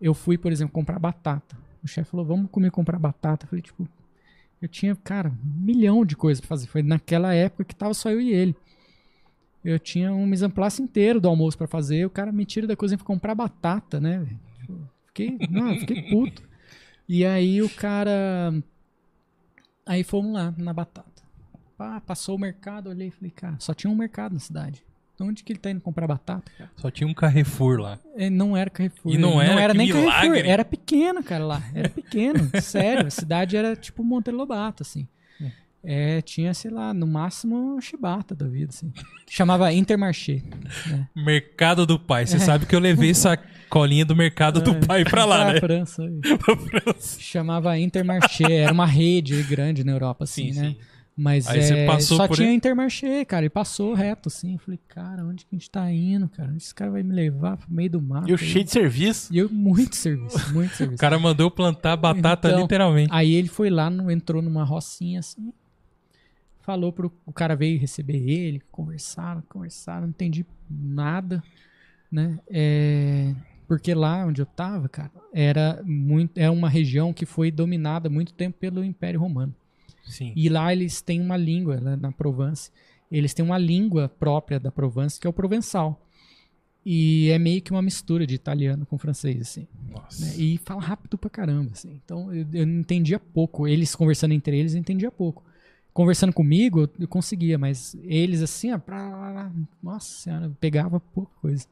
[0.00, 1.56] eu fui, por exemplo, comprar batata.
[1.82, 3.44] O chefe falou, vamos comer comprar batata.
[3.44, 3.88] Eu falei, tipo,
[4.60, 6.66] eu tinha, cara, um milhão de coisas pra fazer.
[6.66, 8.56] Foi naquela época que tava só eu e ele.
[9.64, 10.46] Eu tinha um mise
[10.80, 12.06] inteiro do almoço pra fazer.
[12.06, 14.26] O cara me tira da cozinha pra comprar batata, né?
[15.06, 16.42] Fiquei, não, fiquei puto.
[17.08, 18.52] E aí o cara.
[19.84, 21.22] Aí fomos lá na batata.
[21.76, 24.84] Pá, passou o mercado, olhei e falei, cara, só tinha um mercado na cidade.
[25.18, 26.70] Onde que ele tá indo comprar batata, cara?
[26.76, 27.98] Só tinha um Carrefour lá.
[28.16, 29.12] É, Não era Carrefour.
[29.14, 29.72] E não era?
[29.72, 30.28] Que nem milagre!
[30.28, 30.50] Carrefour.
[30.50, 31.62] Era pequeno, cara, lá.
[31.74, 33.06] Era pequeno, sério.
[33.06, 35.06] A cidade era tipo Monteiro Lobato, assim.
[35.88, 38.92] É, tinha, sei lá, no máximo chibata da vida, assim.
[39.30, 40.42] Chamava Intermarché.
[40.90, 41.06] né?
[41.14, 42.26] Mercado do pai.
[42.26, 43.38] Você sabe que eu levei essa
[43.70, 45.60] colinha do mercado do pai pra lá, Pra né?
[45.60, 46.02] França.
[46.44, 47.20] Pra França.
[47.20, 48.52] Chamava Intermarché.
[48.52, 50.68] Era uma rede grande na Europa, assim, Sim, né?
[50.70, 50.76] sim.
[51.18, 52.54] Mas Aí é, passou só por tinha aí?
[52.54, 53.46] Intermarché, cara.
[53.46, 54.52] E passou reto, assim.
[54.52, 56.54] Eu falei, cara, onde que a gente tá indo, cara?
[56.54, 58.28] Esse cara vai me levar pro meio do mato?
[58.28, 58.44] E eu aí?
[58.46, 59.32] cheio de serviço.
[59.32, 61.00] E eu, muito serviço, muito O serviço.
[61.00, 63.08] cara mandou plantar batata Então, literalmente.
[63.10, 65.54] Aí ele foi lá, no- entrou numa rocinha assim,
[66.60, 67.10] falou pro.
[67.24, 71.42] O cara veio receber ele, conversaram, conversaram, não entendi nada,
[72.12, 72.38] né?
[72.50, 73.32] É,
[73.66, 78.34] porque lá onde eu tava, cara, era muito, é uma região que foi dominada muito
[78.34, 79.54] tempo pelo Império Romano.
[80.06, 80.32] Sim.
[80.34, 82.70] E lá eles têm uma língua, né, na Provence,
[83.10, 86.02] eles têm uma língua própria da Provence, que é o provençal.
[86.84, 90.24] E é meio que uma mistura de italiano com francês, assim Nossa.
[90.24, 90.36] né?
[90.36, 92.00] E fala rápido pra caramba, assim.
[92.04, 93.66] Então eu, eu entendia pouco.
[93.66, 95.44] Eles conversando entre eles, eu entendia pouco.
[95.92, 99.50] conversando comigo, eu- conseguia, mas eles assim, ó, pra-
[99.82, 101.66] nossa senhora, pegava pouca coisa.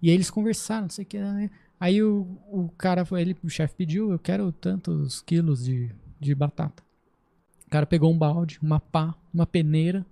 [0.00, 1.18] E aí eles conversaram, não sei o que.
[1.18, 1.50] né?
[1.78, 5.90] Aí o, o cara, ele, o chefe pediu, eu quero tantos quilos de,
[6.20, 6.82] de batata.
[7.66, 10.06] O cara pegou um balde, uma pá, uma peneira,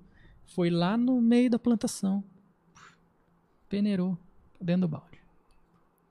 [0.45, 2.23] foi lá no meio da plantação,
[3.69, 4.19] peneirou
[4.61, 5.19] dentro do balde.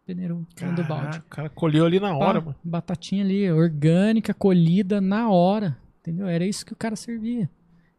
[0.05, 1.19] Peneirou dentro do balde.
[1.19, 2.59] O cara colheu ali na hora, Pá, mano.
[2.63, 5.77] Batatinha ali, orgânica, colhida na hora.
[6.01, 6.27] Entendeu?
[6.27, 7.49] Era isso que o cara servia.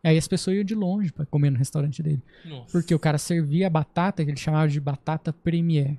[0.02, 2.22] Aí as pessoas iam de longe pra comer no restaurante dele.
[2.44, 2.70] Nossa.
[2.72, 5.96] Porque o cara servia a batata que ele chamava de batata premier.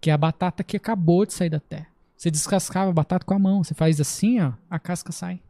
[0.00, 1.88] Que é a batata que acabou de sair da terra.
[2.16, 3.62] Você descascava a batata com a mão.
[3.62, 5.40] Você faz assim, ó, a casca sai.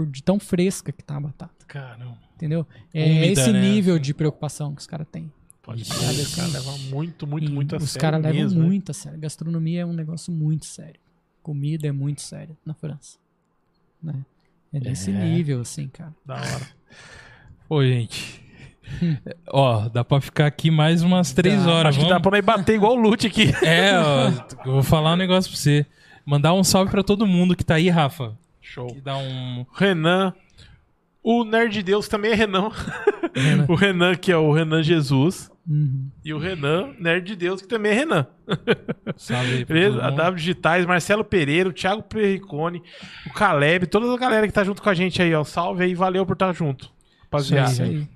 [0.00, 1.52] Por de tão fresca que tá a batata.
[1.66, 2.16] Caramba.
[2.34, 2.66] Entendeu?
[2.94, 3.60] É Úmida, esse né?
[3.60, 5.30] nível de preocupação que os caras têm.
[5.62, 5.92] Pode ser.
[5.94, 8.00] Os caras levam muito, muito, E muito a Os sério.
[8.00, 8.66] caras levam mesmo, né?
[8.66, 9.18] muito a sério.
[9.20, 10.98] Gastronomia é um negócio muito sério.
[11.42, 13.18] Comida é muito sério na França.
[14.02, 14.14] Né?
[14.72, 15.14] É nesse É.
[15.14, 16.14] nível, assim, cara.
[16.24, 16.68] Da hora.
[17.68, 18.42] Ô, gente.
[19.52, 21.70] Ó, dá pra ficar aqui mais umas três Dá.
[21.70, 21.90] horas.
[21.94, 22.40] Acho que dá Vamos...
[22.40, 23.52] pra bater igual o Lute aqui.
[23.62, 24.30] É, ó,
[24.66, 25.86] eu vou falar um negócio pra você.
[26.24, 28.36] Mandar um salve pra todo mundo que tá aí, Rafa.
[28.70, 28.86] Show.
[28.86, 29.66] Que dá um.
[29.74, 30.32] Renan.
[31.24, 32.70] O Nerd Deus também é Renan.
[33.34, 33.66] Renan.
[33.68, 35.50] o Renan, que é o Renan Jesus.
[35.68, 36.08] Uhum.
[36.24, 38.26] E o Renan, Nerd Deus, que também é Renan.
[39.16, 39.98] Salve Beleza?
[40.04, 40.10] A.
[40.10, 42.80] W Digitais, Marcelo Pereira, o Thiago Perricone,
[43.26, 45.42] o Caleb, toda a galera que tá junto com a gente aí, ó.
[45.42, 46.92] Salve aí, valeu por estar junto.
[47.24, 47.72] Rapaziada.
[47.72, 48.08] Isso aí.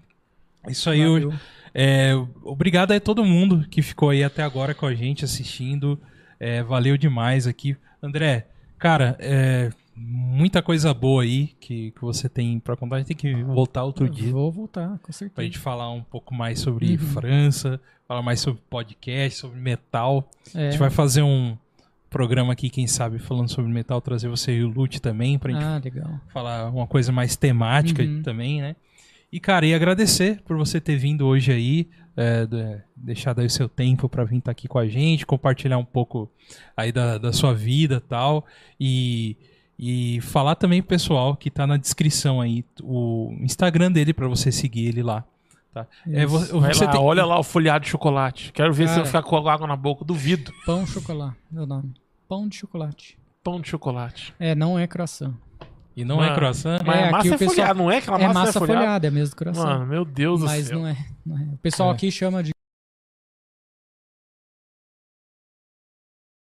[0.69, 1.35] Isso aí, Valeu.
[1.75, 2.13] é,
[2.43, 6.01] obrigado a todo mundo que ficou aí até agora com a gente assistindo.
[6.39, 7.77] É, valeu demais aqui.
[8.01, 8.47] André,
[8.79, 12.97] cara, é, muita coisa boa aí que, que você tem pra contar.
[12.97, 15.43] A gente tem que voltar outro dia Vou voltar, com pra certeza.
[15.45, 16.99] gente falar um pouco mais sobre Uhum.
[16.99, 20.29] França, falar mais sobre podcast, sobre metal.
[20.55, 20.71] A É.
[20.71, 21.57] gente vai fazer um
[22.11, 25.65] programa aqui, quem sabe, falando sobre metal, trazer você e o Lute também pra gente
[25.65, 26.21] Ah, legal.
[26.33, 28.23] falar uma coisa mais temática Uhum.
[28.23, 28.77] também, né?
[29.33, 33.51] E, cara, e agradecer por você ter vindo hoje aí, é, de- deixado aí o
[33.51, 36.31] seu tempo pra vir estar aqui com a gente, compartilhar um pouco
[36.77, 38.47] aí da, da sua vida e tal.
[38.79, 39.37] E,
[39.79, 44.51] e falar também pro pessoal que tá na descrição aí o Instagram dele pra você
[44.53, 45.25] seguir ele lá.
[45.73, 45.87] Tá?
[46.09, 48.53] É, você lá, tem- olha lá o folhado de chocolate.
[48.53, 49.03] Quero ver se Cara.
[49.03, 50.05] eu ficar com água na boca.
[50.05, 50.53] Duvido.
[50.65, 51.93] Pão chocolate, meu nome.
[52.29, 53.19] Pão de chocolate.
[53.43, 54.33] Pão de chocolate.
[54.39, 55.35] É, não é croissant.
[55.97, 56.81] E não é Mano, croissant?
[56.87, 58.51] Mas É, a massa aqui é o pessoal- folhada, não é aquela é massa, massa
[58.51, 58.81] é folhada?
[58.81, 59.65] folhada, é mesmo do croissant.
[59.65, 60.79] Mano, meu Deus do mas céu.
[60.79, 60.97] não é,
[61.27, 61.43] não é.
[61.55, 61.93] O pessoal É.
[61.93, 62.54] aqui chama de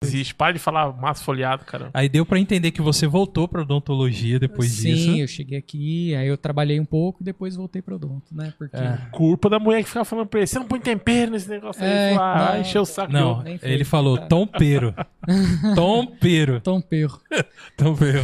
[0.08, 0.34] Existe.
[0.34, 1.90] Para de falar massa folhada, cara.
[1.94, 5.16] Aí deu pra entender que você voltou pra odontologia depois Sim, disso.
[5.18, 8.52] eu cheguei aqui, aí eu trabalhei um pouco e depois voltei pro odonto, né?
[8.58, 8.98] Porque É.
[9.12, 12.10] Culpa da mulher que ficava falando pra ele, você não põe tempero nesse negócio É,
[12.10, 12.14] aí.
[12.14, 12.60] Fala, ah, não.
[12.60, 14.18] encheu o saco Não, ele falou
[15.74, 16.60] tompeiro.
[16.60, 16.60] tompeiro.
[16.60, 17.20] Tom perro.
[17.76, 18.20] Tompeiro.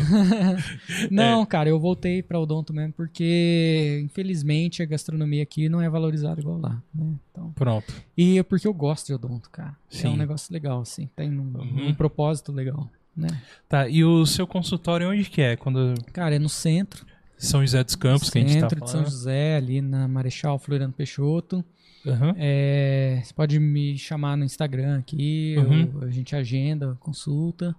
[1.11, 6.41] Não, cara, eu voltei pra odonto mesmo porque infelizmente a gastronomia aqui não é valorizada
[6.41, 7.07] igual lá, né?
[7.31, 7.93] Então, Pronto.
[8.17, 9.77] e é porque eu gosto de odonto, cara.
[9.93, 10.09] É Sim.
[10.09, 11.89] um negócio legal assim, tem um, Uhum.
[11.89, 13.29] um propósito legal, né?
[13.69, 15.57] Tá, e o seu consultório onde que é?
[15.57, 17.05] Quando Cara, é no centro,
[17.37, 19.13] São José dos Campos que a gente centro tá de São falando.
[19.13, 21.65] José, ali na Marechal Floriano Peixoto.
[22.07, 22.35] Aham.
[22.37, 25.91] É, você pode me chamar no Instagram aqui, Uhum.
[26.03, 27.75] eu- a gente agenda, consulta.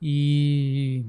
[0.00, 1.04] E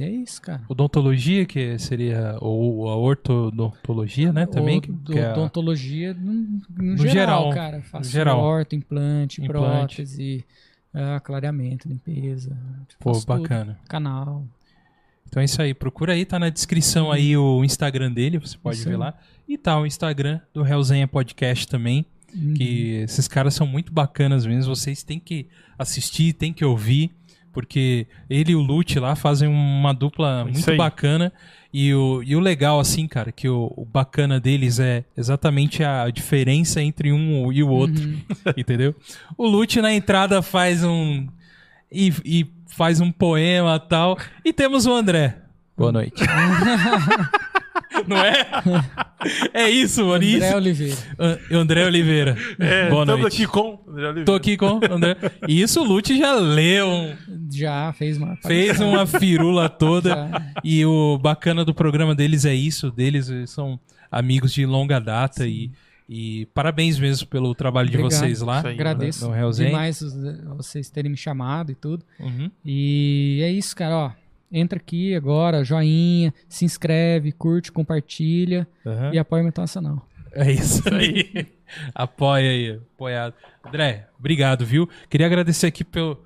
[0.00, 0.62] é isso, cara.
[0.68, 7.42] Odontologia, que seria, ou a ortodontologia, né, também, que, é Odontologia no, no No geral,
[7.42, 7.82] geral, cara.
[7.82, 8.38] Faço geral.
[8.40, 9.96] orto, implante, Implante.
[9.96, 10.44] prótese,
[10.94, 12.56] ah, clareamento, limpeza.
[13.00, 13.40] Pô, faço tudo.
[13.42, 13.78] bacana.
[13.88, 14.44] Canal.
[15.28, 18.76] Então é isso aí, procura aí, tá na descrição aí o Instagram dele, você pode
[18.76, 19.00] Isso ver aí.
[19.00, 19.14] lá.
[19.48, 22.04] E tá o Instagram do Realzenha Podcast também,
[22.34, 22.54] Uhum.
[22.54, 25.46] que esses caras são muito bacanas mesmo, vocês têm que
[25.78, 27.10] assistir, têm que ouvir,
[27.52, 30.76] porque ele e o Lute lá fazem uma dupla Isso muito aí.
[30.78, 31.30] bacana.
[31.74, 36.08] E o, e o legal, assim, cara, que o, o bacana deles é exatamente a
[36.10, 38.18] diferença entre um e o outro, Uhum.
[38.56, 38.94] entendeu?
[39.36, 41.26] O Lute na entrada faz um.
[41.90, 44.18] E, e faz um poema e tal.
[44.42, 45.36] E temos o André.
[45.76, 46.22] Boa noite.
[48.06, 48.46] Não é?
[49.54, 50.14] É isso, mano.
[50.24, 50.56] André Isso.
[50.56, 50.96] Oliveira.
[51.16, 52.36] An- André Oliveira.
[52.58, 53.34] É, Boa estamos noite.
[53.36, 53.78] aqui com...
[53.88, 54.24] André Oliveira.
[54.24, 55.16] Tô aqui com o André.
[55.46, 57.14] E isso o Lute já leu,
[57.48, 58.34] Já fez uma.
[58.38, 60.10] fez uma firula toda.
[60.10, 60.52] Já.
[60.64, 63.78] E o bacana do programa deles é isso, deles eles são
[64.10, 65.70] amigos de longa data e,
[66.08, 68.18] e parabéns mesmo pelo trabalho de Obrigado.
[68.18, 68.60] vocês lá.
[68.66, 68.74] Aí.
[68.74, 69.66] Agradeço No Hellzen.
[69.66, 70.14] demais os-
[70.56, 72.04] vocês terem me chamado e tudo.
[72.18, 72.50] Uhum.
[72.64, 74.10] E é isso, cara, ó.
[74.52, 79.10] Entra aqui agora, joinha, se inscreve, curte, compartilha Aham.
[79.14, 80.06] e apoia o Metal Nacional.
[80.32, 81.46] É isso aí.
[81.94, 83.34] Apoia aí, apoiado.
[83.64, 84.86] André, obrigado, viu?
[85.08, 86.22] Queria agradecer aqui pelo.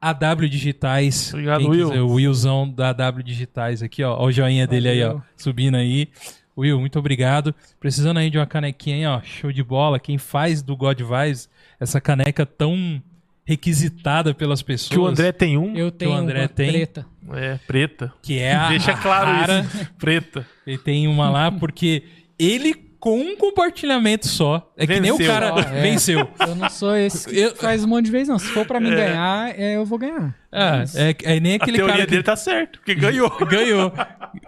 [0.00, 1.32] AW Digitais.
[1.32, 1.88] Obrigado, Quem Will.
[1.88, 4.14] quiser, o Willzão da AW Digitais aqui, ó.
[4.16, 5.08] Ó o joinha dele aí, ó.
[5.08, 5.22] Valeu.
[5.36, 6.08] Subindo aí.
[6.56, 7.54] Will, muito obrigado.
[7.80, 9.22] Precisando aí de uma canequinha aí, ó.
[9.22, 9.98] Show de bola.
[9.98, 11.48] Quem faz do God Vibes
[11.80, 13.02] essa caneca tão
[13.48, 14.90] requisitada pelas pessoas.
[14.90, 15.74] Que o André tem um.
[15.74, 16.70] Eu tenho André uma tem?
[16.70, 17.06] preta.
[17.32, 18.12] É, preta.
[18.22, 19.60] Que é a, Deixa a claro rara.
[19.60, 19.88] isso.
[19.98, 20.46] Preta.
[20.66, 22.02] Ele tem uma lá porque
[22.38, 25.32] ele, com um compartilhamento só, é que nem o Venceu.
[25.32, 25.80] cara Ó, é.
[25.80, 26.28] venceu.
[26.46, 28.38] Eu não sou esse que Eu- faz um monte de vezes, não.
[28.38, 30.34] Se for pra mim ganhar, é, eu vou ganhar.
[30.52, 33.30] Ah, é, é nem A aquele teoria cara que dele tá certo, porque ganhou.
[33.48, 33.90] ganhou.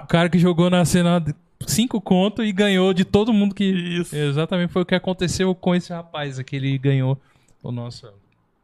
[0.02, 1.24] O cara que jogou na cena
[1.66, 3.64] cinco conto e ganhou de todo mundo que.
[3.64, 4.14] Isso.
[4.14, 6.56] Exatamente foi o que aconteceu com esse rapaz aqui.
[6.56, 7.18] Ele ganhou
[7.62, 8.06] o nosso.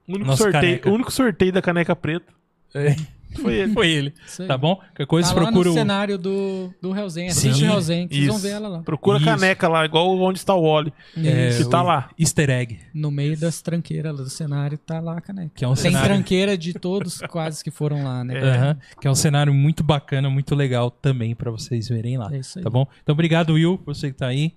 [0.08, 0.90] O único, Nossa sorteio, caneca.
[0.90, 2.32] o único sorteio da caneca preta
[2.74, 2.94] É,
[3.40, 3.72] foi ele.
[3.74, 4.14] foi ele.
[4.46, 4.76] Tá bom?
[4.76, 5.74] Qualquer coisa, Tá lá procura no o.
[5.74, 7.28] cenário do, do Hellzen.
[7.30, 8.82] Sim, Assiste o Hellzen, que vocês vão ver ela lá.
[8.82, 10.92] Procura a caneca lá, igual onde está o Wally.
[11.18, 12.08] é, que tá o lá.
[12.18, 12.78] Easter egg.
[12.94, 15.50] No meio das tranqueiras lá do cenário tá lá a caneca.
[15.54, 16.08] Que é um Tem cenário.
[16.08, 18.38] tranqueira de todos quase que foram lá, né?
[18.40, 22.32] Aham, que é um cenário muito bacana, muito legal também pra vocês verem lá.
[22.32, 22.64] É isso aí.
[22.64, 22.86] Tá bom?
[23.02, 24.52] Então, obrigado, Will, por você que tá aí.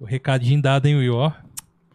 [0.00, 1.14] O recadinho dado, hein, Will?
[1.14, 1.32] Ó,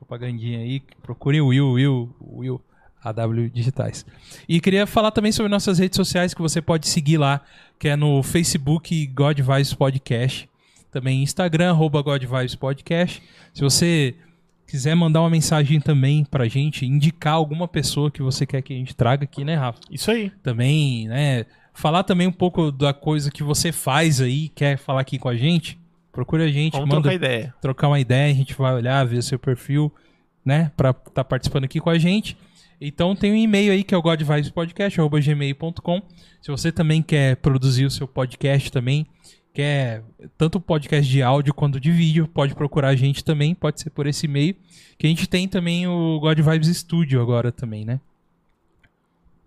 [0.04, 0.82] propagandinha aí.
[1.02, 2.62] Procure o Will, Will, Will,
[3.04, 4.06] AW Digitais.
[4.48, 7.42] E queria falar também sobre nossas redes sociais que você pode seguir lá,
[7.80, 10.50] que é no Facebook God Vibes Podcast.
[10.92, 13.22] Também Instagram, arroba God Vibes Podcast.
[13.54, 14.16] Se você
[14.68, 18.78] quiser mandar uma mensagem também pra gente, indicar alguma pessoa que você quer que a
[18.78, 19.80] gente traga aqui, né, Rafa?
[19.90, 20.32] Isso aí.
[20.42, 21.46] também, né?
[21.74, 25.36] Falar também um pouco da coisa que você faz aí, quer falar aqui com a
[25.36, 25.80] gente,
[26.14, 27.54] procura a gente, Vamos manda trocar ideia.
[27.60, 29.92] trocar uma ideia, a gente vai olhar, ver seu perfil,
[30.46, 32.38] né, pra estar tá participando aqui com a gente.
[32.80, 36.02] Então tem um e-mail aí que é o godvibespodcast@gmail.com.
[36.42, 39.08] Se você também quer produzir o seu podcast também,
[39.54, 40.04] quer
[40.38, 44.06] tanto podcast de áudio quanto de vídeo, pode procurar a gente também, pode ser por
[44.06, 44.56] esse e-mail,
[44.98, 48.00] que a gente tem também o God Vibes Studio agora também, né?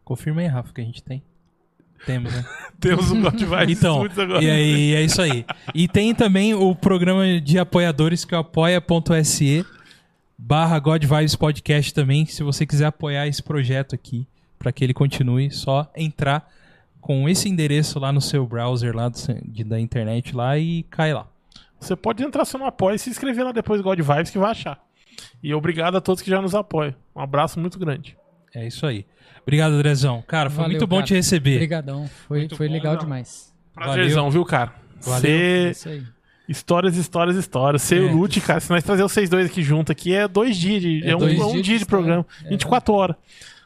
[0.05, 1.23] Confirma aí, Rafa, que a gente tem.
[2.05, 2.45] Temos, né?
[2.79, 4.45] Temos um God Vibes Então, Studios agora.
[4.45, 5.45] e aí, é isso aí.
[5.75, 9.65] E tem também o programa de apoiadores que é o apoia.se
[10.39, 12.27] barra God Vibes Podcast também.
[12.27, 14.27] Se você quiser apoiar esse projeto aqui,
[14.59, 16.49] para que ele continue, só entrar
[17.01, 21.15] com esse endereço lá no seu browser lá do, de- da internet lá e cai
[21.15, 21.27] lá.
[21.81, 24.39] Você pode entrar só no apoio e se inscrever lá depois do God Vibes que
[24.39, 24.79] vai achar.
[25.43, 26.95] E obrigado a todos que já nos apoiam.
[27.15, 28.17] Um abraço muito grande.
[28.57, 29.05] É isso aí.
[29.43, 30.25] Obrigado, Andrezão.
[30.27, 31.07] Cara, foi Valeu, muito bom cara.
[31.07, 31.55] te receber.
[31.57, 32.09] Obrigadão.
[32.27, 33.03] Foi, Muito foi bom, legal Zão.
[33.03, 33.55] demais.
[33.75, 34.73] Prazerzão, viu, cara?
[35.03, 35.21] Valeu.
[35.21, 35.29] Cê-
[35.67, 36.03] É isso aí.
[36.49, 37.83] Histórias, histórias, histórias.
[37.83, 38.05] Ser É.
[38.05, 41.05] o Lute, cara, se nós trazer vocês dois aqui junto aqui, é dois dias de,
[41.05, 41.87] É é um, um dia de história.
[41.87, 42.27] programa.
[42.45, 42.49] É.
[42.49, 43.17] 24 horas.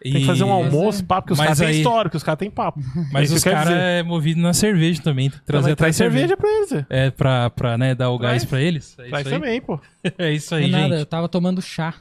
[0.03, 2.23] Tem que E- fazer um almoço, papo, porque os caras têm aí- história, porque os
[2.23, 2.81] caras têm papo.
[3.12, 5.29] Mas os que caras é movido na cerveja também.
[5.29, 6.73] Tem que trazer traz cerveja pra eles.
[6.73, 6.87] é.
[6.89, 8.33] É, pra, pra né, dar o Traz.
[8.33, 8.99] gás pra eles.
[8.99, 9.41] É Traz isso aí.
[9.41, 9.79] também, pô.
[10.19, 10.99] É isso Não aí, é nada, gente.
[11.01, 11.95] eu tava tomando chá.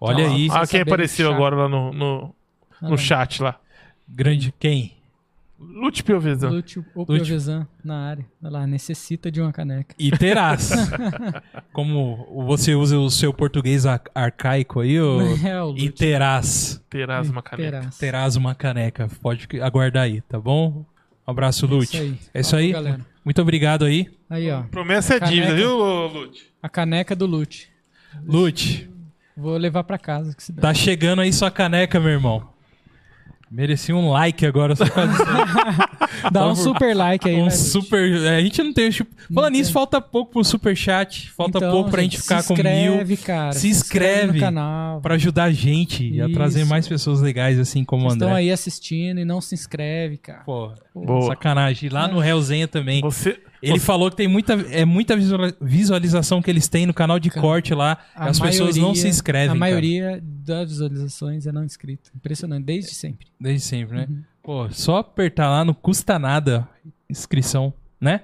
[0.00, 0.48] Olha Ah, aí.
[0.50, 2.34] Ah, quem apareceu agora lá no, no,
[2.80, 3.60] Ah, no chat lá.
[4.08, 4.94] Grande quem?
[5.62, 6.48] Lute Piovesan.
[6.48, 6.84] Ou Lúcio.
[7.06, 8.24] Piovesan na área.
[8.42, 9.94] Olha lá, necessita de uma caneca.
[9.98, 10.70] E terás.
[11.72, 15.90] Como você usa o seu português ar- arcaico aí, ô, É, o e.
[15.90, 16.82] Terás.
[16.88, 17.70] Terás uma caneca.
[17.70, 17.98] Terás.
[17.98, 19.08] terás uma caneca.
[19.20, 20.84] Pode aguardar aí, tá bom?
[21.26, 21.96] Um abraço, É isso Lute.
[21.98, 22.18] aí.
[22.34, 22.72] É isso aí.
[22.72, 23.06] galera.
[23.24, 24.08] Muito obrigado aí.
[24.30, 24.62] Aí, ó.
[24.62, 26.46] Promessa é dívida, viu, Lute?
[26.62, 27.68] A caneca do Lute.
[28.26, 28.89] Lute,
[29.40, 30.34] Vou levar pra casa.
[30.34, 30.62] Que se dá.
[30.62, 32.48] tá chegando aí sua caneca, meu irmão.
[33.50, 35.06] Mereci um like agora só pra
[36.30, 38.22] Dá um super like aí, um né, super.
[38.22, 38.90] é, a gente não tem.
[38.90, 41.28] Tipo, falando nisso, falta pouco pro super chat.
[41.32, 42.62] Falta Então, pouco pra gente ficar se com mil.
[42.64, 43.52] inscreve, cara.
[43.52, 45.00] Se inscreve no canal.
[45.00, 46.34] Pra ajudar a gente a Isso.
[46.34, 48.26] trazer mais pessoas legais assim como o Vocês André.
[48.26, 50.42] estão aí assistindo e não se inscreve, cara.
[50.44, 51.22] Pô, Boa.
[51.26, 51.88] sacanagem.
[51.88, 53.00] E Lá no Hellzenha também.
[53.00, 57.18] Você, Ele falou que tem muita, é muita visual- visualização que eles têm no canal
[57.18, 57.98] de Cara, corte lá.
[58.14, 59.44] As pessoas não se maioria- inscrevem.
[59.44, 59.58] A cara.
[59.58, 62.10] maioria das visualizações é não inscrito.
[62.16, 63.26] Impressionante, desde sempre.
[63.38, 64.06] Desde sempre, né?
[64.08, 64.22] Uhum.
[64.42, 66.66] Pô, só apertar lá, não custa nada
[67.08, 68.22] inscrição, né?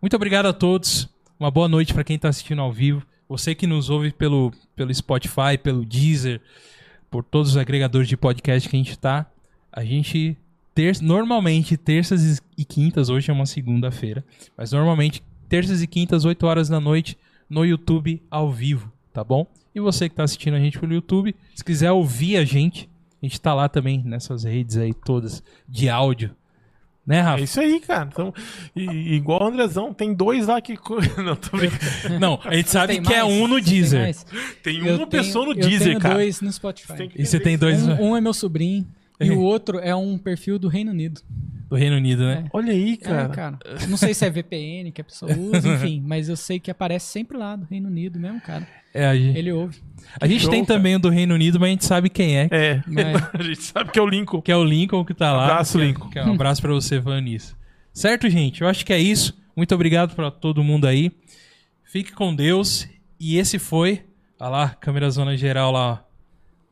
[0.00, 1.08] Muito obrigado a todos.
[1.38, 3.02] Uma boa noite pra quem tá assistindo ao vivo.
[3.28, 6.40] Você que nos ouve pelo, pelo Spotify, pelo Deezer,
[7.10, 9.26] por todos os agregadores de podcast que a gente tá.
[9.70, 10.36] A gente
[10.78, 14.24] ter, normalmente terças e quintas, hoje é uma segunda-feira,
[14.56, 17.18] mas normalmente terças e quintas, 8 horas da noite,
[17.50, 19.44] no YouTube ao vivo, tá bom?
[19.74, 22.88] E você que tá assistindo a gente pelo YouTube, se quiser ouvir a gente,
[23.20, 26.30] a gente tá lá também nessas redes aí todas de áudio.
[27.04, 27.42] Né, É Rafa?
[27.42, 28.08] isso aí, cara.
[28.12, 28.32] Então,
[28.76, 30.74] e- igual o Andrezão, tem dois lá que.
[31.24, 32.20] Não, tô brincando.
[32.20, 34.14] Não, a gente sabe Tem que é um no tem Deezer.
[34.62, 36.14] Tem Eu uma tenho- pessoa no Deezer, cara.
[36.16, 36.94] dois no Spotify.
[36.96, 37.82] Tem E você tem dois.
[37.88, 38.86] Um, um é meu sobrinho
[39.20, 41.20] e o outro é um perfil do Reino Unido.
[41.68, 42.44] Do Reino Unido, né?
[42.52, 43.28] Olha aí, É, cara.
[43.28, 43.58] cara.
[43.88, 47.06] Não sei se é VPN que a pessoa usa, enfim, mas eu sei que aparece
[47.12, 48.66] sempre lá do Reino Unido mesmo, cara.
[48.94, 49.78] É, a gente, Ele ouve.
[50.18, 50.78] a gente show, tem cara.
[50.78, 52.48] também o do Reino Unido, mas a gente sabe quem é.
[52.50, 52.82] É.
[52.86, 54.40] Mas- A gente sabe que é o Lincoln.
[54.40, 55.44] Que é o Lincoln que tá lá.
[55.44, 56.08] Abraço, Que é- Lincoln.
[56.10, 57.54] que é um abraço pra você, Vanis.
[57.92, 58.62] Certo, gente?
[58.62, 59.36] Eu acho que é isso.
[59.54, 61.12] Muito obrigado pra todo mundo aí.
[61.84, 62.88] Fique com Deus.
[63.20, 64.04] E esse foi.
[64.40, 65.92] Olha lá, câmera zona geral lá.
[66.04, 66.07] ó.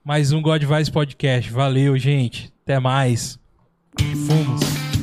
[0.06, 1.50] Mais um God Vice Podcast.
[1.50, 2.52] Valeu, gente.
[2.62, 3.40] Até mais.
[3.98, 4.95] Fumos.